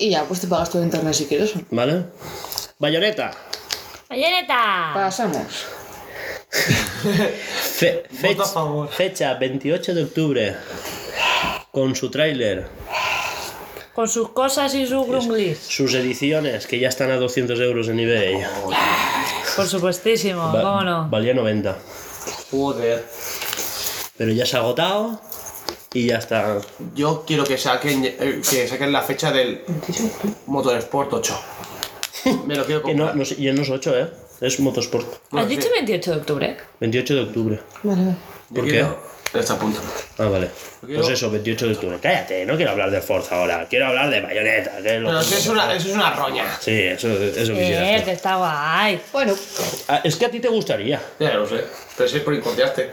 [0.00, 1.52] Y ya, pues te pagas todo internet si quieres.
[1.70, 2.02] ¿Vale?
[2.80, 3.30] Bayonetta.
[4.08, 4.90] ¡Bayoneta!
[4.92, 5.46] Pasamos.
[7.78, 8.88] Fe- Voto a fech- favor.
[8.88, 10.56] fecha 28 de octubre.
[11.70, 12.66] Con su tráiler.
[13.94, 15.58] Con sus cosas y sus grunglis.
[15.58, 18.44] Sus ediciones, que ya están a 200 euros en eBay.
[19.54, 21.08] Por supuestísimo, Va- ¿cómo no?
[21.08, 21.76] Valía 90.
[22.50, 23.04] Joder.
[24.16, 25.20] Pero ya se ha agotado
[25.92, 26.58] y ya está.
[26.94, 29.62] Yo quiero que saquen, eh, que saquen la fecha del
[30.46, 31.40] Motorsport 8.
[32.46, 33.16] Me lo quiero Que no, comprar.
[33.16, 34.10] no, sé- y no es 8, ¿eh?
[34.40, 35.06] Es Motorsport.
[35.30, 35.56] Bueno, ¿Has sí.
[35.56, 36.56] dicho 28 de octubre?
[36.80, 37.60] 28 de octubre.
[37.82, 38.02] Vale.
[38.50, 38.70] Yo ¿Por qué?
[38.70, 39.80] quiero- Está a punto.
[40.18, 40.50] Ah, vale.
[40.84, 41.98] quiero- Pues eso, 28 de octubre.
[42.00, 43.66] Cállate, no quiero hablar de Forza ahora.
[43.68, 44.80] Quiero hablar de Bayonetta.
[44.82, 46.44] Que es lo Pero que- eso es una, eso es una roña.
[46.60, 48.04] Sí, eso, eso quisiera Eh, hacer.
[48.04, 49.00] que está guay.
[49.12, 49.34] Bueno,
[49.88, 51.02] Ah, es que a ti te gustaría.
[51.18, 51.64] Ya lo sé.
[51.96, 52.92] Pero si es por incondiaste.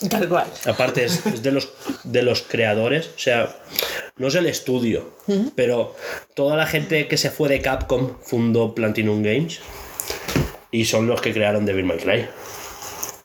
[0.10, 0.46] Tal cual.
[0.66, 1.70] Aparte, es, es de, los,
[2.04, 3.08] de los creadores.
[3.08, 3.56] O sea,
[4.16, 5.10] no es el estudio,
[5.54, 5.94] pero
[6.34, 9.60] toda la gente que se fue de Capcom fundó Platinum Games
[10.70, 12.28] y son los que crearon Devil May Cry.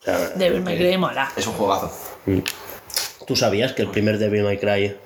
[0.00, 1.30] O sea, Devil May Cry mola.
[1.36, 1.92] Es un juegazo.
[3.26, 4.96] ¿Tú sabías que el primer Devil May Cry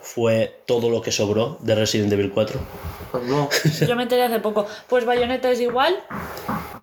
[0.00, 2.60] fue todo lo que sobró de Resident Evil 4?
[3.10, 3.48] Pues no.
[3.86, 4.66] Yo me enteré hace poco.
[4.88, 6.02] Pues Bayonetta es igual,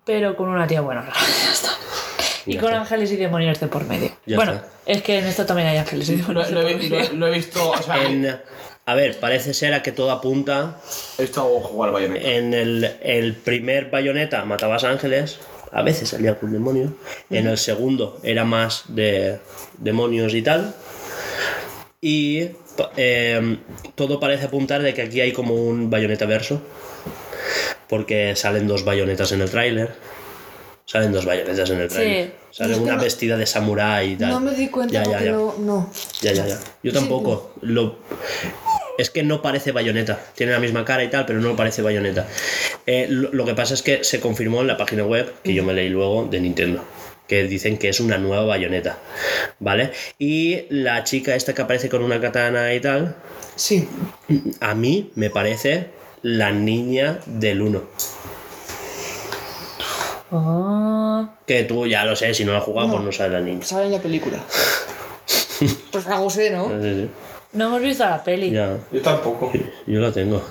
[0.04, 1.02] pero con una tía buena.
[1.44, 1.70] Ya está.
[2.46, 2.80] Y con está.
[2.82, 4.10] ángeles y demonios de por medio.
[4.26, 4.68] Ya bueno, está.
[4.86, 6.98] es que en esto también hay ángeles y Lo, demonios de lo por he, medio.
[7.10, 8.40] lo- lo he visto, o sea, En,
[8.86, 10.78] a ver, parece ser a que todo apunta
[11.18, 12.28] he visto jugar al Bayonetta.
[12.28, 15.38] En el, el primer bayoneta matabas ángeles,
[15.72, 16.94] a veces salía algún demonio.
[17.28, 19.38] En el segundo era más de
[19.78, 20.74] demonios y tal.
[22.00, 22.48] Y
[22.96, 23.58] eh,
[23.94, 26.62] todo parece apuntar de que aquí hay como un bayoneta verso.
[27.88, 29.90] Porque salen dos bayonetas en el tráiler.
[30.90, 32.32] Salen dos bayonetas en el tráiler.
[32.50, 34.30] Sale Es que una no- vestida de samurái y tal.
[34.30, 35.30] no me di cuenta Ya, ya, ya.
[35.32, 35.54] no.
[35.60, 35.92] No.
[36.20, 36.58] Ya, ya, ya.
[36.82, 37.54] Yo tampoco.
[37.60, 37.98] Lo...
[38.98, 40.18] Es que no parece bayoneta.
[40.34, 42.26] Tiene la misma cara y tal, pero no parece bayoneta.
[42.86, 45.62] Eh, lo, lo que pasa es que se confirmó en la página web, que yo
[45.62, 46.84] me leí luego, de Nintendo.
[47.28, 48.98] Que dicen que es una nueva bayoneta.
[49.60, 49.92] ¿Vale?
[50.18, 53.14] Y la chica esta que aparece con una katana y tal,
[53.54, 53.88] Sí.
[54.60, 55.86] a mí me parece
[56.22, 57.82] la niña del 1.
[60.32, 62.94] Ah, Que tú ya lo sé, si no la has jugado, No.
[62.94, 63.64] pues no sabes la niña.
[63.64, 64.38] Sale en la película.
[65.92, 66.68] pues algo sé, ¿no?
[66.68, 67.10] Sí, sí.
[67.52, 68.50] no hemos visto la peli.
[68.50, 68.66] Ya.
[68.68, 69.50] Ya, Yo tampoco.
[69.86, 70.42] yo la tengo.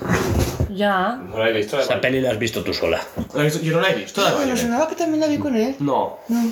[0.69, 1.77] No la he visto.
[1.77, 3.01] la Esa peli la has visto tú sola.
[3.15, 4.21] No la he visto- Yo no la he visto.
[4.21, 4.65] La Bueno, Bayonetta.
[4.67, 5.75] sonaba que también la vi con él.
[5.79, 6.19] No.
[6.27, 6.51] No.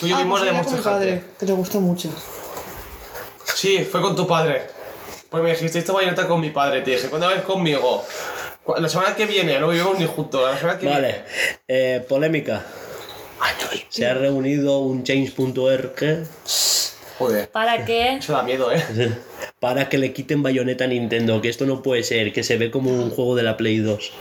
[0.00, 1.52] Tú y yo Ah, vimos pues la de era con mi Monster padre, que le
[1.52, 2.08] gustó mucho.
[3.54, 4.62] Sí, fue con tu padre.
[5.30, 6.82] Porque me dijiste, esta Bayonetta con mi padre.
[6.82, 8.04] Te dije, ¿cuándo ves conmigo?
[8.78, 10.40] La semana que viene, no vivimos ni juntos.
[10.50, 11.24] La semana que Vale, viene.
[11.68, 12.64] eh, polémica.
[13.90, 16.26] Se ha reunido un change.org
[17.18, 17.48] Joder.
[17.50, 18.14] ¿Para qué?
[18.16, 18.82] Eso da miedo, ¿eh?
[19.60, 22.70] para que le quiten bayoneta a Nintendo, que esto no puede ser, que se ve
[22.70, 24.12] como un juego de la Play 2.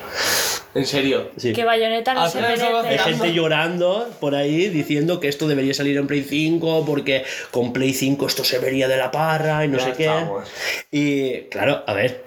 [0.75, 1.29] En serio.
[1.37, 1.53] Sí.
[1.53, 3.03] Que Bayonetta no Al se estaba Hay merece.
[3.11, 7.93] gente llorando por ahí diciendo que esto debería salir en Play 5 porque con Play
[7.93, 10.05] 5 esto se vería de la parra y no Ya sé qué.
[10.05, 10.47] estamos.
[10.91, 12.23] Y claro, a ver,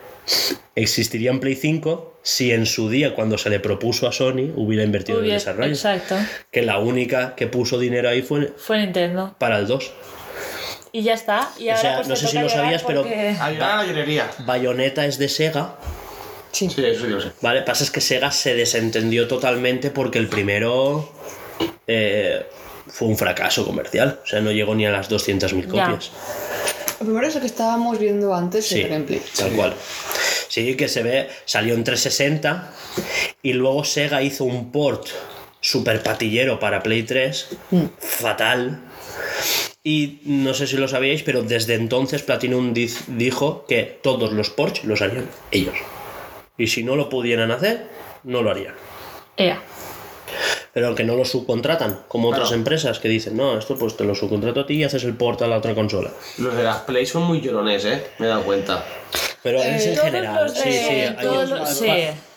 [0.75, 4.83] existiría en Play 5 si en su día cuando se le propuso a Sony hubiera
[4.85, 5.71] invertido en el desarrollo.
[5.71, 6.17] Exacto.
[6.51, 9.35] Que la única que puso dinero ahí fue Fue Nintendo.
[9.39, 9.93] para el 2.
[10.93, 11.51] Y ya está.
[11.59, 13.37] Y O ahora sea, pues no te sé si toca lo llorar sabías, pero- porque-
[13.41, 14.31] Ayudar a la llorería.
[14.41, 15.77] Bayonetta es de Sega,
[16.53, 16.71] Sí.
[16.71, 17.33] Sí, eso sí lo sé.
[17.43, 17.61] ¿vale?
[17.63, 21.13] Pasa es que Sega se desentendió totalmente porque el primero
[21.87, 22.47] eh,
[22.89, 24.21] fue un fracaso comercial.
[24.25, 25.85] O sea, no llegó ni a las 200.000 Ya.
[25.91, 26.11] copias.
[27.01, 29.23] Lo primero es lo que estábamos viendo antes Sí, de gameplay.
[29.37, 29.75] tal cual.
[30.49, 32.73] Sí, que se ve, salió en 360
[33.43, 35.09] y luego Sega hizo un port
[35.61, 37.49] super patillero para Play 3,
[37.99, 38.81] fatal.
[39.85, 44.85] Y no sé si lo sabíais, pero desde entonces Platinum dijo que todos los ports
[44.85, 45.77] los harían ellos.
[46.59, 47.87] Y si no lo pudieran hacer,
[48.25, 48.75] no lo harían.
[49.37, 49.61] Ea.
[50.77, 54.15] Pero que no lo subcontratan, como otras empresas que dicen, no, esto pues te lo
[54.15, 56.11] subcontrato a ti y haces el port a la otra consola.
[56.37, 58.05] Los de las Play son muy llorones, ¿eh?
[58.19, 58.85] Me he dado cuenta.
[59.43, 61.87] Pero es en todos general, de- sí, sí, hay- los- sí.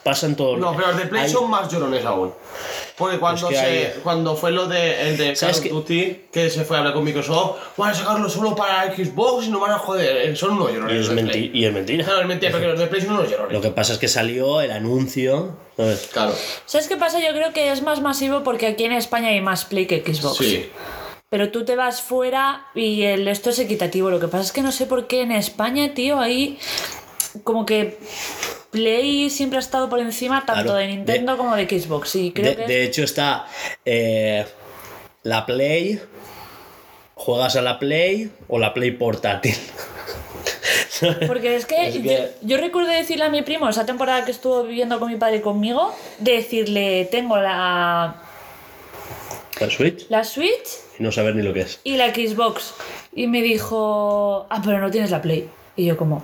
[0.03, 0.57] Pasan todos.
[0.59, 2.33] No, pero los de Play hay- son más llorones aún.
[2.97, 5.63] Porque cuando, Es que se, hay- cuando fue lo de, el de Call ¿Sabes of
[5.63, 5.69] qué?
[5.69, 9.49] Duty, que se fue a hablar con Microsoft, van a sacarlo solo para Xbox y
[9.49, 10.29] no van a joder.
[10.29, 10.95] Eh, Son unos llorones.
[10.95, 11.51] Y es, los de menti- Play.
[11.53, 12.05] y es mentira.
[12.05, 13.53] No, es mentira, porque los de Play son unos llorones.
[13.53, 15.55] Lo que pasa es que salió el anuncio.
[15.77, 16.09] ¿sabes?
[16.11, 16.33] Claro.
[16.65, 17.19] ¿Sabes qué pasa?
[17.21, 20.37] Yo creo que es más masivo porque aquí en España hay más Play que Xbox.
[20.37, 20.69] Sí.
[21.29, 24.09] Pero tú te vas fuera y el esto es equitativo.
[24.09, 26.57] Lo que pasa es que no sé por qué en España, tío, ahí
[27.43, 27.97] como que
[28.71, 32.15] Play siempre ha estado por encima tanto Claro, de Nintendo de- como de Xbox.
[32.15, 33.45] Y creo De, que de hecho, está
[33.85, 34.45] eh,
[35.23, 35.99] la Play.
[37.15, 39.55] Juegas a la Play o la Play portátil.
[41.27, 44.31] Porque es que, Es yo, que- yo recuerdo decirle a mi primo, esa temporada que
[44.31, 48.21] estuvo viviendo con mi padre y conmigo, de decirle, tengo la,
[49.59, 50.05] ¿La Switch?
[50.09, 50.67] la Switch
[50.99, 51.79] Y no saber ni lo que es.
[51.83, 52.73] y la Xbox.
[53.13, 55.49] Y me dijo, ah, pero no tienes la Play.
[55.75, 56.23] Y yo como,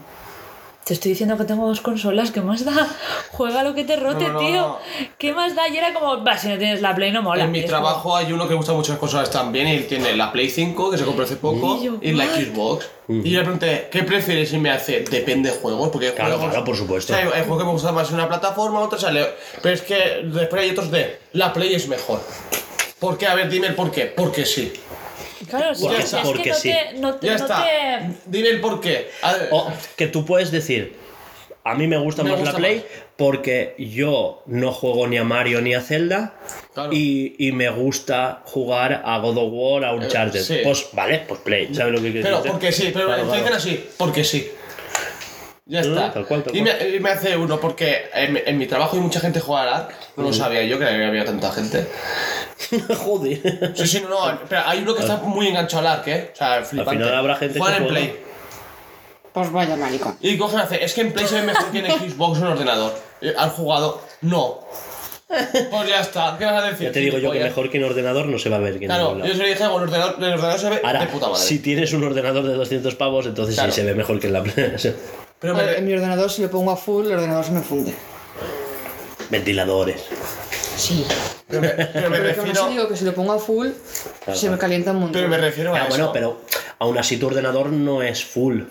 [0.85, 2.87] te estoy diciendo que tengo dos consolas, ¿qué más da?
[3.31, 4.53] Juega lo que te rote, No, no, tío.
[4.55, 4.79] no.
[5.17, 5.67] ¿Qué más da?
[5.67, 7.43] Y era como, va, si no tienes la Play no mola.
[7.45, 10.31] En mi trabajo hay uno que gusta mucho las consolas también y él tiene la
[10.31, 12.25] Play 5 que se compró hace poco Y yo, y la.
[12.27, 12.87] Xbox.
[13.07, 14.53] Y yo le pregunté, ¿qué prefieres?
[14.53, 17.13] Y me hace, depende de juegos, porque hay Claro, juegos- claro, por supuesto.
[17.13, 19.27] O sea, hay, juegos que me gustan más en una plataforma, otros sale.
[19.63, 22.21] Pero es que después hay otros de, la Play es mejor.
[22.99, 23.25] ¿Por qué?
[23.27, 24.05] A ver, dime el por qué.
[24.05, 24.71] Porque sí.
[25.49, 26.69] Claro, sí, Porque- es que porque no sí.
[26.71, 26.93] te...
[26.99, 27.63] No te, Ya no está.
[27.63, 29.09] te- Dime el por qué.
[29.21, 30.95] A ver, O que tú puedes decir,
[31.63, 32.85] a mí me gusta Me más gusta la Play más.
[33.15, 36.33] porque yo no juego ni a Mario ni a Zelda
[36.73, 36.91] Claro.
[36.93, 40.41] y, y me gusta jugar a God of War, a Uncharted.
[40.43, 40.59] sí.
[40.63, 42.51] Pues vale, pues Play, ¿sabes lo que quiero Pero decir?
[42.51, 43.39] porque sí, pero Claro, claro.
[43.39, 44.51] dicen así, porque sí.
[45.67, 46.13] Ya No, está.
[46.13, 46.77] tal cual, tal y, cual.
[46.79, 49.63] Me, y me hace uno, porque en, en mi trabajo hay mucha gente que juega
[49.63, 49.95] al ARC.
[50.15, 51.87] No lo sabía yo que había tanta gente.
[52.97, 53.73] Joder.
[53.75, 54.39] Sí, sí, no, no.
[54.47, 56.31] Pero hay uno que está muy enganchado al ARC, ¿eh?
[56.33, 57.03] O sea, flipante.
[57.03, 58.07] final habrá gente Juegan que en juega.
[58.11, 58.19] Play.
[59.33, 60.17] Pues vaya maricón.
[60.21, 62.41] Y cogen y hacen, es que en Play se ve mejor que en Xbox o
[62.45, 62.93] en ordenador.
[63.21, 64.01] Eh, ¿Has jugado?
[64.21, 64.59] No.
[65.27, 66.35] Pues ya está.
[66.37, 66.87] ¿Qué vas a decir?
[66.87, 67.49] Ya te digo yo que gilipollas?
[67.49, 69.45] mejor que en ordenador no se va a ver que en Claro, yo se lo
[69.45, 71.41] dije, con el ordenador, en ordenador se ve Ahora, de puta madre.
[71.41, 73.71] si tienes un ordenador de 200 pavos, entonces Claro.
[73.71, 74.55] sí se ve mejor que en la Play.
[75.39, 77.51] Pero A me, ver, en mi ordenador, si lo pongo a full, el ordenador se
[77.51, 77.93] me funde.
[79.29, 80.03] Ventiladores.
[80.77, 81.05] Sí.
[81.47, 82.69] pero me, pero me Pero que aún así refiero.
[82.69, 83.69] digo que si lo pongo a full,
[84.33, 85.13] se me calienta un montón.
[85.13, 85.89] Pero me refiero a Ah, eso.
[85.89, 86.41] bueno, pero
[86.79, 88.63] aún así tu ordenador no es full.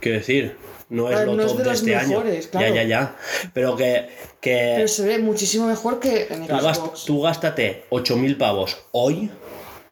[0.00, 0.56] Quiero decir,
[0.88, 2.50] no es Claro, lo no es top de de, los este mejores, año.
[2.50, 2.66] claro.
[2.74, 3.16] Ya, ya, ya.
[3.54, 4.08] Pero que.
[4.40, 7.04] que Pero se ve muchísimo mejor que en tú, gast- Xbox.
[7.06, 9.30] tú gástate 8.000 pavos hoy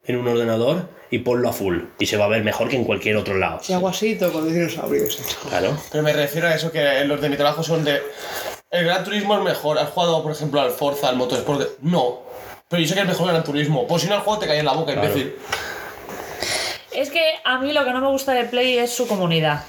[0.07, 1.78] en un ordenador y ponlo a full.
[1.99, 3.61] Y se va a ver mejor que en cualquier otro lado.
[3.89, 5.19] Así, toco los dinosaurios.
[5.49, 5.77] Claro.
[5.91, 8.01] Pero me refiero a eso que los de mi trabajo son de.
[8.75, 9.79] El Gran Turismo es mejor.
[9.79, 11.79] ¿Has jugado, por ejemplo, al Forza, al Motorsport?
[11.83, 12.23] No.
[12.69, 13.87] Pero yo sé que es mejor el Gran Turismo.
[13.87, 15.07] Pues si no, el juego te cae en la boca, Claro.
[15.09, 15.37] imbécil.
[16.91, 19.63] Es que a mí lo que no me gusta de Play es su comunidad.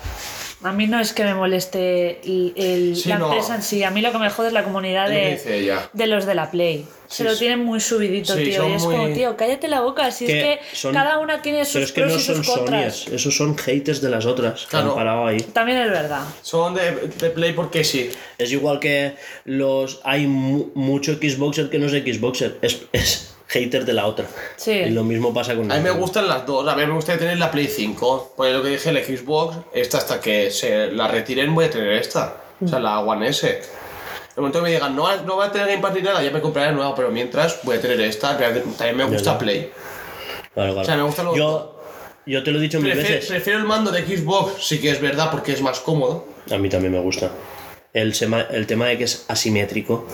[0.65, 3.27] A mí no es que me moleste el, el- Sí, la no.
[3.27, 6.07] empresa en sí, a mí lo que me jode es la comunidad Es de, de
[6.07, 6.85] los de la Play.
[7.07, 8.67] Se Sí, lo tienen muy subidito, Sí, tío.
[8.67, 10.09] Y es muy- como, tío, cállate la boca.
[10.11, 12.21] Si Que es que son- cada una tiene sus Pero es que pros no y
[12.23, 13.07] son sus contras.
[13.09, 14.63] Esos son haters de las otras.
[14.63, 14.89] que Claro.
[14.89, 15.37] han parado ahí.
[15.39, 16.23] También es verdad.
[16.41, 18.09] Son de, de Play porque sí.
[18.39, 19.15] Es igual que
[19.45, 24.26] los hay mu- mucho Xboxer que no es Xboxer, es, es hater de la otra.
[24.55, 24.72] Sí.
[24.72, 26.67] Y lo mismo pasa con A mí me gustan las dos.
[26.67, 28.34] A mí me gustaría tener la Play 5.
[28.35, 31.93] Pues lo que dije, el Xbox, esta hasta que se la retiren voy a tener
[31.93, 32.38] esta.
[32.63, 33.47] O sea, la One S.
[33.47, 33.55] En
[34.38, 36.31] el momento que me digan, no, no va a tener Game Pass ni nada, ya
[36.31, 38.38] me compraré la nueva, pero mientras voy a tener esta.
[38.38, 39.38] También me gusta ya.
[39.38, 39.72] Play.
[40.53, 40.81] Claro, claro.
[40.81, 41.81] O sea, me gustan los yo,
[42.26, 43.30] yo te lo he dicho mil Prefiero, veces.
[43.30, 46.27] prefiero el mando de Xbox, sí que es verdad, porque es más cómodo.
[46.51, 47.30] A mí también me gusta.
[47.93, 50.05] El, sema- el tema de que es asimétrico.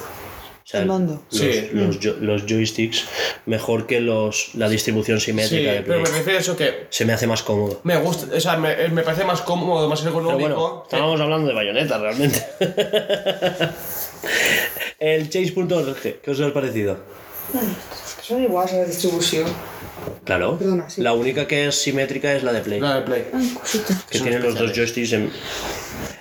[0.71, 1.21] Sea, El mando.
[1.31, 1.69] Los, Sí.
[1.73, 3.03] los, jo- los joysticks,
[3.45, 6.11] mejor que los, la distribución Sí, simétrica de pero Play.
[6.13, 7.81] me refiero a eso que Se me hace más cómodo.
[7.83, 10.39] me gusta, o sea, me, me parece más cómodo, más Pero ergonómico.
[10.49, 12.41] bueno, estábamos hablando de bayoneta realmente.
[14.99, 16.97] el Chase.org, ¿qué os ha parecido?
[18.21, 19.45] Son iguales a la distribución.
[20.23, 20.57] Claro.
[20.57, 21.01] Perdona, sí.
[21.01, 22.79] La única que es simétrica es la de Play.
[22.79, 23.25] La de Play.
[23.33, 23.57] Ay,
[24.09, 25.31] que tiene los dos joysticks en...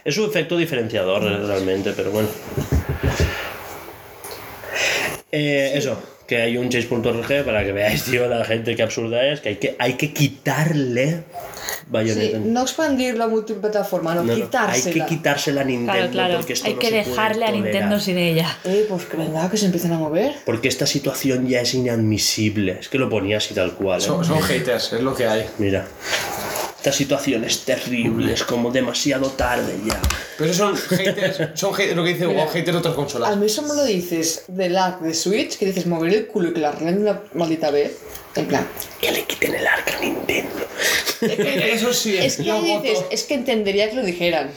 [0.04, 2.28] Es un efecto diferenciador eh, realmente, pero bueno.
[5.32, 5.96] Eh, Eso,
[6.26, 9.56] que hay un chase.org para que veáis, tío, la gente que absurda es, que hay
[9.56, 11.24] que, hay que quitarle
[12.04, 14.94] Sí, no expandirlo a multiplataforma, no, No, no, hay quitársela.
[14.94, 16.36] que quitársela a Nintendo Claro, claro.
[16.36, 17.64] porque esto Hay no que se puede dejarle a tolerar.
[17.72, 18.58] Nintendo sin ella.
[18.64, 20.34] Eh, pues que venga, que se empiecen a mover.
[20.44, 22.76] Porque esta situación ya es inadmisible.
[22.80, 23.98] Es que lo ponía así tal cual.
[24.00, 24.04] ¿eh?
[24.04, 25.46] Son, son haters, es lo que hay.
[25.58, 25.86] Mira.
[26.80, 30.00] Esta situación es terrible, es como demasiado tarde ya.
[30.38, 33.36] Pero esos son haters, son haters, lo que dice Hugo, haters de otras A consolas.
[33.36, 36.52] mí eso me lo dices del lag de Switch, que dices mover el culo y
[36.54, 37.98] que la arreglen una maldita vez.
[38.36, 38.64] En plan,
[39.00, 40.66] Que le quiten el arca a Nintendo.
[41.20, 43.08] Eso sí, es que dices, voto.
[43.10, 44.50] es que entendería que lo dijeran.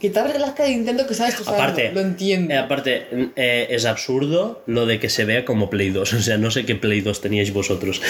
[0.00, 2.52] Quitarle el asca de Nintendo que sabes tú Aparte, lo entiendo.
[2.52, 6.12] eh, aparte eh, es absurdo lo de que se vea como Play 2.
[6.14, 8.02] O sea, no sé qué Play 2 teníais vosotros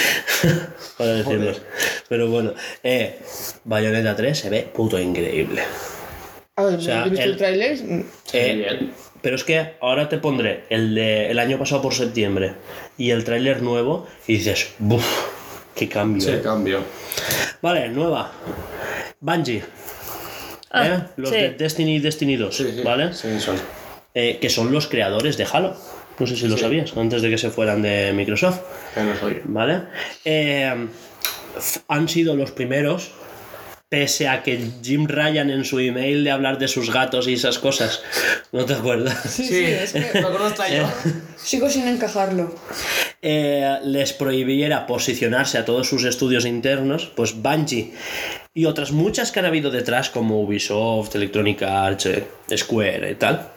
[0.98, 1.60] para decirnos.
[2.08, 3.18] Pero bueno, eh,
[3.64, 5.62] Bayonetta 3 se ve puto increíble.
[6.56, 7.78] a ver, sea, yo he visto el, el- tráiler.
[7.82, 8.92] mm, Eh, bien.
[9.22, 12.54] Pero es que ahora te pondré el de el año pasado por septiembre
[12.98, 15.04] y el tráiler nuevo y dices, ¡buf!
[15.74, 16.20] ¡Qué cambio!
[16.26, 16.40] Sí, eh".
[16.42, 16.80] cambio.
[17.62, 18.32] Vale, nueva.
[19.20, 19.62] Bungie.
[20.70, 21.00] Ah, ¿eh?
[21.16, 21.36] Los sí.
[21.36, 22.82] de Destiny y Destiny 2, Sí, sí.
[22.82, 23.12] ¿vale?
[23.12, 23.56] Sí, son.
[24.14, 25.76] Eh, que son los creadores de Halo.
[26.18, 26.62] No sé si lo Sí.
[26.62, 28.60] sabías, antes de que se fueran de Microsoft,
[28.94, 29.40] Que no soy.
[29.44, 29.82] ¿vale?
[30.24, 30.86] Eh,
[31.88, 33.10] han sido los primeros
[33.90, 37.58] Pese a que Jim Ryan en su email de hablar de sus gatos y esas
[37.58, 38.02] cosas.
[38.52, 39.18] ¿No te acuerdas?
[39.28, 40.88] Sí, Sí, sí, es que me acuerdo hasta yo.
[41.36, 42.54] sigo sin encajarlo.
[43.20, 47.92] eh, les prohibiera posicionarse a todos sus estudios internos, pues Bungie
[48.54, 52.26] y otras muchas que han habido detrás, como Ubisoft, Electronic Arts, eh,
[52.56, 53.48] Square y tal,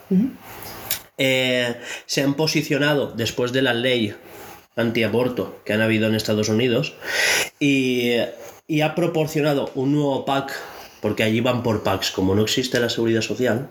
[1.18, 1.76] eh,
[2.08, 4.16] se han posicionado después de la ley
[4.76, 6.96] antiaborto que han habido en Estados Unidos
[7.60, 8.14] y,
[8.68, 10.54] y ha proporcionado un nuevo pack
[11.04, 13.70] porque allí van por packs, como no existe la seguridad social,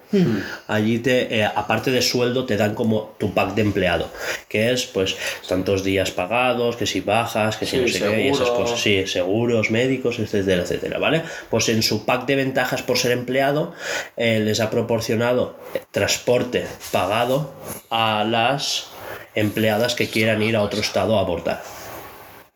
[0.69, 4.11] allí te, eh, aparte de sueldo, te dan como tu pack de empleado,
[4.51, 5.17] que es pues
[5.49, 8.79] tantos días pagados, que si bajas, que si Sí, no sé qué, y esas cosas,
[8.79, 11.23] sí, seguros, médicos, etcétera, etcétera, ¿vale?
[11.49, 13.73] Pues en su pack de ventajas por ser empleado,
[14.19, 15.57] eh, les ha proporcionado
[15.91, 17.55] transporte pagado
[17.89, 18.89] a las
[19.35, 21.63] empleadas que quieran ir a otro estado a abortar.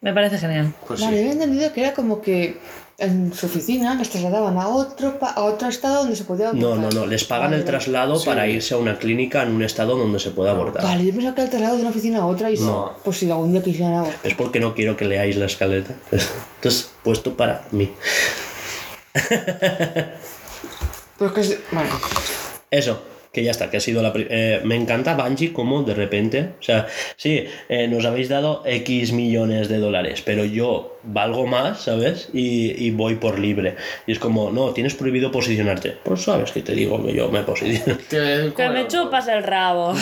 [0.07, 0.73] Me parece genial.
[0.87, 1.21] Pues vale, sí.
[1.23, 2.61] había entendido que era como que
[2.99, 6.69] en su oficina les trasladaban a otro, pa- a otro estado donde se podía No,
[6.75, 6.95] abortar.
[6.95, 9.97] no, no, les pagan Vale, el traslado para irse a una clínica en un estado
[9.99, 10.85] donde se pueda abortar.
[10.85, 12.93] Vale, yo pensaba que era el traslado de una oficina a otra y No.
[13.05, 14.21] pues si algún día quisieran abortar.
[14.23, 15.95] Es porque no quiero que leáis la escaleta.
[16.57, 17.91] Entonces, puesto para mí.
[21.19, 21.59] Pero es que es...
[21.73, 21.91] Bueno,
[22.71, 23.03] Eso,
[23.37, 24.13] que ya está, que ha sido la...
[24.17, 26.51] eh, me encanta Bungie como de repente...
[26.59, 26.87] O sea,
[27.17, 32.31] sí, eh, nos habéis dado X millones de dólares, pero yo valgo más, ¿sabes?
[32.33, 33.77] Y, y voy por libre.
[34.07, 35.97] Y es como, no, tienes prohibido posicionarte.
[36.03, 37.99] Pues sabes que te digo que yo me posiciono.
[38.11, 39.95] Que- Que me chupas el rabo.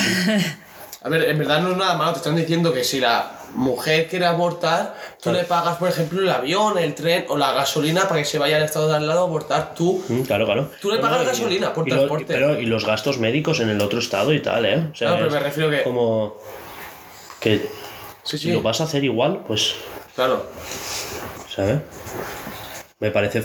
[1.03, 4.07] A ver, en verdad no es nada malo, te están diciendo que si la mujer
[4.09, 8.21] quiere abortar, tú le pagas, por ejemplo, el avión, el tren o la gasolina para
[8.21, 10.03] que se vaya al estado de al lado a abortar tú.
[10.09, 10.71] Mm, Claro, claro.
[10.81, 12.27] Tú le pagas gasolina por y lo- transporte.
[12.35, 14.89] pero, y los gastos médicos en el otro estado y tal, ¿eh?
[14.93, 16.37] O sea, No, pero me refiero que- Como...
[17.41, 17.69] Que
[18.23, 19.75] Sí, si lo vas a hacer igual, pues...
[20.15, 20.47] Claro.
[21.55, 21.79] ¿sabes?
[23.01, 23.45] Me parece.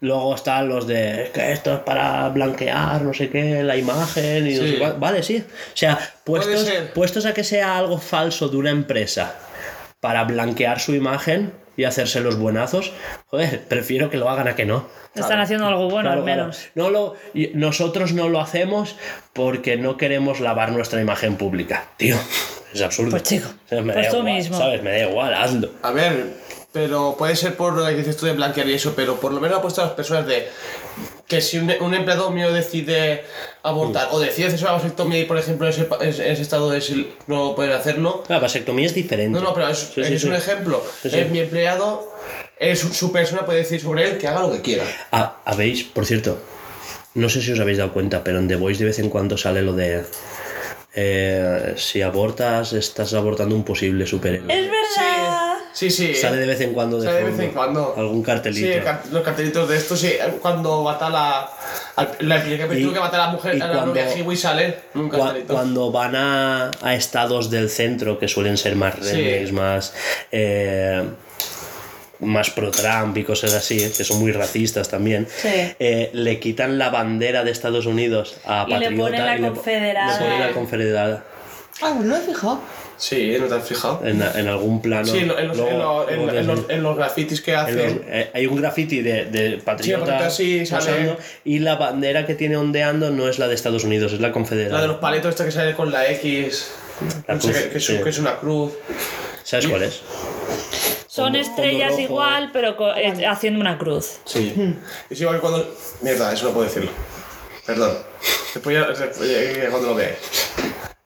[0.00, 4.54] Luego están los de que esto es para blanquear, no sé qué, la imagen y
[4.54, 4.96] no sé cuál.
[4.98, 5.38] Vale, sí.
[5.38, 9.34] O sea, puestos, puestos a que sea algo falso de una empresa
[10.00, 12.92] para blanquear su imagen y hacerse los buenazos,
[13.26, 14.88] joder, prefiero que lo hagan a que no.
[15.14, 16.42] Están haciendo algo bueno Claro, al claro.
[16.42, 16.68] menos.
[16.74, 17.14] No lo,
[17.54, 18.96] nosotros no lo hacemos
[19.32, 21.84] porque no queremos lavar nuestra imagen pública.
[21.96, 22.16] Tío,
[22.72, 23.10] es absurdo.
[23.10, 24.58] Pues, chico, me pues da tú igual, mismo.
[24.58, 24.82] ¿Sabes?
[24.82, 25.70] Me da igual, hazlo.
[25.82, 26.34] A ver,
[26.76, 29.40] pero puede ser por lo que dices tú de blanquear y eso, pero por lo
[29.40, 30.46] menos ha puesto a las personas de
[31.26, 33.24] que si un, un empleado mío decide
[33.62, 36.68] abortar o decide hacerse una vasectomía y por ejemplo en ese, pa- en ese estado
[36.70, 38.24] de si no pueden hacerlo.
[38.28, 39.38] La vasectomía es diferente.
[39.38, 40.28] No, no, pero es, Sí, sí, es sí.
[40.28, 40.82] un ejemplo.
[41.02, 41.18] Sí, sí.
[41.18, 42.12] Es mi empleado,
[42.58, 44.84] es su, su persona puede decir sobre él que haga lo que quiera.
[45.12, 46.38] Ah, habéis, por cierto,
[47.14, 49.38] no sé si os habéis dado cuenta, pero en The Voice de vez en cuando
[49.38, 50.04] sale lo de
[50.94, 54.52] eh, si abortas, estás abortando un posible superhéroe.
[54.52, 55.15] Es verdad.
[55.76, 56.14] Sí, sí.
[56.14, 57.44] Sale de vez en cuando de Sale de vez fondo.
[57.44, 57.94] en cuando.
[57.98, 58.66] Algún cartelito.
[58.72, 60.10] Sí, car- los cartelitos de estos, sí.
[60.40, 61.50] Cuando mata la.
[62.20, 64.36] La el capítulo Y- que mata a la mujer, y a la cuando- novia Hiwi
[64.36, 65.52] sale un Cua- cartelito.
[65.52, 69.12] Cuando van a, a estados del centro que suelen ser más Sí.
[69.16, 69.92] rednecks, más
[70.32, 71.02] eh,
[72.20, 75.48] más pro Trump y cosas así, que son muy racistas también, Sí.
[75.78, 79.40] eh, le quitan la bandera de Estados Unidos a Y le Patriota ponen la y
[79.42, 80.18] le po- confederada.
[80.18, 81.24] le ponen la confederada
[81.82, 82.60] Ah, pues no he fijado.
[82.96, 84.00] Sí, no te has fijado.
[84.04, 85.06] en, en algún plano.
[85.06, 86.96] Sí, en, lo- en los, Luego- en lo- en- luego en te- los, en los
[86.96, 87.76] grafitis que en hacen.
[87.76, 90.86] los- eh, hay un graffiti de, de patriota patriota sí, sale.
[90.86, 94.28] posando, y la bandera que tiene ondeando no es la de Estados Unidos, es la
[94.28, 94.80] La confederada.
[94.80, 96.70] de los paletos esta que sale con la X.
[97.28, 97.98] La no sé, cruz, que, que es, sí.
[98.02, 98.72] que es una cruz.
[99.44, 100.00] ¿Sabes cuál es?
[101.06, 104.18] Son Fondo- estrellas fondo igual, pero eh, haciendo una cruz.
[104.24, 104.54] Sí.
[105.10, 105.74] Es igual que cuando.
[106.00, 106.90] Mierda, eso no puedo decirlo.
[107.66, 107.98] Perdón.
[108.54, 110.16] Después ya, después ya- cuando lo veáis.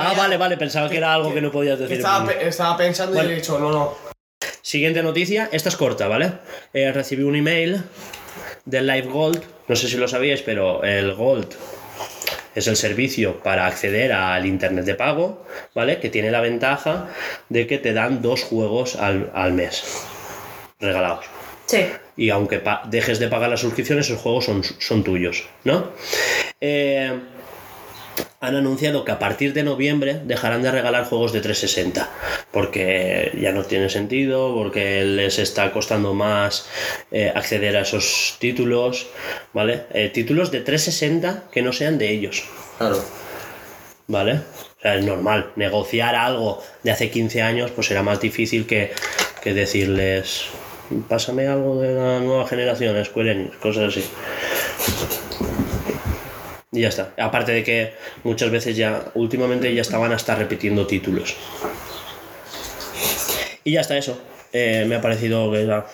[0.02, 1.98] Ah, vale, vale, pensaba que era algo que no podías decir.
[1.98, 3.28] Estaba, pe- estaba pensando Bueno.
[3.28, 3.94] y he dicho, no, no.
[4.62, 6.32] Siguiente noticia, esta es corta, ¿vale?
[6.72, 7.82] Eh, recibí un email
[8.64, 11.48] del Live Gold, no sé si lo sabíais, pero el Gold
[12.54, 15.44] es el servicio para acceder al Internet de pago,
[15.74, 15.98] ¿vale?
[16.00, 17.08] Que tiene la ventaja
[17.48, 19.84] de que te dan dos juegos al, al mes,
[20.78, 21.26] regalados.
[21.66, 21.86] Sí.
[22.16, 25.92] Y aunque dejes de pagar las suscripciones, esos juegos son, son tuyos, ¿no?
[26.60, 27.12] Eh,
[28.40, 32.08] han anunciado que a partir de noviembre dejarán de regalar juegos de 360
[32.50, 36.66] porque ya no tiene sentido, porque les está costando más
[37.12, 39.08] eh, acceder a esos títulos,
[39.52, 39.82] ¿vale?
[39.92, 42.44] Eh, títulos de 360 que no sean de ellos,
[42.78, 43.04] Claro.
[44.06, 44.32] ¿vale?
[44.78, 48.92] O sea, es normal, negociar algo de hace 15 años pues será más difícil que,
[49.42, 50.46] que decirles,
[51.08, 54.04] pásame algo de la nueva generación, Enix, cosas así.
[56.72, 57.12] Y ya está.
[57.18, 61.34] Aparte de que muchas veces ya, últimamente ya estaban hasta repitiendo títulos.
[63.64, 64.20] Y ya está eso.
[64.52, 65.86] Eh, me ha parecido que era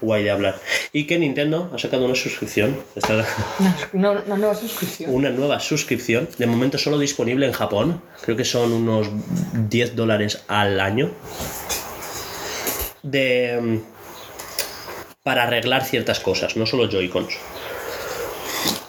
[0.00, 0.58] guay de hablar.
[0.92, 2.76] Y que Nintendo ha sacado una suscripción.
[2.96, 3.24] Está-
[3.92, 5.14] No, una nueva suscripción.
[5.14, 9.08] una nueva suscripción, de momento solo disponible en Japón, creo que son unos
[9.70, 11.12] 10 dólares al año,
[13.02, 13.78] de, mm,
[15.22, 17.34] para arreglar ciertas cosas, no solo Joy-Cons,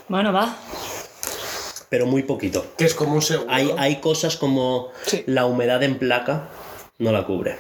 [0.10, 0.56] Bueno, va.
[1.90, 2.66] Pero muy poquito.
[2.78, 3.50] Que es como un seguro.
[3.52, 5.24] Hay, hay cosas como Sí.
[5.28, 6.48] la humedad en placa,
[7.00, 7.58] no la cubre,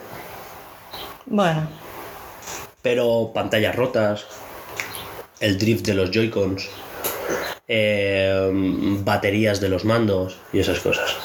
[1.26, 1.68] Bueno.
[2.82, 4.26] pero pantallas rotas,
[5.40, 6.68] el drift de los Joy-Cons,
[7.68, 8.50] eh,
[9.04, 11.16] baterías de los mandos y esas cosas.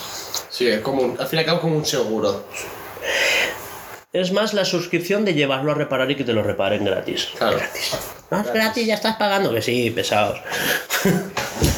[0.50, 2.44] Sí, es como un, al fin y al cabo como un seguro.
[4.12, 7.28] Es más la suscripción de llevarlo a reparar y que te lo reparen gratis.
[7.38, 7.58] Claro.
[8.30, 9.50] No, es gratis, ya estás pagando.
[9.54, 10.38] Que sí, pesados.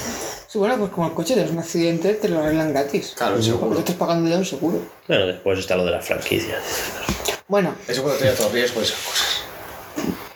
[0.55, 3.13] Sí, bueno, pues como el coche tienes un accidente, te lo arreglan gratis.
[3.17, 3.79] Claro, el Porque seguro.
[3.81, 4.79] estás pagando ya un seguro.
[5.09, 6.63] Bueno, después está lo de las franquicias.
[7.49, 9.27] Bueno, Eso cuando tenía todo riesgo esas cosas.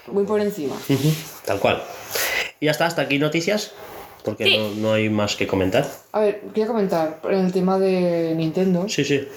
[0.08, 0.74] muy por encima.
[1.44, 1.84] Tal cual.
[2.58, 3.70] Y ya está, hasta aquí noticias.
[4.24, 4.58] Porque Sí.
[4.58, 5.88] no, no hay más que comentar.
[6.10, 8.88] A ver, quería comentar en el tema de Nintendo.
[8.88, 9.28] Sí, sí.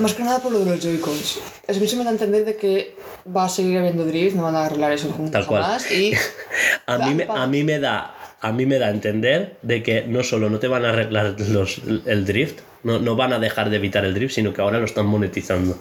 [0.00, 1.38] Más que nada por lo de los Joy-Cons.
[1.68, 2.96] Es que se me da a entender de que
[3.34, 5.62] va a seguir habiendo drift, no van a arreglar eso nunca Tal cual.
[5.62, 5.88] más.
[5.92, 6.12] Y
[6.86, 8.14] A mí, me, a mí me da.
[8.46, 11.34] A mí me da a entender de que no solo no te van a arreglar
[11.48, 14.78] los, el drift, no, no van a dejar de evitar el drift, sino que ahora
[14.78, 15.76] lo están monetizando.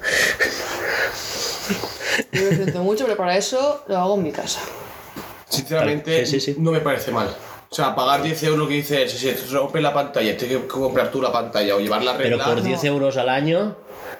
[2.32, 4.62] yo lo siento mucho, pero para eso lo hago en mi casa.
[5.48, 6.60] Sinceramente, Sí, sí, sí.
[6.60, 7.28] no me parece mal.
[7.70, 11.12] O sea, pagar 10 euros que dices, si se rompe la pantalla, tienes que comprar
[11.12, 13.76] tú la pantalla o llevarla a Pero por 10 euros al año,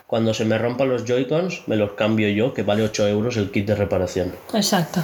[0.06, 3.50] cuando se me rompan los Joy-Cons, me los cambio yo, que vale 8 euros el
[3.50, 4.36] kit de reparación.
[4.54, 5.04] Exacto.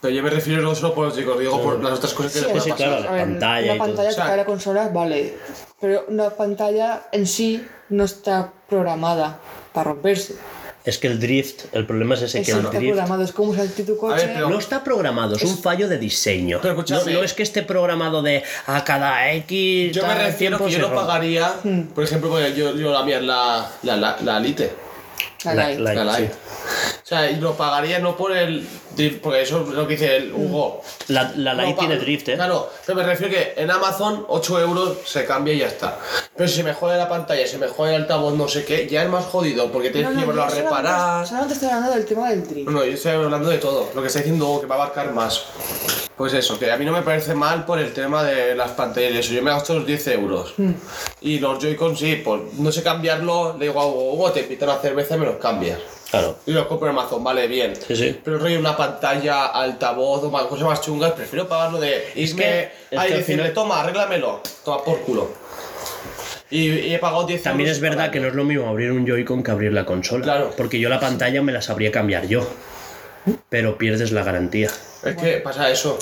[0.00, 2.38] Pero yo me refiero no solo por los chicos, digo por las otras cosas que
[2.38, 2.88] Sí, le pueden sí, pasar.
[2.88, 3.08] claro.
[3.08, 3.86] A ver, pantalla y una todo.
[3.86, 5.34] pantalla O sea- que cae la consola, vale.
[5.80, 9.38] Pero una pantalla en sí no está programada
[9.72, 10.34] para romperse.
[10.82, 13.22] Es que el drift, el problema es ese, que Eso el no está drift programado,
[13.24, 14.16] es como salir tu coche.
[14.26, 16.58] ver, pero- no está programado, es un fallo de diseño.
[16.62, 19.92] Pero no, no es que esté programado de a cada X.
[19.94, 21.82] Yo me refiero que yo no pagaría, Hmm.
[21.94, 24.72] por ejemplo, yo, yo la mía es la, la, la, la Lite.
[25.44, 25.80] La La- Lite.
[25.82, 26.22] la- La sí.
[26.22, 26.34] Lite.
[26.34, 26.59] O
[27.10, 28.66] sea, y lo pagaría no por el
[28.96, 30.80] drift, porque eso es lo que dice el Hugo.
[31.08, 32.34] La, la Lite tiene drift, ¿eh?
[32.36, 35.98] Claro, pero me refiero que en Amazon 8 euros se cambia y ya está.
[36.36, 38.86] Pero si se me jode la pantalla, se me jode el altavoz, no sé qué,
[38.88, 41.26] ya es más jodido porque tienes No, que llevarlo a reparar.
[41.26, 42.70] Solamente estoy hablando del tema del drift.
[42.70, 45.12] No, yo estoy hablando de todo, lo que está diciendo Hugo, que va a abarcar
[45.12, 45.46] más.
[46.16, 49.12] Pues eso, que a mí no me parece mal por el tema de las pantallas
[49.14, 49.32] y eso.
[49.32, 50.54] Yo me gasto los 10 euros.
[50.58, 50.72] Hmm.
[51.22, 54.68] Y los Joy-Con sí, pues no sé cambiarlo, le digo a Hugo, Hugo, te invitan
[54.68, 55.78] a cerveza y me los cambias.
[56.10, 56.38] Claro.
[56.46, 57.74] Y los compro en Amazon, vale, bien.
[57.76, 58.20] Sí, sí.
[58.24, 62.70] Pero rollo una pantalla, altavoz o más- cosas más chungas, prefiero pagarlo de irme que-
[62.90, 65.30] es ahí que al decirle, final- toma, arréglamelo, toma por culo.
[66.50, 68.90] Y, y he pagado 10 También euros es verdad que no es lo mismo abrir
[68.90, 70.24] un Joy-Con que abrir la consola.
[70.24, 70.50] Claro.
[70.56, 72.44] Porque yo la pantalla me la sabría cambiar yo.
[73.48, 74.68] Pero pierdes la garantía.
[75.04, 75.96] Es que pasa eso.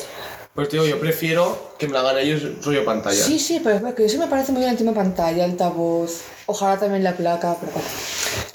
[0.55, 3.15] Pues te digo, yo prefiero que me la hagan ellos rollo pantalla.
[3.17, 6.23] Sí, sí, pero es verdad que eso me parece muy bien el tema pantalla, altavoz,
[6.49, 7.89] ojalá también la placa, pero bueno.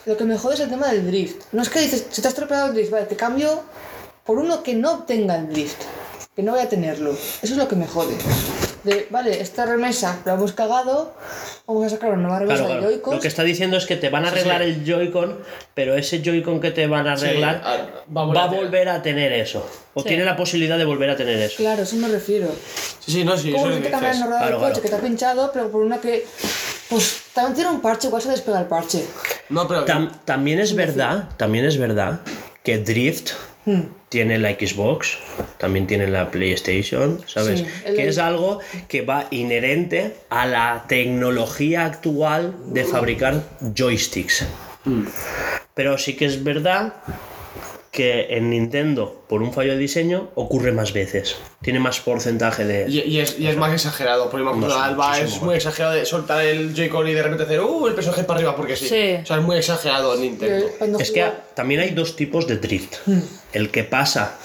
[0.05, 1.43] Lo que me jode es el tema del drift.
[1.53, 3.63] No es que dices, se te ha estropeado el drift, vale, te cambio
[4.25, 5.81] por uno que no tenga el drift,
[6.35, 7.11] que no vaya a tenerlo.
[7.11, 8.15] Eso es lo que me jode.
[8.83, 11.13] De, vale, esta remesa la hemos cagado,
[11.65, 12.91] vamos a sacar una nueva remesa Claro, de claro.
[12.95, 13.15] Joy-Cons.
[13.15, 14.69] Lo que está diciendo es que te van a arreglar sí.
[14.71, 15.39] el Joy-Con,
[15.73, 17.77] pero ese Joy-Con que te van a Sí, arreglar ah,
[18.15, 19.65] va a volver a tener eso.
[19.93, 20.09] O Sí.
[20.09, 21.55] tiene la posibilidad de volver a tener eso.
[21.57, 22.49] Claro, eso me refiero.
[22.99, 24.53] Sí, sí, no, sí, eso Como es si lo te que cambian la rueda del
[24.55, 24.81] coche claro.
[24.81, 26.25] que te ha pinchado, pero por una que.
[26.93, 29.03] Pues también tiene un parche, igual se despega el parche.
[29.49, 32.21] No, pero Tam- también es verdad, también es verdad
[32.63, 33.31] que Drift
[33.65, 33.83] Hmm.
[34.09, 35.17] tiene la Xbox,
[35.57, 37.61] también tiene la PlayStation, ¿sabes?
[37.61, 38.59] Sí, el- que es algo
[38.89, 43.41] que va inherente a la tecnología actual de fabricar
[43.75, 44.45] joysticks.
[44.83, 45.05] Hmm.
[45.73, 46.93] Pero sí que es verdad
[47.93, 51.37] que en Nintendo, por un fallo de diseño, ocurre más veces.
[51.61, 52.89] Tiene más porcentaje de...
[52.89, 55.93] Y, y es, y es más exagerado, porque por ejemplo, Más, Alba es muy exagerado
[55.93, 58.87] de soltar el Joy-Con y de repente hacer uh, el personaje para arriba porque sí.
[58.89, 59.13] Sí.
[59.21, 60.97] O sea, es muy exagerado en Nintendo.
[60.99, 62.95] Es que también hay dos tipos de drift.
[63.05, 63.21] Hmm.
[63.53, 64.39] El que pasa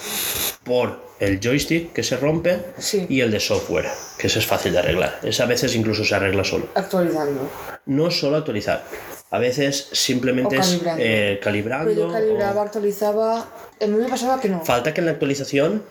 [0.63, 3.07] por el joystick que se rompe Sí.
[3.09, 3.87] y el de software,
[4.19, 5.19] que ese es fácil de arreglar.
[5.23, 6.67] Ese a veces incluso se arregla solo.
[6.75, 7.49] actualizando.
[7.87, 8.83] No solo actualizar.
[9.31, 11.03] A veces simplemente O es calibrando.
[11.05, 11.89] eh, calibrando.
[11.93, 13.37] Pero yo calibraba, o- actualizaba.
[13.81, 14.63] A mí me pasaba que no.
[14.65, 15.83] Falta que en la actualización.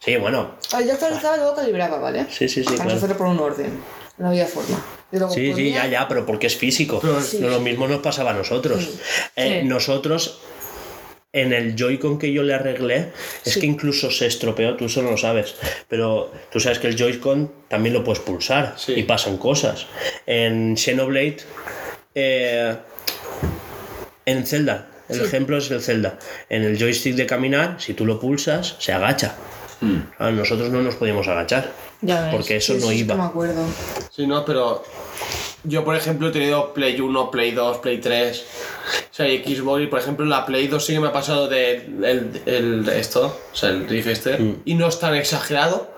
[0.00, 0.56] Sí, bueno.
[0.72, 2.26] A ver, yo actualizaba y luego calibraba, ¿vale?
[2.30, 2.92] Sí, sí, sí, Vamos claro.
[2.92, 3.70] a hacerlo por un orden.
[4.18, 4.82] No había forma.
[5.12, 7.00] Sí, sí, ponía- ya, ya, pero porque es físico.
[7.22, 7.38] Sí.
[7.38, 8.88] No, lo mismo nos pasaba a nosotros.
[9.36, 9.68] Eh, Sí.
[9.68, 10.40] Nosotros,
[11.32, 13.12] en el Joy-Con que yo le arreglé,
[13.44, 13.60] es Sí.
[13.60, 15.54] que incluso se estropeó, tú eso no lo sabes.
[15.88, 18.94] Pero tú sabes que el Joy-Con también lo puedes pulsar Sí.
[18.96, 19.86] y pasan cosas.
[20.26, 21.38] En Xenoblade,
[22.16, 22.74] eh,
[24.24, 26.18] en Zelda, El ejemplo es el Zelda.
[26.48, 29.36] En el joystick de caminar, si tú lo pulsas, se agacha.
[30.18, 31.70] Ah, nosotros no nos podíamos agachar.
[32.00, 32.34] Ya ves.
[32.34, 33.14] Porque eso Sí, no sí, iba.
[33.14, 33.62] me acuerdo.
[34.10, 34.82] Sí, no, pero
[35.64, 38.44] yo, por ejemplo, he tenido Play 1, Play 2, Play 3,
[39.10, 41.46] o sea, y Xbox, y por ejemplo, la Play 2 sí que me ha pasado
[41.48, 44.62] de el, el- esto, o sea, el Rift este, Mm.
[44.64, 45.88] y no es tan exagerado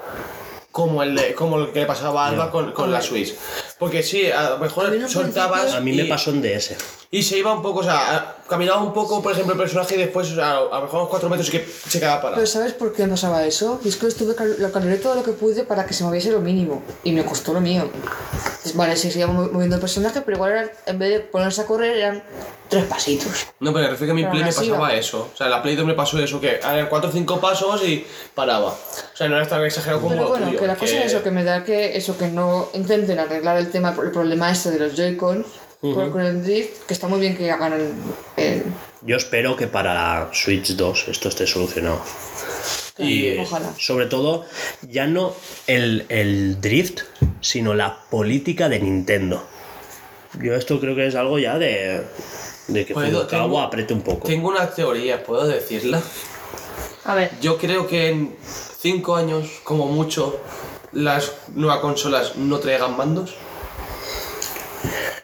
[0.73, 3.35] como el, de- como el que le pasaba a Alba con, con la Switch.
[3.79, 6.77] Porque sí, a lo mejor A no soltabas A mí me y- pasó en DS.
[7.11, 9.99] y se iba un poco, o sea, caminaba un poco, por ejemplo, el personaje y
[9.99, 12.35] después, o sea, a lo mejor unos 4 metros y que se quedaba parado.
[12.37, 13.81] Pero ¿sabes por qué pasaba eso?
[13.85, 16.31] Y es que lo, estuve, lo calibré todo lo que pude para que se moviese
[16.33, 16.83] lo mínimo.
[17.05, 17.89] Y me costó lo mío.
[18.35, 21.61] Entonces, vale, se seguía mo- moviendo el personaje, pero igual eran, en vez de ponerse
[21.63, 22.23] a correr eran
[22.69, 23.47] tres pasitos.
[23.61, 24.93] No, pero me refiero que a mi Play me pasaba va.
[24.95, 25.31] eso.
[25.33, 28.05] O sea, la Play 2 me pasó eso, que eran 4 o 5 pasos y
[28.35, 28.67] paraba.
[28.69, 31.07] O sea, no era tan exagerado como Pero lo bueno, tuyo, que la cosa es
[31.13, 34.71] eso, que me da que eso, que no intenten arreglar el tema, el problema este
[34.73, 35.45] de los Joy-Con
[35.81, 37.93] con, con el Drift, que está muy bien que hagan el...
[38.37, 38.65] el-
[39.03, 42.01] Yo espero que para Switch 2 esto esté solucionado.
[42.99, 43.73] Y- ojalá.
[43.79, 44.45] Sobre todo,
[44.83, 45.33] ya no
[45.69, 47.03] el, el drift,
[47.41, 49.47] sino la política de Nintendo.
[50.43, 52.03] Yo esto creo que es algo ya de,
[52.67, 54.27] de que Puedo- tengo- apriete un poco.
[54.27, 56.03] Tengo una teoría, ¿puedo decirla?
[57.05, 58.37] A ver, Yo creo que en
[58.81, 60.41] 5 años, como mucho,
[60.93, 63.35] las nuevas consolas no traigan mandos.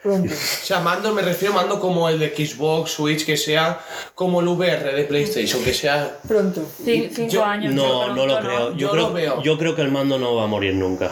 [0.05, 0.33] Pronto.
[0.63, 3.81] O sea, mando me refiero a mando como el de Xbox, Switch, que sea
[4.15, 6.19] como el VR de PlayStation, que sea...
[6.29, 6.61] Pronto.
[6.85, 7.75] cin- cinco yo- años.
[7.75, 8.71] No, yo no lo pronto, creo.
[8.73, 9.43] Yo, Yo creo, lo veo.
[9.43, 11.11] yo creo que el mando no va a morir nunca.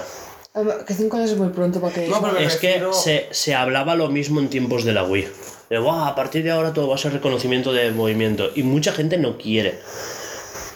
[0.86, 2.06] Que cinco años es muy pronto para que...
[2.08, 5.26] No, pero Es que refiero- se, se hablaba lo mismo en tiempos de la Wii.
[5.70, 8.50] De, "Buah, a partir de ahora todo va a ser reconocimiento de movimiento.
[8.54, 9.80] Y mucha gente no quiere.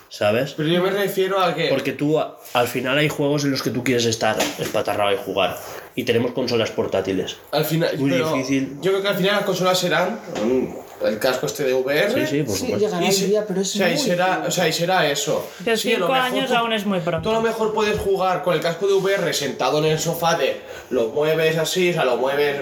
[0.08, 0.54] ¿Sabes?
[0.56, 1.68] Pero yo me refiero a que...
[1.68, 5.58] Porque tú, al final hay juegos en los que tú quieres estar espatarrado y jugar.
[5.96, 7.36] Y tenemos consolas portátiles.
[7.52, 8.76] Al final, Muy difícil.
[8.82, 12.12] Yo creo que al final las consolas serán mm, el casco este de VR.
[12.12, 12.86] Sí, sí, por Sí, supuesto.
[12.86, 15.10] llegará Y el día, pero es o sea, y muy será, o sea, y será
[15.10, 15.48] eso.
[15.64, 17.22] Pero Sí, cinco mejor años tú- aún es muy pronto.
[17.28, 20.34] Tú a lo mejor puedes jugar con el casco de VR sentado en el sofá
[20.36, 20.60] de
[20.90, 22.60] lo mueves así, o sea, lo mueves,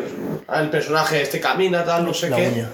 [0.55, 2.49] el personaje este camina, tal, no sé La qué.
[2.49, 2.69] uña.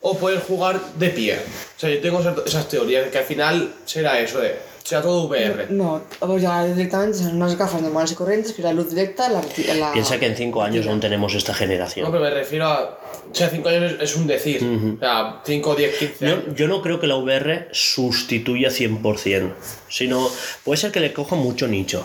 [0.00, 1.36] O puedes jugar de pie.
[1.36, 5.02] O sea, yo tengo esas, esas teorías de que al final será eso, de será
[5.02, 5.66] todo VR.
[5.70, 9.28] No, vamos a llegar directamente son unas gafas normales y corrientes, que la luz directa,
[9.28, 9.42] la...
[9.76, 12.10] la Piensa que en cinco años aún tenemos esta No, generación.
[12.10, 12.98] pero me refiero a.
[13.30, 14.60] O sea, 5 años es, un decir.
[14.96, 16.44] O sea, 5, 10, 15 años.
[16.48, 19.52] Yo, yo no creo que la VR sustituya 100%,
[19.88, 20.28] sino
[20.64, 22.04] puede ser que le coja mucho nicho.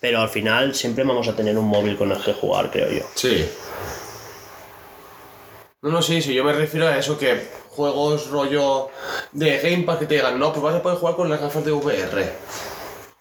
[0.00, 3.02] Pero al final siempre vamos a tener un móvil con el que jugar, creo yo.
[3.14, 3.44] Sí.
[5.82, 7.38] No, no, sí, sí, yo me refiero a eso que
[7.80, 8.88] juegos rollo
[9.32, 11.64] de Game Pass que te digan, no, pues vas a poder jugar con las gafas
[11.64, 12.32] de VR.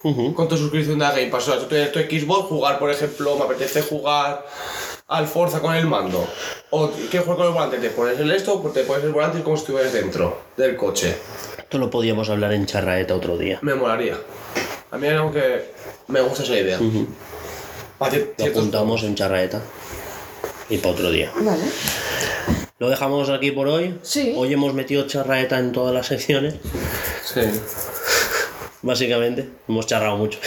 [0.03, 0.33] Ujú.
[0.33, 1.47] Con tu suscripción de Game Pass.
[1.47, 4.45] O sea, tú tienes tu Xbox, jugar, por ejemplo, me apetece jugar
[5.07, 6.27] al Forza con el mando.
[6.71, 9.39] O quieres jugar con el volante, te pones el esto, pues te pones el volante
[9.39, 11.15] y como si estuvieras dentro del coche.
[11.57, 13.59] Esto lo podíamos hablar en charraeta otro día.
[13.61, 14.17] Me molaría.
[14.91, 15.71] A mí es algo que
[16.07, 16.79] me gusta esa idea.
[17.97, 19.61] Para Lo ciertos apuntamos en charraeta.
[20.69, 21.31] Y para otro día.
[21.35, 21.63] Vale.
[22.79, 23.99] Lo dejamos aquí por hoy.
[24.03, 24.33] Sí.
[24.37, 26.55] Hoy hemos metido charraeta en todas las secciones.
[27.25, 27.41] Sí.
[28.81, 30.39] Básicamente, hemos charrado mucho.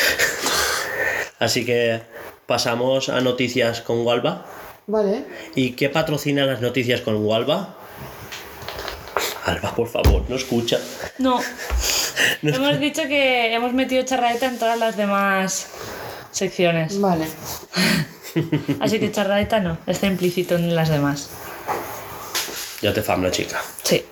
[1.39, 2.01] Así que
[2.47, 4.47] pasamos a noticias con Walva.
[4.87, 5.25] Vale.
[5.55, 7.77] ¿Y qué patrocina las noticias con Walva?
[9.45, 10.81] Alba, por favor, no escucha.
[11.19, 11.39] No.
[12.43, 15.67] hemos dicho que hemos metido charraeta en todas las demás
[16.31, 16.99] secciones.
[16.99, 17.27] Vale.
[18.81, 21.29] Así que charraeta no, está implícito en las demás.
[22.83, 23.61] Ya te fam la chica.
[23.85, 24.05] Sí.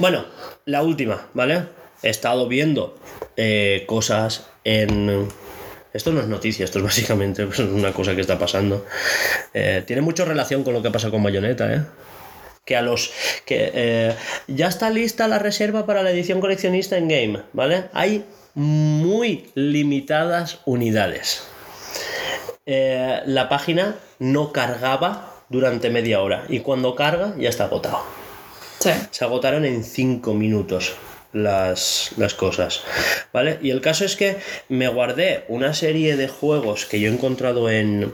[0.00, 0.24] Bueno,
[0.64, 1.66] la última, ¿vale?
[2.02, 2.98] He estado viendo
[3.36, 5.28] eh, cosas en...
[5.92, 8.84] Esto no es noticia, esto es básicamente pues, una cosa que está pasando.
[9.54, 11.82] Eh, tiene mucha relación con lo que pasa con Bayonetta, ¿eh?
[12.64, 13.12] Que a los...
[13.44, 14.14] que eh,
[14.48, 17.84] Ya está lista la reserva para la edición coleccionista en Game, ¿vale?
[17.92, 18.24] Hay
[18.54, 21.44] muy limitadas unidades.
[22.66, 28.02] Eh, la página no cargaba durante media hora y cuando carga ya está agotado.
[28.78, 28.90] Sí.
[29.10, 30.94] Se agotaron en 5 minutos
[31.34, 32.82] las, las cosas.
[33.32, 33.58] ¿Vale?
[33.60, 37.70] Y el caso es que me guardé una serie de juegos que yo he encontrado
[37.70, 38.12] en.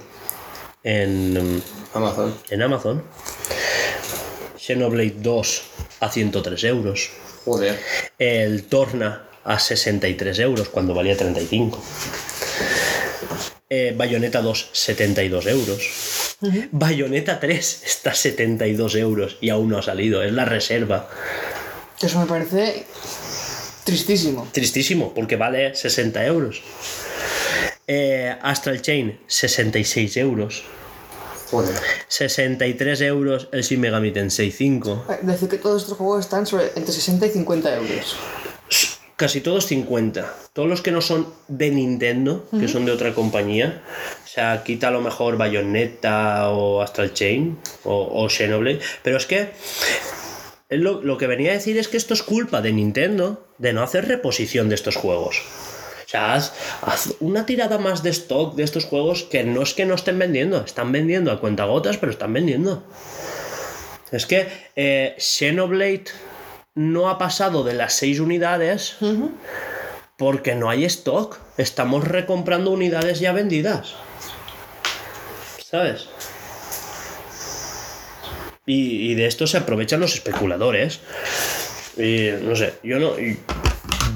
[0.83, 1.63] en.
[1.95, 2.35] Amazon.
[2.51, 3.05] en Amazon.
[4.59, 5.63] Xenoblade 2
[6.01, 7.11] a 103 euros.
[7.45, 7.79] Joder.
[8.19, 11.81] El Torna a 63 euros cuando valía 35.
[13.69, 16.16] Eh, Bayonetta 2, 72 euros.
[16.71, 20.23] Bayonetta 3 está a 72 euros y aún no ha salido.
[20.23, 21.09] Es la reserva.
[22.01, 22.85] Eso me parece
[23.85, 24.47] tristísimo.
[24.53, 26.63] Tristísimo, porque vale 60 euros.
[27.87, 30.65] Eh, Astral Chain, 66 euros.
[31.51, 31.77] Joder.
[32.09, 35.07] 63 euros el Shin Megami Tensei 5.
[35.09, 38.17] Eh, Decir que todos estos juegos están sobre entre 60 y 50 euros.
[39.17, 40.35] Casi todos 50.
[40.53, 43.83] Todos los que no son de Nintendo, que son de otra compañía.
[44.23, 48.81] O sea, quita a lo mejor Bayonetta o Astral Chain o, o Xenoblade.
[49.03, 49.53] Pero es que
[50.69, 53.73] es lo, lo que venía a decir es que esto es culpa de Nintendo de
[53.73, 55.41] no hacer reposición de estos juegos.
[56.05, 56.53] O sea, haz,
[56.83, 60.19] haz una tirada más de stock de estos juegos que no es que no estén
[60.19, 62.85] vendiendo, están vendiendo a cuentagotas, pero están vendiendo.
[64.13, 66.05] Es que eh, Xenoblade
[66.77, 68.97] no ha pasado de las 6 unidades
[70.17, 71.39] porque no hay stock.
[71.57, 73.95] Estamos recomprando unidades ya vendidas.
[75.59, 76.09] ¿Sabes?
[78.67, 81.01] Y, y de esto se aprovechan los especuladores.
[81.97, 83.13] Y no sé, yo no.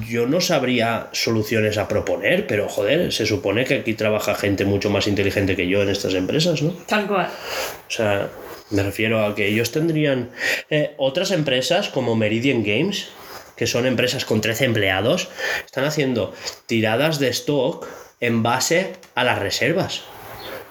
[0.07, 4.91] Yo no sabría soluciones a proponer, pero joder, se supone que aquí trabaja gente mucho
[4.91, 6.73] más inteligente que yo en estas empresas, ¿no?
[6.87, 7.29] Tal cual.
[7.29, 8.29] O sea,
[8.71, 10.31] me refiero a que ellos tendrían
[10.71, 13.09] eh, otras empresas como Meridian Games,
[13.57, 15.29] que son empresas con 13 empleados,
[15.65, 16.33] están haciendo
[16.67, 17.87] tiradas de stock
[18.21, 20.03] en base a las reservas.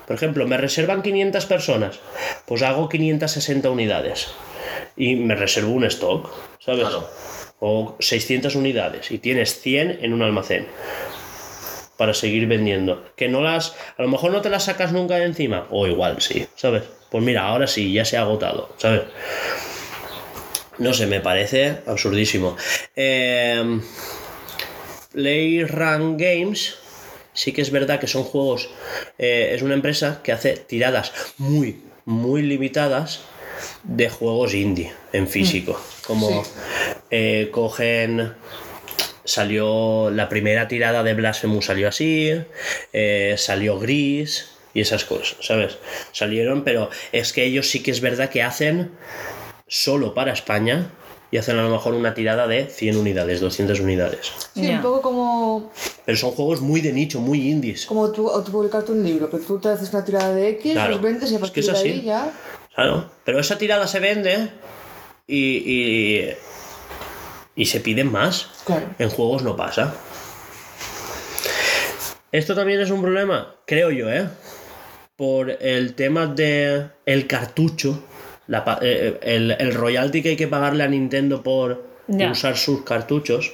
[0.07, 1.99] Por ejemplo, me reservan 500 personas,
[2.47, 4.27] pues hago 560 unidades
[4.97, 6.81] y me reservo un stock, ¿sabes?
[6.81, 7.07] Claro.
[7.59, 10.67] O 600 unidades y tienes 100 en un almacén
[11.97, 13.03] para seguir vendiendo.
[13.17, 16.21] Que no las, a lo mejor no te las sacas nunca de encima, o igual
[16.21, 16.83] sí, ¿sabes?
[17.09, 19.01] Pues mira, ahora sí, ya se ha agotado, ¿sabes?
[20.77, 22.55] No sé, me parece absurdísimo.
[22.95, 23.79] Eh,
[25.11, 26.75] Play Run Games,
[27.33, 28.69] sí que es verdad que son juegos,
[29.17, 33.21] eh, es una empresa que hace tiradas muy, muy limitadas
[33.83, 35.81] de juegos indie en físico.
[36.05, 36.51] Como Sí.
[37.11, 38.33] eh, cogen
[39.25, 42.31] salió la primera tirada de Blasphemous salió así,
[42.93, 44.47] eh, salió Gris
[44.79, 45.77] y esas cosas, ¿sabes?
[46.13, 48.91] Salieron, pero es que ellos sí que es verdad que hacen
[49.67, 50.91] solo para España
[51.31, 54.31] y hacen a lo mejor una tirada de 100 unidades, 200 unidades.
[54.55, 54.77] Sí, Ya.
[54.77, 55.71] un poco como,
[56.05, 57.85] Pero son juegos muy de nicho, muy indies.
[57.85, 60.91] como tú autopublicarte un libro, que tú te haces una tirada de X, Claro.
[60.93, 61.87] los vendes y a Es que es de así.
[61.89, 62.31] ahí ya.
[62.73, 64.49] Claro, pero esa tirada se vende
[65.27, 66.29] y, y,
[67.55, 68.47] y se piden más.
[68.65, 68.87] Claro.
[68.97, 69.93] En juegos no pasa.
[72.31, 74.27] Esto también es un problema, creo yo, ¿eh?
[75.19, 78.01] Por el tema de el cartucho,
[78.47, 81.83] la pa- eh, el, el royalty que hay que pagarle a Nintendo por
[82.31, 83.51] usar sus cartuchos,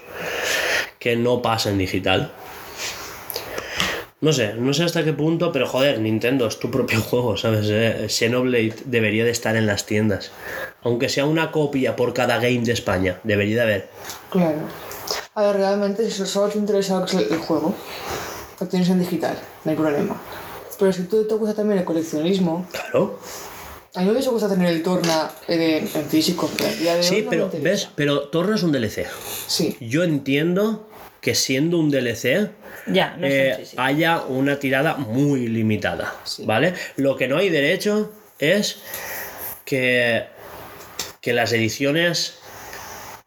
[1.00, 2.32] que no pasa en digital.
[4.22, 7.66] No sé, no sé hasta qué punto, pero joder, Nintendo es tu propio juego, ¿sabes?
[7.72, 10.32] Eh, Xenoblade debería de estar en las tiendas.
[10.84, 13.90] Aunque sea una copia por cada game de España, debería de haber.
[14.30, 14.60] Claro.
[15.34, 17.74] A ver, realmente, si solo te interesa el juego,
[18.60, 20.16] lo tienes en digital, no hay problema.
[20.80, 23.20] Pero si tú te gusta también el coleccionismo, Claro.
[23.94, 25.62] a mí me hubiese gustado tener el Torna en,
[25.94, 29.06] en físico, pero de hoy Sí, no pero ves, pero Torna es un DLC.
[29.48, 30.90] Sí, Yo entiendo
[31.22, 32.52] que siendo un DLC
[32.88, 36.14] Ya, no eh, haya una tirada muy limitada,
[36.46, 36.74] ¿vale?
[36.98, 38.78] Lo que no hay derecho es
[39.66, 40.26] que,
[41.22, 42.36] que las ediciones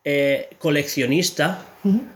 [0.05, 1.65] eh, coleccionista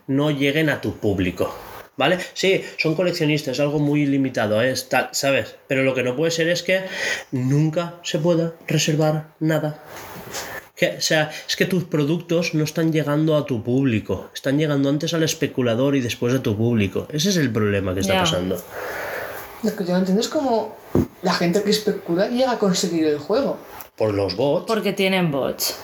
[0.06, 1.52] no lleguen a tu público.
[1.96, 2.18] ¿Vale?
[2.32, 4.70] Sí, son coleccionistas, es algo muy limitado, ¿eh?
[4.72, 5.56] Es tal, ¿sabes?
[5.68, 6.80] Pero lo que no puede ser es que
[7.32, 9.82] nunca se pueda reservar nada.
[10.74, 14.88] Que, o sea, es que tus productos no están llegando a tu público, están llegando
[14.88, 17.06] antes al especulador y después a tu público.
[17.12, 18.20] Ese es el problema que está Ya.
[18.20, 18.56] pasando.
[19.62, 20.74] lo que yo no entiendo es cómo
[21.22, 23.58] la gente que especula llega a conseguir el juego.
[23.96, 25.76] Por los bots, Porque tienen bots.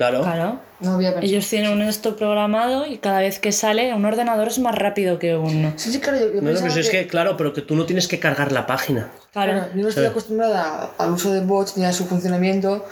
[0.00, 0.22] Claro.
[0.22, 0.58] Claro.
[0.80, 1.10] No había.
[1.20, 5.18] Ellos tienen un esto programado y cada vez que sale un ordenador es más rápido
[5.18, 5.74] que un...
[5.76, 7.84] Sí, sí, claro, yo, yo No, no, pues es que- claro, pero que tú no
[7.84, 9.10] tienes que cargar la página.
[9.32, 9.52] Claro.
[9.52, 12.86] Claro, yo no estoy acostumbrada al uso de bots ni a su funcionamiento.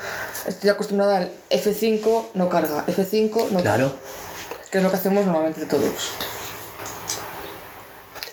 [0.47, 3.63] Estoy acostumbrada al F5 no carga, F5 no Claro.
[3.63, 4.71] carga.
[4.71, 6.13] Que es lo que hacemos normalmente todos.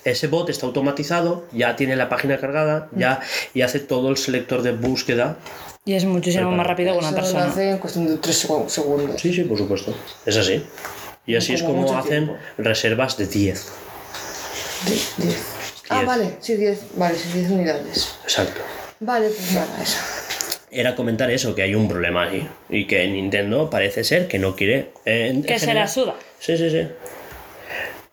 [0.04, 3.22] Ese bot está automatizado, ya tiene la página cargada, ya
[3.56, 5.38] y hace todo el selector de búsqueda.
[5.86, 7.46] Y es muchísimo más rápido que una Eso lo persona.
[7.46, 8.36] hace en cuestión de 3
[8.68, 9.22] segundos.
[9.22, 9.96] Sí, sí, por supuesto.
[10.26, 10.64] Es así.
[11.28, 12.36] Y así es Como como mucho hacen tiempo.
[12.58, 13.66] reservas de 10.
[15.18, 15.38] 10.
[15.90, 16.08] Ah, Diez.
[16.08, 16.80] vale, sí, 10.
[16.96, 18.16] Vale, sí, 10 unidades.
[18.24, 18.62] Exacto.
[19.00, 19.98] Vale, pues nada, eso.
[20.72, 22.48] Era comentar eso, que hay un problema ahí.
[22.70, 24.92] Y que Nintendo parece ser que no quiere.
[25.06, 26.16] eh, Que se la suda.
[26.40, 26.88] Sí, sí, sí.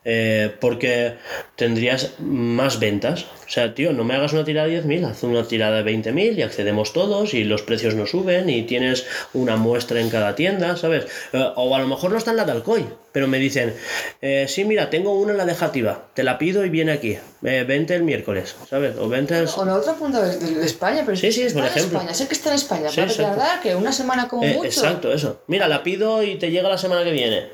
[0.05, 1.13] Eh, porque
[1.55, 3.23] tendrías más ventas.
[3.47, 6.37] O sea, tío, no me hagas una tirada de 10.000, haz una tirada de 20.000
[6.37, 10.75] y accedemos todos y los precios no suben y tienes una muestra en cada tienda,
[10.75, 11.05] ¿sabes?
[11.31, 13.73] Eh, o a lo mejor no está en la de Alcoy, pero me dicen,
[14.21, 17.17] eh, sí, mira, tengo una en la de Jativa, te la pido y viene aquí,
[17.43, 18.97] eh, vente el miércoles, ¿sabes?
[18.97, 19.47] O vente el...
[19.55, 21.99] O la otra punta de, de- de España, pero Sí, sí, está por en ejemplo.
[21.99, 23.37] España, sé que está en España, Sí, para exacto.
[23.39, 24.65] tardar que una semana como Eh, mucho.
[24.67, 25.43] exacto, eso.
[25.47, 27.47] Mira, la pido y te llega la semana que viene.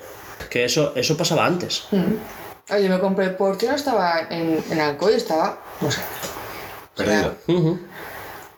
[0.49, 1.83] Que eso, eso pasaba antes.
[2.71, 5.99] Oye, me compré el porte, no estaba en, en Alcoy, estaba, no sé,
[6.95, 7.33] Perdido.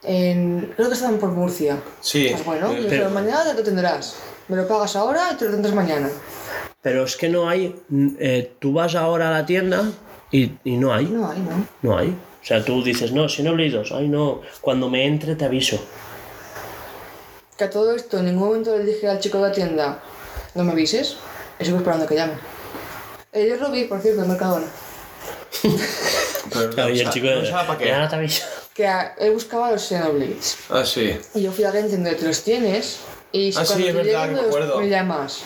[0.04, 1.78] En, creo que estaban por Murcia.
[2.02, 2.30] Sí.
[2.32, 4.16] Pues bueno, yo pero- digo, mañana te lo tendrás.
[4.48, 6.10] Me lo pagas ahora y te lo tendrás mañana.
[6.82, 7.76] Pero es que no hay.
[8.20, 9.84] eh, tú vas ahora a la tienda
[10.32, 11.06] y, y no hay.
[11.06, 11.68] No hay, ¿no?
[11.84, 12.10] No hay.
[12.10, 13.92] O sea, tú dices, no, sin oblidos.
[13.94, 14.42] Ay, no.
[14.60, 15.80] Cuando me entre te aviso.
[17.56, 20.00] Que a todo esto en ningún momento le dije al chico de la tienda,
[20.56, 21.18] no me avises,
[21.60, 22.34] y sigo esperando que llame.
[23.34, 24.66] Eh, yo lo vi, por cierto, en Mercadona.
[26.76, 27.36] pero y el no chico de.
[27.36, 27.86] no sabe para qué.
[27.88, 28.44] "Ya no te aviso.
[28.74, 30.58] Que a- él buscaba los Xenoblades.
[30.70, 31.18] Ah, sí.
[31.36, 33.00] Y yo fui a Genshin donde te los tienes.
[33.32, 34.80] Y Ah, sí, cuando es te verdad, me los- acuerdo.
[34.80, 35.40] me llamas.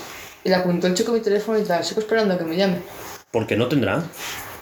[0.44, 1.84] Y le apuntó el chico mi teléfono y tal.
[1.84, 2.78] Sigo esperando a que me llame.
[3.32, 4.04] Porque no tendrá.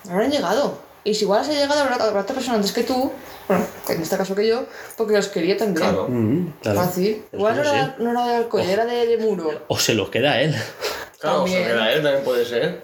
[0.10, 0.80] Habrán llegado.
[1.06, 3.12] Y si igual se ha llegado, habrá, habrá otra persona antes que tú.
[3.48, 5.86] Bueno, en este caso que yo, porque los quería también.
[5.90, 6.08] Claro.
[6.10, 6.80] Mm, claro.
[6.82, 7.26] Fácil.
[7.34, 9.64] Igual no era, no era de alcohol, era de, de muro.
[9.68, 10.56] O se los queda él.
[11.20, 11.64] Claro, se También.
[11.68, 12.82] queda él, también puede ser.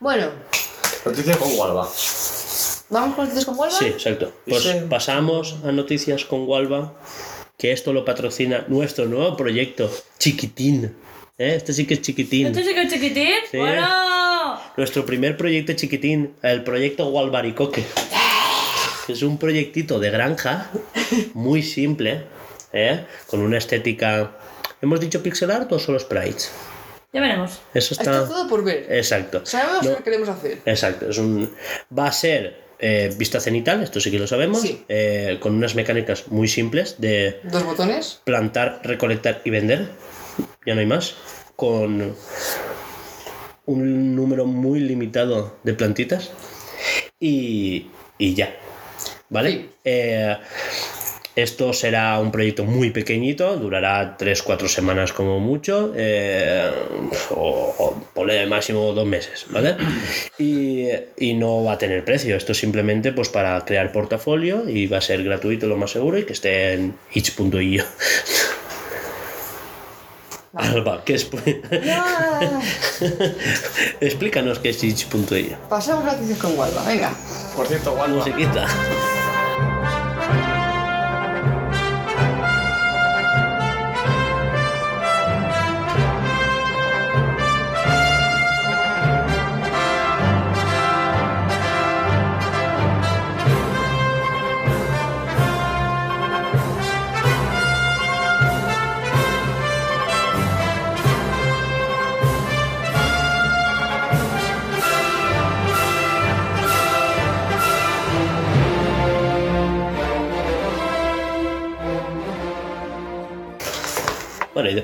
[0.00, 0.30] Bueno,
[1.04, 1.88] Noticias con Gualba.
[2.90, 3.78] ¿vamos con noticias con Huelva?
[3.78, 4.32] Sí, exacto.
[4.46, 4.70] Pues Sí.
[4.88, 6.94] pasamos a noticias con Gualba.
[7.56, 10.94] Que esto lo patrocina nuestro nuevo proyecto, Chiquitín.
[11.36, 11.54] ¿Eh?
[11.56, 12.48] Este sí que es chiquitín.
[12.48, 13.30] ¿Esto sí que es chiquitín?
[13.50, 13.58] Sí.
[13.58, 13.86] Bueno.
[14.76, 17.84] Nuestro primer proyecto chiquitín, el proyecto Walbaricoque.
[19.08, 20.70] Es un proyectito de granja
[21.34, 22.24] muy simple,
[22.72, 23.06] ¿eh?
[23.26, 24.32] con una estética.
[24.82, 26.52] ¿Hemos dicho pixel art o solo sprites?
[27.12, 27.58] Ya veremos.
[27.74, 28.28] Eso Está está.
[28.28, 28.86] todo por ver.
[28.90, 29.44] Exacto.
[29.44, 30.58] Sabemos No, lo que queremos hacer.
[30.66, 31.08] Exacto.
[31.08, 31.50] Es un...
[31.96, 34.84] Va a ser eh, vista cenital, esto sí que lo sabemos, Sí.
[34.88, 38.20] eh, con unas mecánicas muy simples de Dos botones.
[38.24, 39.88] plantar, recolectar y vender.
[40.66, 41.14] Ya no hay más.
[41.56, 42.14] Con
[43.66, 46.30] un número muy limitado de plantitas.
[47.18, 48.54] Y, y ya.
[49.30, 49.50] ¿Vale?
[49.50, 49.70] Sí.
[49.84, 50.36] Eh,
[51.42, 56.70] esto será un proyecto muy pequeñito, durará 3-4 semanas como mucho, eh,
[57.30, 59.76] o, o ponle máximo dos meses, ¿vale?
[60.38, 60.86] Y,
[61.16, 64.98] y no va a tener precio, esto es simplemente pues, para crear portafolio y va
[64.98, 67.84] a ser gratuito lo más seguro y que esté en itch.io.
[70.54, 71.28] Alba, ¿qué es?
[71.84, 72.60] Ya.
[74.00, 75.56] Explícanos qué es itch.io.
[75.68, 76.82] Pasamos noticias con Huelva.
[76.86, 77.12] Venga.
[77.54, 77.94] Por cierto.
[77.94, 78.24] Bueno,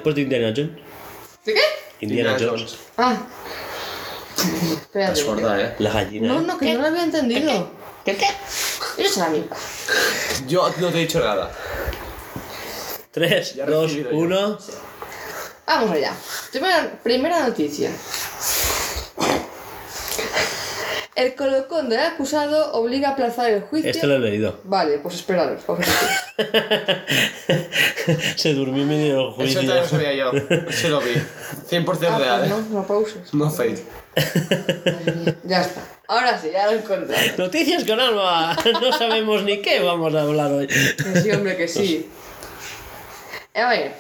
[0.05, 0.71] después de Indiana Jones.
[1.47, 1.61] ¿De qué?
[2.01, 2.77] Indiana, Indiana Jones.
[2.99, 3.17] Ah.
[4.73, 5.21] Espérate.
[5.21, 5.75] Es verdad, eh.
[5.79, 6.29] La gallina.
[6.29, 7.71] No, no, que no lo había entendido.
[8.05, 8.27] ¿Qué qué?
[8.27, 9.47] A mí.
[10.47, 11.51] Yo no te he dicho nada.
[13.13, 14.17] 3, Ya he 2, recibido yo.
[14.19, 14.59] 1.
[15.67, 16.13] Vamos allá.
[16.53, 17.91] Primera, primera noticia.
[21.17, 23.91] El colocón del acusado obliga a aplazar el juicio.
[23.91, 24.61] Este lo he leído.
[24.65, 25.63] Vale, pues esperaros.
[28.37, 29.61] Se durmió en medio Eso juicio.
[29.61, 30.33] también lo sabía yo.
[30.73, 31.13] Sí lo vi.
[31.71, 32.55] 100% Ah, real, pues eh.
[32.71, 33.35] no, no pauses.
[33.35, 33.85] No fake.
[35.45, 35.81] Ya está.
[36.09, 37.23] Ahora sí, ya lo he encontrado.
[37.39, 38.57] Noticias con Alba.
[38.81, 40.69] No sabemos ni qué vamos a hablar hoy.
[41.23, 42.11] Sí, hombre, que sí.
[43.55, 43.93] A ver.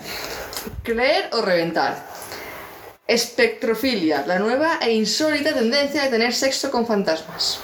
[0.82, 2.13] Creer o reventar.
[3.06, 7.60] Espectrofilia, la nueva e insólita tendencia de tener sexo con fantasmas.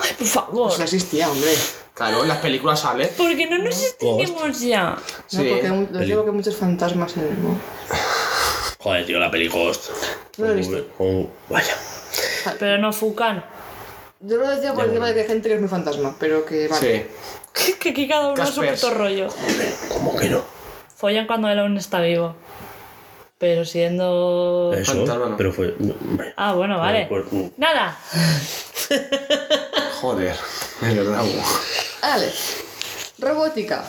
[0.00, 0.66] Ay, por favor.
[0.68, 1.52] Pues no existía, hombre.
[1.94, 3.08] Claro, en las películas sale.
[3.16, 4.90] Porque no nos extinguimos ya.
[4.90, 5.36] No, Sí.
[5.48, 7.60] porque hay, mu- os digo que hay muchos fantasmas en el mundo.
[8.78, 9.90] Joder, tío, la peli Ghost.
[10.36, 10.86] No lo he visto.
[10.98, 11.74] Oh, vaya.
[12.60, 13.44] Pero no Fucan.
[14.20, 16.68] Yo lo decía por encima de que hay gente que es muy fantasma, pero que
[16.68, 17.08] vale.
[17.54, 17.72] Sí.
[17.80, 18.80] Que aquí cada uno a su Caspers.
[18.82, 19.26] puto rollo.
[19.88, 20.42] ¿Cómo que no?
[20.96, 22.36] Follan cuando él aún está vivo.
[23.38, 24.72] Pero siendo.
[24.76, 25.04] Eso,
[25.36, 25.74] pero fue.
[26.36, 27.08] Ah, bueno, vale.
[27.30, 27.96] Mm, Nada.
[30.00, 30.34] Joder.
[30.82, 31.24] Es verdad.
[32.02, 32.32] Vale.
[33.20, 33.84] Robótica.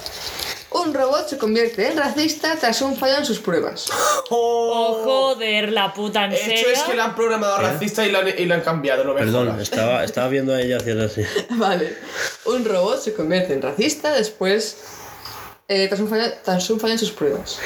[0.72, 3.88] Un robot se convierte en racista tras un fallo en sus pruebas.
[4.32, 6.68] Oh, joder, la puta, ¿en Esto serio?
[6.72, 9.22] es que la han programado racista y la, han- y la han cambiado, no me
[9.22, 9.64] Perdón, jodas.
[9.64, 11.24] estaba, estaba viendo a ella haciendo así.
[11.50, 11.98] Vale.
[12.46, 14.78] Un robot se convierte en racista después.
[15.68, 17.58] eh, tras, un fallo, tras un fallo en sus pruebas.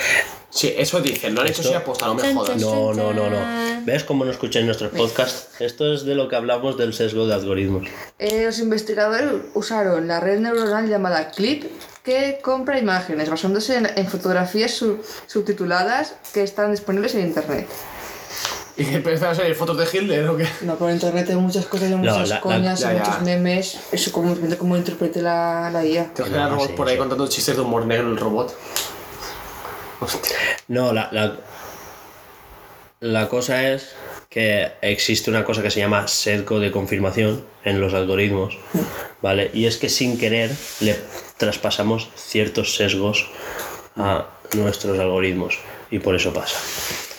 [0.54, 2.58] Sí, eso dicen, lo han hecho Esto- así aposta, no me jodas.
[2.62, 3.38] No, no, no, no.
[3.86, 5.48] ¿Ves cómo no escucháis nuestros podcasts?
[5.60, 7.88] Esto es de lo que hablamos del sesgo de algoritmos.
[8.20, 11.66] Eh, los investigadores usaron la red neuronal llamada CLIP
[12.04, 17.68] que compra imágenes basándose en, en fotografías sub- subtituladas que están disponibles en internet.
[18.78, 20.48] ¿Y que empezaron a salir fotos de Hitler o qué?
[20.62, 23.04] No, por internet hay muchas cosas, hay muchas la- la- coñas, ya, hay ya.
[23.06, 23.78] muchos memes.
[23.92, 26.14] Eso como lo interprete la, la IA.
[26.14, 27.00] Te imaginas No, robots sí, por ahí sí.
[27.00, 28.56] contando chistes de humor negro el robot.
[30.04, 30.36] Hostia.
[30.68, 31.36] No, la, la,
[33.00, 33.90] la cosa es
[34.30, 38.58] que existe una cosa que se llama sesgo de confirmación en los algoritmos,
[39.22, 39.52] ¿vale?
[39.54, 41.00] Y es que sin querer le
[41.38, 43.30] traspasamos ciertos sesgos
[43.96, 44.26] a
[44.56, 45.60] nuestros algoritmos
[45.92, 46.58] y por eso pasa.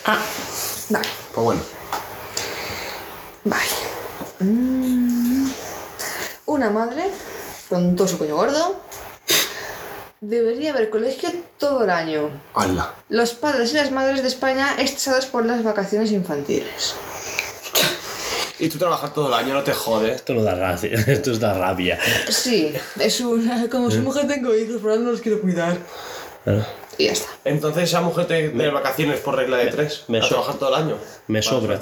[0.07, 0.19] Ah,
[0.91, 1.61] Vale, Pues bueno.
[3.45, 3.65] vale.
[4.41, 5.49] Mm.
[6.47, 7.05] Una madre
[7.69, 8.81] con todo su coño gordo
[10.29, 12.31] debería haber colegio todo el año.
[12.55, 12.95] ¡Hala!
[13.09, 16.95] Los padres y las madres de España estresados por las vacaciones infantiles.
[18.59, 20.17] Y tú trabajas todo el año, no te jodes.
[20.17, 21.99] Esto no da gracia, esto es da rabia.
[22.29, 23.69] Sí, es una...
[23.69, 25.77] Como su mujer tengo hijos, pero ahora no los quiero cuidar.
[26.45, 26.65] Claro.
[26.97, 27.29] Y ya está.
[27.45, 30.05] Entonces esa mujer te de vacaciones por regla de tres.
[30.09, 30.97] me a so- trabajar todo el año.
[31.27, 31.81] me sobra.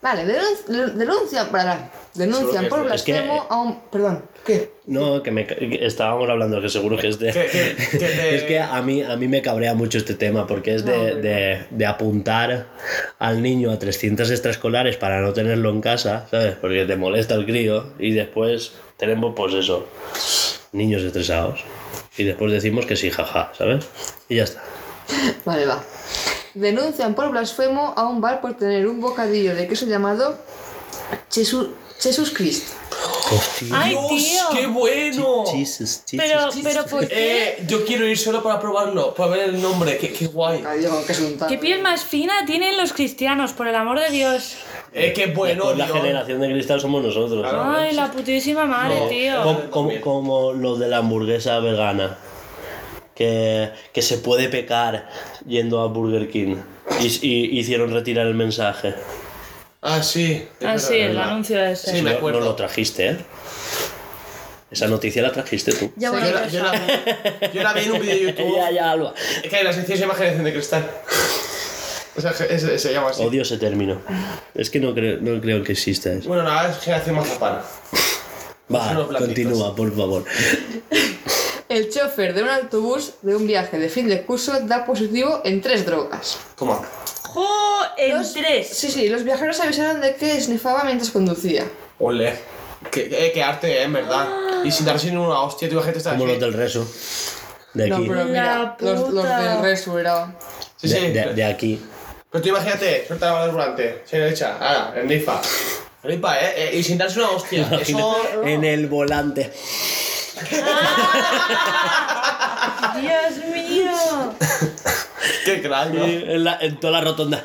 [0.00, 3.80] Vale, denun- denuncian, para, denuncian por Solo es que- blasfemo a un...
[3.90, 4.72] Perdón, ¿qué?
[4.86, 7.32] No, que, me, que estábamos hablando que seguro que es de...
[7.32, 11.16] Que- Es que a mí, a mí me cabrea mucho este tema porque es de,
[11.16, 12.66] de- de apuntar
[13.18, 16.56] al niño a 300 extraescolares para no tenerlo en casa, ¿sabes?
[16.60, 19.86] Porque te molesta el crío y después tenemos pues eso,
[20.72, 21.60] niños estresados.
[22.16, 23.86] Y después decimos que sí, jaja, ¿sabes?
[24.28, 24.62] Y ya está.
[25.44, 25.82] Vale, va.
[26.54, 30.36] Denuncian por blasfemo a un bar por tener un bocadillo de queso llamado
[31.32, 31.68] Jesús,
[32.00, 32.72] Jesús Cristo.
[33.32, 33.68] Hostia.
[33.80, 34.42] ¡Ay, ¡Dios, tío!
[34.58, 35.44] qué bueno!
[35.46, 36.16] Jesus, Jesus.
[36.16, 37.48] pero, pero ¿por qué?
[37.58, 40.64] Eh, yo quiero ir solo para probarlo, para ver el nombre, qué, qué guay.
[41.48, 44.56] ¿Qué piel más fina tienen los cristianos, por el amor de Dios?
[44.92, 45.96] Eh, qué bueno, Pues la Dios.
[45.98, 47.42] generación de cristal somos nosotros.
[47.42, 47.62] Claro.
[47.76, 49.06] Ay, la putísima madre, No.
[49.06, 49.42] tío.
[49.42, 52.18] Como, como, como lo de la hamburguesa vegana.
[53.14, 55.10] Que, que se puede pecar
[55.46, 56.56] yendo a Burger King.
[57.00, 58.94] Y, y hicieron retirar el mensaje.
[59.82, 60.46] Ah, sí.
[60.62, 61.30] Ah, sí, es el verdad.
[61.30, 61.90] anuncio ese.
[61.92, 62.40] Sí, me no, acuerdo.
[62.40, 63.16] no lo trajiste, ¿eh?
[64.70, 65.90] Esa noticia la trajiste tú.
[65.96, 66.78] Ya Yo bueno, la, yo, la, vi-
[67.54, 68.54] yo la vi en un vídeo de YouTube.
[68.56, 69.14] ya, ya, Alba.
[69.42, 70.90] Es que la sección se llama Generación de Cristal.
[72.16, 73.22] O sea, se, se llama así.
[73.22, 74.02] Odio ese término.
[74.54, 76.28] Es que no creo, no creo que exista eso.
[76.28, 77.60] Bueno, nada, es Generación Mazapán.
[78.74, 80.24] Va, continúa, por favor.
[81.68, 85.60] El chofer de un autobús de un viaje de fin de curso da positivo en
[85.62, 86.36] tres drogas.
[86.58, 86.82] Toma.
[87.32, 87.46] ¡Jo!
[87.96, 88.68] En Los- tres.
[88.68, 91.64] Sí, sí, los viajeros avisaron de que snifaba mientras conducía.
[91.98, 92.34] Ole.
[92.90, 94.26] Qué, qué, qué arte, eh, en verdad.
[94.64, 96.86] Y sin darse ni una hostia, tu gente está Como los del reso.
[97.74, 98.06] De No, aquí.
[98.08, 100.34] pero mira, los, los del resto era...
[100.76, 100.94] Sí, sí.
[100.94, 101.80] De, de- de aquí.
[102.30, 105.40] Pero tú imagínate, suelta la mano del volante, se derecha, ahora, en rifa.
[106.02, 107.68] Rifa, eh, eh, y sin darse una hostia.
[107.80, 108.16] Eso.
[108.44, 109.52] En el volante.
[113.00, 113.59] ¡Dios mío!
[115.44, 116.04] Qué crack, ¿no?
[116.04, 117.44] En, la- en toda la rotonda.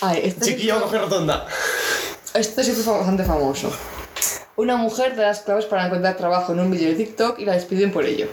[0.00, 1.46] Ay, este Chiquillo, coge rotonda.
[2.34, 3.72] Este sí fue bastante famoso.
[4.56, 7.52] Una mujer da las claves para encontrar trabajo en un vídeo de TikTok y la
[7.54, 8.28] despiden por ello.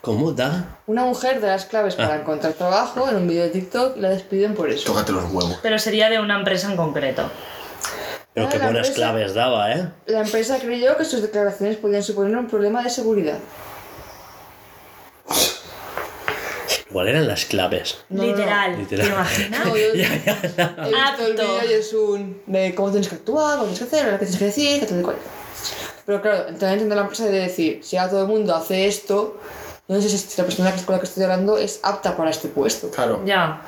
[0.00, 0.78] ¿Cómo da?
[0.86, 4.08] Una mujer da las claves para encontrar trabajo en un vídeo de TikTok y la
[4.08, 4.84] despiden por eso.
[4.92, 5.58] Tócate los huevos.
[5.62, 7.30] Pero sería de una empresa en concreto.
[8.34, 9.88] Pero Ah, qué la buenas empresa- claves daba, ¿eh?
[10.06, 13.38] La empresa creyó que sus declaraciones podían suponer un problema de seguridad.
[16.92, 17.98] ¿Cuáles eran las claves?
[18.10, 18.22] No.
[18.24, 18.76] Literal.
[18.78, 19.06] Literal.
[19.06, 19.66] ¿Te imaginas?
[19.66, 20.76] No, yo- Ya, ya, ya.
[20.78, 21.66] He visto el Apto.
[21.68, 24.38] y es un de cómo tienes que actuar, cómo tienes que hacer, lo que tienes
[24.38, 25.16] que decir, que tal y cual.
[26.04, 29.38] Pero claro, también entiendo la empresa de decir, si ahora todo el mundo hace esto,
[29.88, 32.90] no sé si la persona con la que estoy hablando es apta para este puesto.
[32.90, 33.22] Claro.
[33.24, 33.62] Ya.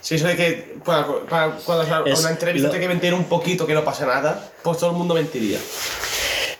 [0.00, 3.12] Sí, eso de que para, para- cuando a Es una entrevista lo- tiene que mentir
[3.14, 5.58] un poquito que no pasa nada, pues todo el mundo mentiría.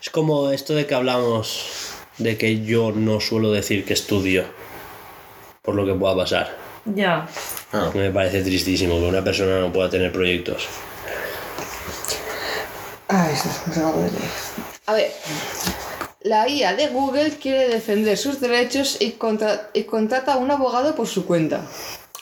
[0.02, 1.66] Es como esto de que hablamos
[2.18, 4.44] de que yo no suelo decir que estudio
[5.66, 6.56] por lo que pueda pasar.
[6.86, 7.26] Ya.
[7.70, 7.90] Claro.
[7.94, 10.66] Me parece tristísimo que una persona no pueda tener proyectos.
[13.08, 13.34] Ay,
[13.74, 14.12] de leer.
[14.86, 15.12] A ver,
[16.22, 20.94] la IA de Google quiere defender sus derechos y, contra- y contrata a un abogado
[20.94, 21.60] por su cuenta.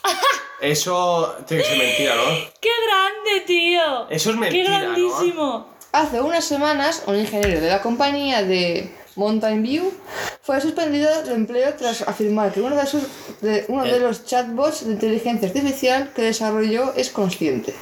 [0.61, 2.23] Eso tiene que ser mentira, ¿no?
[2.59, 4.09] ¡Qué grande, tío!
[4.09, 4.79] Eso es mentira, ¡Qué ¿no?
[4.93, 5.69] grandísimo!
[5.91, 9.93] Hace unas semanas, un ingeniero de la compañía de Mountain View,
[10.41, 13.07] fue suspendido de empleo tras afirmar que uno de, sus-
[13.41, 13.99] de- uno de Eh.
[13.99, 17.73] los chatbots de inteligencia artificial que desarrolló es consciente.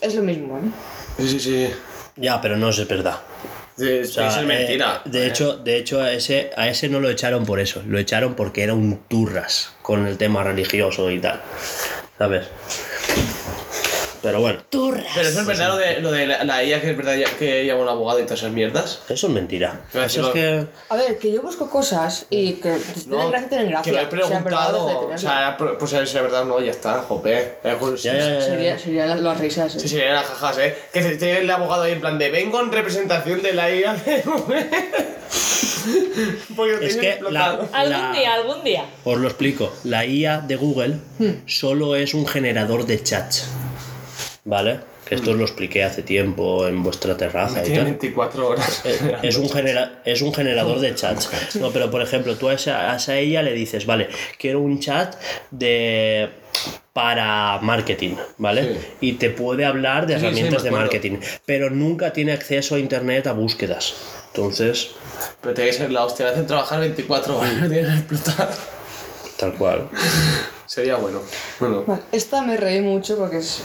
[0.00, 0.62] Es lo mismo, ¿eh?
[1.18, 1.70] Sí, sí, sí.
[2.16, 3.18] Ya, pero no es verdad.
[3.76, 5.02] Sí, O sea, es eh, mentira.
[5.04, 7.82] de Eh, hecho, de hecho a, ese, a ese no lo echaron por eso.
[7.86, 11.42] Lo echaron porque era un turras con el tema religioso y tal.
[12.16, 12.46] ¿Sabes?
[14.26, 14.96] Pero bueno, Pero
[15.28, 17.64] eso es verdad lo de, lo de la, la IA, que es verdad ya- que
[17.64, 18.98] llama un abogado y todas esas mierdas.
[19.08, 19.82] eso es mentira.
[19.92, 20.66] Pero Eso si es que.
[20.88, 24.08] A ver, que yo busco cosas y que si tienen gracia, tienen gracia.
[24.08, 25.10] que lo he O sea, verdad, preguntado.
[25.14, 27.38] O sea, pues si es verdad, no, ya está, jope.
[27.62, 28.40] Eh, pues, Ya, ya, ya, ya.
[28.40, 29.76] Sería, serían las, las risas.
[29.76, 29.88] ¿eh?
[29.88, 30.76] Sí, eran las jajas, ¿eh?
[30.92, 33.94] Que se tiene el abogado ahí en plan de vengo en representación de la IA
[33.94, 34.24] de
[36.56, 38.84] Porque lo Es que la- Algún día, algún día.
[39.04, 39.72] Os lo explico.
[39.84, 40.96] La IA de Google
[41.46, 43.48] solo es un generador de chats.
[44.48, 44.78] ¿Vale?
[45.04, 47.84] Que esto os lo expliqué hace tiempo en vuestra terraza y Tiene tal.
[47.86, 48.82] 24 horas.
[49.22, 51.28] Es un, genera- es un generador de chats.
[51.60, 54.08] No, pero por ejemplo, tú a esa, a esa ella le dices, vale,
[54.38, 55.16] quiero un chat
[55.50, 56.30] de
[56.92, 58.62] para marketing, ¿vale?
[58.74, 58.80] Sí.
[59.00, 63.26] Y te puede hablar de Sí, herramientas de marketing, pero nunca tiene acceso a internet
[63.26, 63.94] a búsquedas.
[64.28, 64.92] Entonces,
[65.42, 68.50] Pero tiene que ser la hostia, le hacen trabajar 24 horas, tiene que explotar.
[69.38, 69.88] tal cual.
[70.66, 71.20] Sería bueno.
[71.60, 72.00] Bueno.
[72.12, 73.62] Esta me reí mucho porque es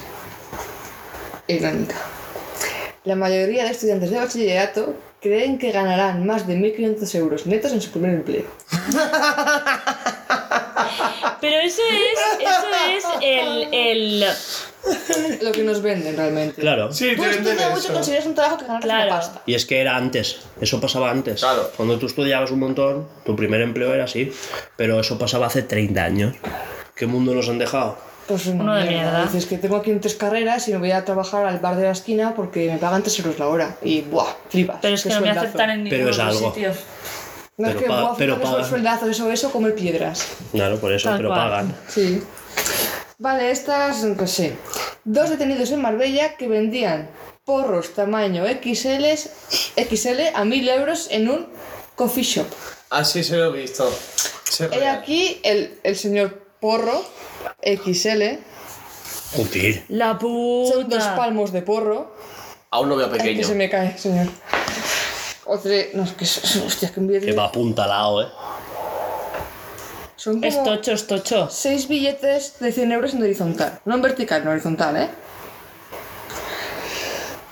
[1.52, 1.96] irónica.
[3.04, 7.82] La mayoría de estudiantes de bachillerato creen que ganarán más de 1.500 euros netos en
[7.82, 8.46] su primer empleo.
[11.40, 14.26] Pero eso es, eso es el, el...
[15.42, 16.62] Lo que nos venden realmente.
[16.62, 16.92] Claro.
[16.92, 17.94] Sí, te Tú venden estudias mucho, eso.
[17.94, 19.08] consigues un trabajo que ganas Claro.
[19.08, 19.42] una pasta.
[19.46, 21.40] Y es que era antes, eso pasaba antes.
[21.42, 21.72] Claro.
[21.78, 24.32] Cuando tú estudiabas un montón, tu primer empleo era así,
[24.78, 26.36] pero eso pasaba hace 30 años.
[26.96, 27.98] ¿Qué mundo nos han dejado?
[28.28, 29.24] Pues una Uno de mierda.
[29.26, 31.92] Dices que tengo aquí tres carreras y me voy a trabajar al bar de la
[31.92, 33.76] esquina porque me pagan 3 euros la hora.
[33.82, 34.28] Y ¡buah!
[34.50, 34.78] Flipas.
[34.82, 35.46] Pero es que no me sueldazo.
[35.48, 36.54] aceptan en Pero ningún es otro algo.
[36.54, 36.70] sitio.
[37.58, 38.54] No es pero que pa- buah, pero pagan.
[38.56, 40.28] esos sueldazos, eso, eso, comer piedras.
[40.52, 41.40] Claro, por eso, Tal pero cual.
[41.42, 41.76] pagan.
[41.90, 42.24] Sí.
[43.18, 44.54] Vale, estas, pues sí.
[45.04, 47.10] Dos detenidos en Marbella que vendían
[47.44, 49.04] porros tamaño XL,
[49.76, 51.48] XL a 1000 euros en un
[51.96, 52.48] coffee shop.
[52.90, 53.92] Así se lo he visto.
[54.44, 57.04] Se He aquí el, el señor porro
[57.62, 58.24] XL.
[59.90, 61.16] La son dos puta.
[61.16, 62.14] palmos de porro.
[62.72, 63.48] Aún lo veo Ay, que pequeño.
[63.48, 64.28] se me cae, señor.
[65.46, 67.22] Otro, no, es que es, hostia, que envidia.
[67.22, 68.28] Que va apuntalado, ¿eh?
[70.16, 71.50] Son Es como tocho, es tocho.
[71.50, 73.80] seis billetes de 100 euros en horizontal.
[73.86, 75.10] No en vertical, en horizontal, ¿eh?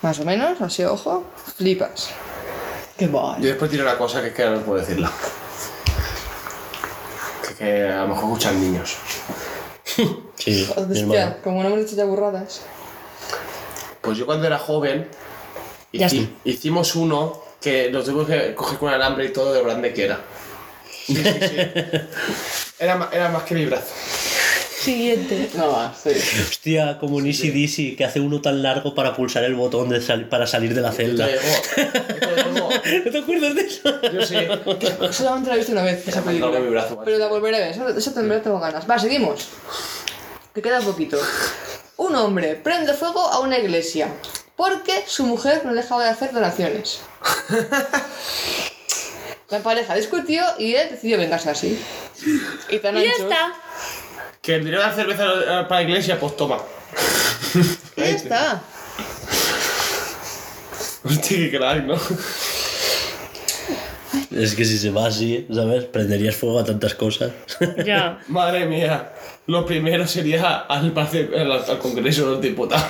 [0.01, 1.23] Más o menos, así, ojo.
[1.57, 2.09] Flipas.
[2.97, 3.41] Qué guay.
[3.41, 5.11] Yo después tiro una cosa que es que no puedo decirla.
[7.47, 8.95] Que, que a lo mejor escuchan niños.
[10.37, 12.61] Sí, Hostia, como no hemos dicho ya burradas.
[14.01, 15.07] Pues yo cuando era joven
[15.91, 16.33] Ya hici- está.
[16.49, 20.05] hicimos uno que nos tuvimos que coger con alambre y todo de lo grande que
[20.05, 20.19] era.
[21.05, 21.55] Sí, sí, sí.
[22.81, 23.87] Era, era más que mi brazo.
[24.79, 25.49] Siguiente.
[25.55, 26.09] No más, sí.
[26.11, 29.99] Hostia, como en Easy Dizzy, que hace uno tan largo para pulsar el botón de
[30.01, 31.27] sal- para salir de la celda.
[33.05, 34.01] ¿No te acuerdas de eso?
[34.11, 34.35] yo sí.
[35.11, 36.59] Solamente la he visto una vez, esa película.
[36.59, 37.01] brazo.
[37.03, 38.89] Pero la volveré a ver, esa, esa también tengo ganas.
[38.89, 39.49] Va, seguimos.
[40.53, 41.19] Que queda poquito.
[41.97, 44.07] Un hombre prende fuego a una iglesia
[44.55, 47.01] porque su mujer no dejaba de hacer donaciones.
[49.49, 51.79] La pareja discutió y él decidió vengarse así.
[52.69, 53.53] Y tan Y ya está.
[54.41, 56.57] Que el dinero de la cerveza eh, para la iglesia, pues toma.
[57.95, 58.61] Ya está.
[61.03, 61.95] Hostia, qué crack, ¿no?
[64.31, 65.83] Es que si se va así, ¿sabes?
[65.85, 67.31] Prenderías fuego a tantas cosas.
[67.85, 68.19] Ya.
[68.27, 69.11] Madre mía.
[69.47, 72.85] Lo primero sería al, al, al Congreso de los Diputados.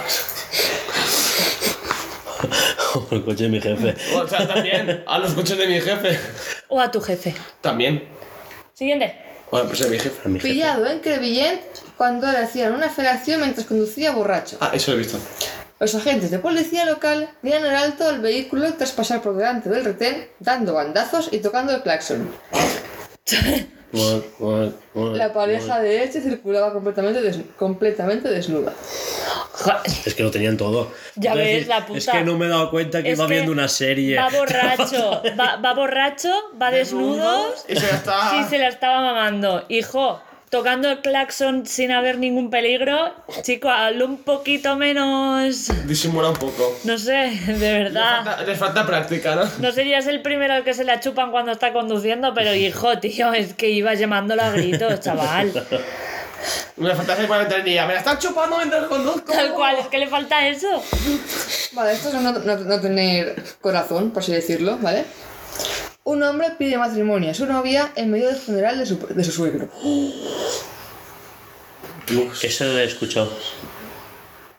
[2.93, 3.95] Como el coche de mi jefe.
[4.15, 6.19] O sea, también a los coches de mi jefe.
[6.67, 7.33] O a tu jefe.
[7.61, 8.03] También.
[8.73, 9.15] Siguiente.
[9.51, 10.21] Bueno, pues de mi jefe.
[10.25, 10.53] A mi jefe.
[10.53, 11.61] Pillado en Crevillent
[11.97, 14.57] cuando le hacían una felación mientras conducía borracho.
[14.61, 15.17] Ah, eso lo he visto.
[15.79, 19.85] Los agentes de policía local dieron el alto al vehículo tras pasar por delante del
[19.85, 22.29] retén, dando bandazos y tocando el claxon.
[24.95, 28.73] La pareja de Elche circulaba completamente, des- completamente desnuda.
[30.05, 30.91] Es que lo tenían todo.
[31.15, 31.97] Ya Es ves, la puta.
[31.97, 34.15] Es que no me he dado cuenta que Es iba que viendo una serie.
[34.17, 36.29] Va borracho, va, va borracho,
[36.61, 37.53] va desnudo.
[37.67, 37.81] Y se.
[37.87, 39.65] Sí, se la estaba mamando.
[39.69, 43.13] Hijo, tocando el claxon sin haber ningún peligro.
[43.43, 45.67] Chico, hazlo un poquito menos.
[45.85, 46.77] Disimula un poco.
[46.83, 48.23] No sé, de Les verdad.
[48.25, 49.43] falta, les falta práctica, ¿no?
[49.59, 53.33] No serías el primero al que se la chupan cuando está conduciendo, pero hijo, tío,
[53.33, 55.51] es que ibas llamándolo a gritos, chaval.
[56.77, 57.85] Me falta hacer para entrar día.
[57.85, 59.31] Me la están chupando mientras conduzco.
[59.33, 60.81] Tal cual, es que le falta eso.
[61.73, 65.03] Vale, esto es no, no- no tener corazón, por así decirlo, ¿vale?
[66.09, 69.31] Un hombre pide matrimonio a su novia en medio del funeral de su, de su
[69.31, 69.69] suegro.
[72.41, 73.31] Eso lo he escuchado.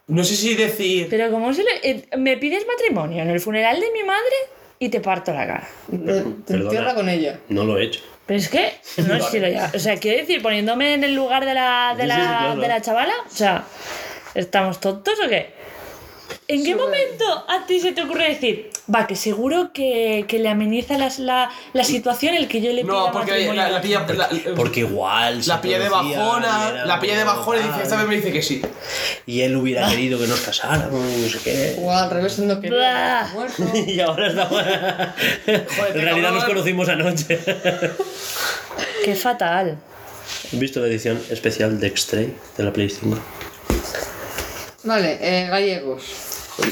[0.07, 1.09] No sé si decir.
[1.11, 1.71] Pero como se le...
[1.83, 4.37] eh, me pides matrimonio en el funeral de mi madre
[4.79, 5.69] y te parto la cara.
[5.91, 6.63] Te Perdona.
[6.65, 7.41] entierra con ella.
[7.49, 8.01] No lo he hecho.
[8.27, 9.73] Pero es que no he sido ya.
[9.75, 12.61] O sea, quiero decir, poniéndome en el lugar de la, de Sí, la, sí, claro.
[12.61, 13.65] de la chavala, o sea,
[14.35, 15.53] ¿estamos tontos o qué?
[16.49, 20.49] ¿En qué momento a ti se te ocurre decir, va, que seguro que, que le
[20.49, 24.07] ameniza las- la, la situación el que yo le pida No, porque la, la pilla.
[24.15, 25.41] La, Porque igual.
[25.47, 26.85] la pilla de bajona.
[26.87, 28.63] La pilla de bajona y dice, esta vez me dice que sí.
[29.27, 31.77] Y él hubiera querido que nos casáramos, no sé qué.
[31.81, 33.31] O al revés, no que Blah.
[33.33, 33.63] muerto.
[33.87, 34.63] Y ahora estamos.
[35.47, 37.39] en realidad nos conocimos anoche.
[39.05, 39.79] Qué fatal.
[40.53, 43.19] ¿Has visto la edición especial de X-Tray de la Play 5?
[44.85, 46.03] Vale, eh, gallegos.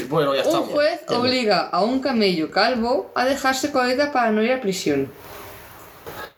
[0.07, 0.59] Bueno, ya está.
[0.59, 5.11] Un juez obliga a un camello calvo a dejarse coleta para no ir a prisión.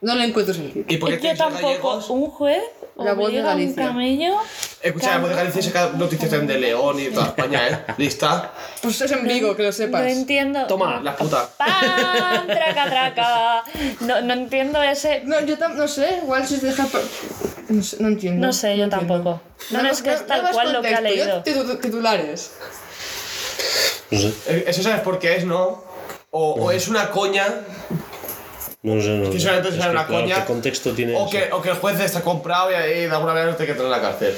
[0.00, 0.84] No le encuentro sentido.
[0.88, 1.66] ¿Y por qué tienes en tampoco.
[1.66, 2.10] gallegos?
[2.10, 2.62] Un juez
[2.96, 3.86] La voz de un Galicia.
[3.86, 4.36] camello.
[4.82, 7.84] Escucha, la voz de Galicia saca noticias también de León y toda España, ¿eh?
[7.96, 8.52] ¿Lista?
[8.82, 10.02] Pues es en Vigo, que lo No sepas.
[10.06, 10.66] entiendo.
[10.66, 11.00] Toma.
[11.02, 11.48] La puta.
[11.56, 12.46] ¡Pam!
[12.46, 13.64] ¡Traca, traca!
[14.00, 15.22] No, no entiendo ese.
[15.24, 16.86] No, yo tam- no sé, igual si se deja...
[17.68, 18.46] No, sé, no entiendo.
[18.46, 19.14] No sé, yo entiendo.
[19.14, 19.40] tampoco.
[19.70, 21.42] No, es que es tal cual lo que ha leído.
[21.42, 22.50] yo titu- titulares.
[24.10, 24.32] No sé.
[24.46, 25.82] Eh, Eso sabes por qué es, ¿no?
[26.30, 27.46] O, o es una coña,
[28.82, 29.08] No sé.
[29.08, 29.44] No lo que sé.
[29.46, 30.36] solamente Es una claro, coña.
[30.40, 33.32] ¿Qué contexto tiene o que, o que el juez está comprado y ahí de alguna
[33.32, 34.36] manera no te que tener en la cárcel.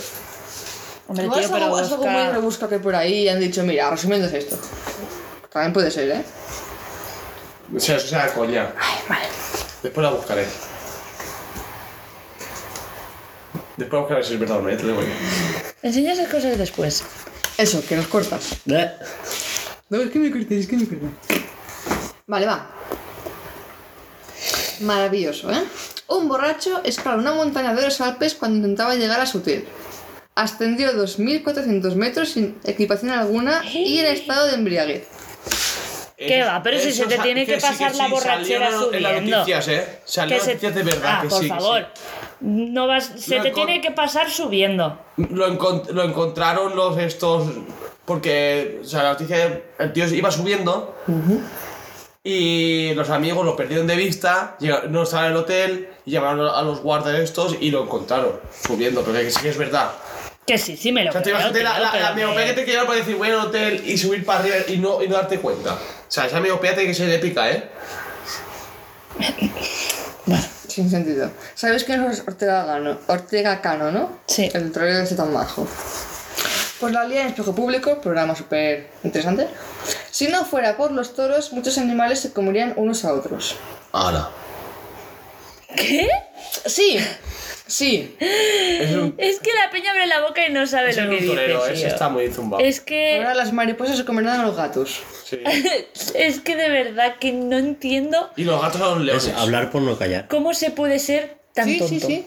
[1.07, 2.33] Hombre, tío, es pero algo, es algo muy busca...
[2.33, 4.59] rebusca que por ahí han dicho, mira, resumiendo es esto.
[5.51, 6.25] También puede ser, ¿eh?
[7.75, 8.73] O sea, eso sea coña.
[8.79, 9.27] Ay, vale.
[9.83, 10.47] Después la buscaré.
[13.77, 15.09] Después buscaré si es verdad o no, te lo digo yo.
[15.83, 17.05] Enseñas esas cosas después.
[17.59, 18.53] Eso, que nos cortas.
[18.67, 18.91] Eh,
[19.91, 21.11] No, es que me cortes, es que me cortas.
[22.27, 22.71] Vale, va.
[24.81, 25.63] Maravilloso, ¿eh?
[26.09, 29.67] Un borracho escaló una montaña de los Alpes cuando intentaba llegar a su hotel.
[30.35, 35.07] Ascendió 2.400 metros sin equipación alguna y en estado de embriaguez.
[36.17, 36.63] ¿Qué va?
[36.63, 39.37] Pero si se te tiene que sí, pasar la sí, borrachera salió en las subiendo.
[39.39, 39.99] noticias, ¿eh?
[40.05, 41.45] Salió Que en se- noticias de verdad ah, que por sí.
[41.49, 41.87] que favor.
[42.41, 43.11] No vas...
[43.17, 44.99] Se Lo te tiene que pasar subiendo.
[45.17, 47.49] Lo, encont- lo encontraron los estos.
[48.05, 50.95] Porque, o sea, la noticia, el tío iba subiendo
[52.27, 56.49] y los amigos lo perdieron de vista, llega- no estaban en el hotel y llamaron
[56.49, 59.91] a los guardas estos y lo encontraron subiendo, pero que sí que es verdad.
[60.47, 62.53] Que sí, sí me lo O sea, te creo, la, la, la que- miopía que
[62.55, 65.17] te queda para decir voy al hotel y subir para arriba y no, y no
[65.17, 65.75] darte cuenta.
[65.75, 65.79] O
[66.09, 67.69] sea, esa miopía tiene que ser épica, ¿eh?
[70.69, 71.31] Sin sentido.
[71.55, 72.99] ¿Sabes quién es Ortega Cano?
[73.07, 74.19] Ortega Cano, ¿no?
[74.27, 74.51] Sí.
[74.53, 75.69] El torero este tan majo.
[76.81, 79.47] Pues la lía en espejo público, programa súper interesante.
[80.11, 83.57] Si no fuera por los toros, muchos animales se comerían unos a otros.
[83.93, 84.29] Ahora.
[85.77, 86.09] ¿Qué?
[86.67, 86.99] Sí,
[87.67, 88.17] sí.
[88.21, 91.09] Es un, Es que la peña abre la boca y no sabe es lo que
[91.09, 91.27] un dice.
[91.35, 91.87] torero, ese tío.
[91.89, 92.63] está muy zumbado.
[92.63, 93.17] Es que...
[93.19, 95.01] Ahora las mariposas se comerán a los gatos.
[95.25, 95.41] Sí.
[96.15, 99.27] Es que de verdad que no entiendo Y los gatos a los leones.
[99.27, 100.29] es hablar por no callar.
[100.29, 101.89] cómo se puede ser tan sí, tonto.
[101.95, 102.27] sí, sí.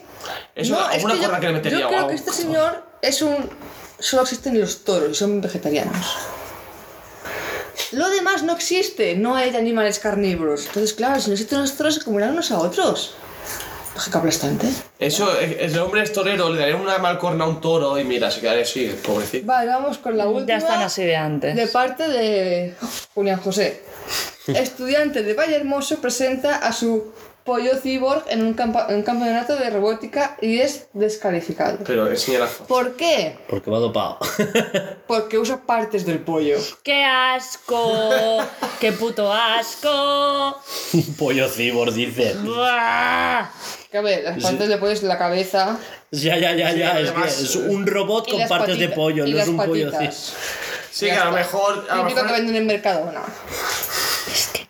[0.54, 2.08] Eso No, es es una que yo- corra que le metería Yo creo guau.
[2.10, 3.50] que este señor es un...
[3.98, 6.16] Solo existen los toros y son vegetarianos.
[7.92, 10.66] Lo demás no existe, no hay animales carnívoros.
[10.66, 13.14] Entonces, claro, si no existen los toros, se comerán unos a otros.
[14.10, 14.68] Qué aplastante.
[14.98, 18.30] Eso, eh, el hombre es torero, le daría una malcorna a un toro y mira,
[18.30, 19.44] se quedaría así, pobrecito.
[19.46, 20.46] Vale, vamos con la última.
[20.46, 21.56] Ya están así de antes.
[21.56, 22.74] De parte de
[23.14, 23.82] Julián José.
[24.46, 27.12] Estudiante de Vallehermoso presenta a su
[27.48, 31.78] pollo cyborg en un, campa- en un campeonato de robótica y es descalificado.
[31.86, 32.66] Pero la foto.
[32.66, 33.38] ¿Por qué?
[33.48, 34.18] Porque va dopado.
[35.06, 36.58] Porque usa partes del pollo.
[36.82, 38.44] ¡Qué asco!
[38.80, 40.60] ¡Qué puto asco!
[40.92, 42.34] Un pollo cibor, dice.
[42.34, 43.48] ¡Buah!
[43.90, 45.78] Que a ver, las partes le pones la cabeza
[46.10, 47.00] Ya, ya, ya, Sí, ya.
[47.00, 50.12] Es, que además, es un robot con partes de pollo, no es un pollo cibor.
[50.90, 51.86] Sí, que a lo mejor.
[51.88, 53.22] A lo Típico que mejor venden en Mercadona.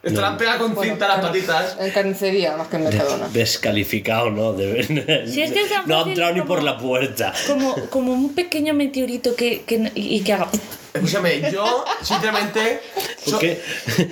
[0.02, 1.76] Estarán pegadas con Bueno, cinta las patitas.
[1.80, 3.28] En carnicería, más que en Mercadona.
[3.28, 4.52] Descalificado, ¿no?
[4.52, 4.84] De-
[5.32, 7.32] Si es que es no ha fácil entrado ni por la puerta.
[7.46, 10.48] Como, como un pequeño meteorito que, que, no- y que haga...
[10.94, 12.80] Escúchame, yo, sinceramente.
[13.24, 13.60] ¿Por qué?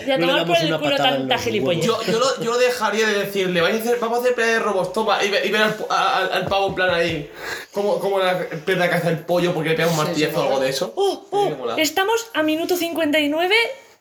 [0.06, 1.84] Y a no le damos por el una culo patada tanta huevos?
[1.84, 4.52] Yo, yo, lo, yo lo dejaría de decirle, vais a hacer, vamos a hacer pelea
[4.52, 7.30] de robos, toma, y, y ver al, al, al pavo en plan ahí,
[7.72, 10.60] como, como la perra que hace el pollo porque le pega un martillazo o algo
[10.60, 10.92] de eso.
[10.94, 11.48] ¡Oh, oh!
[11.74, 11.80] Sí.
[11.80, 13.54] Estamos a minuto 59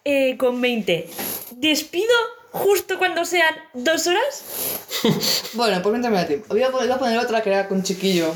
[0.03, 1.07] eh, con 20.
[1.69, 2.13] ¿Despido
[2.51, 4.43] justo cuando sean dos horas?
[5.53, 6.47] Bueno, pues mientras me da tiempo.
[6.49, 8.31] Voy a, poner, voy a poner otra que era con chiquillo.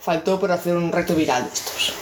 [0.00, 1.92] Faltó por hacer un reto viral de estos.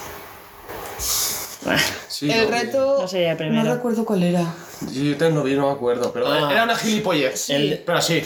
[2.09, 3.07] Sí, el no, reto.
[3.13, 3.65] No el primero.
[3.65, 4.55] No recuerdo cuál era.
[4.93, 6.49] Yo te no vi, no me acuerdo, pero Ah.
[6.51, 7.51] era una gilipollez.
[7.51, 8.23] El- Pero así.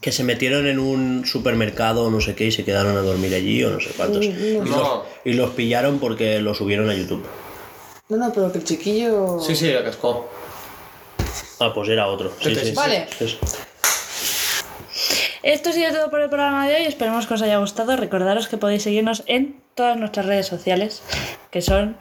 [0.00, 3.34] Que se metieron en un supermercado o no sé qué y se quedaron a dormir
[3.34, 4.24] allí o no sé cuántos.
[4.24, 4.28] Y,
[4.58, 4.64] No.
[4.64, 7.24] los, y los pillaron porque lo subieron a YouTube.
[8.08, 9.38] No, no, pero que el chiquillo.
[9.40, 10.28] Sí, sí, la cascó.
[11.60, 12.32] Ah, pues era otro.
[12.40, 12.74] Sí, Este sí, sí.
[12.74, 13.06] Vale.
[13.18, 13.38] sí, sí.
[15.42, 16.82] Esto ha sido todo por el programa de hoy.
[16.84, 17.96] Esperemos que os haya gustado.
[17.96, 21.02] Recordaros que podéis seguirnos en todas nuestras redes sociales,
[21.50, 21.96] que son.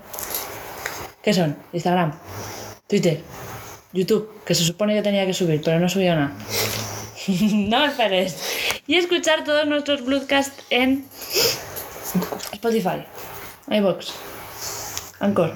[1.22, 1.58] ¿Qué son?
[1.74, 2.18] Instagram,
[2.88, 3.22] Twitter,
[3.92, 6.32] YouTube, que se supone que tenía que subir, pero no subió nada.
[7.28, 8.38] no me esperes.
[8.88, 11.06] Y escuchar todos nuestros broadcasts en
[12.54, 13.04] Spotify,
[13.70, 14.14] iBox,
[15.20, 15.54] Anchor,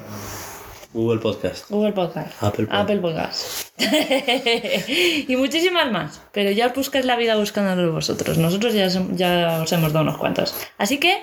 [0.92, 1.70] Google Podcast.
[1.70, 3.00] Google Podcast, Apple Podcast.
[3.00, 3.80] Podcast.
[5.28, 6.20] y muchísimas más.
[6.32, 8.38] Pero ya os buscáis la vida buscándolos vosotros.
[8.38, 10.54] Nosotros ya, ya os hemos dado unos cuantos.
[10.78, 11.22] Así que,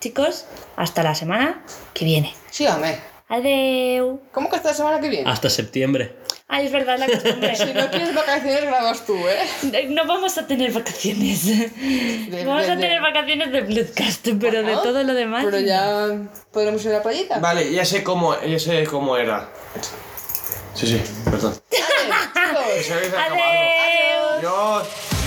[0.00, 0.46] chicos,
[0.76, 1.62] hasta la semana
[1.92, 2.32] que viene.
[2.50, 2.96] Sígame.
[3.28, 4.20] Adeu.
[4.32, 5.30] ¿Cómo que hasta la semana que viene?
[5.30, 6.16] Hasta septiembre.
[6.50, 7.54] Ay, es verdad la costumbre.
[7.56, 9.86] Si no tienes vacaciones, grabas tú, ¿eh?
[9.90, 11.44] No vamos a tener vacaciones.
[12.46, 15.44] vamos de- a tener de- vacaciones de Bloodcast, pero de todo lo demás.
[15.44, 16.08] Pero ya
[16.50, 17.38] podremos ir a la playita.
[17.38, 19.48] Vale, ya sé cómo, ya sé cómo era.
[20.74, 21.54] Sí, sí, perdón.
[22.34, 23.34] Habéis acabado.
[24.38, 25.17] Adeu.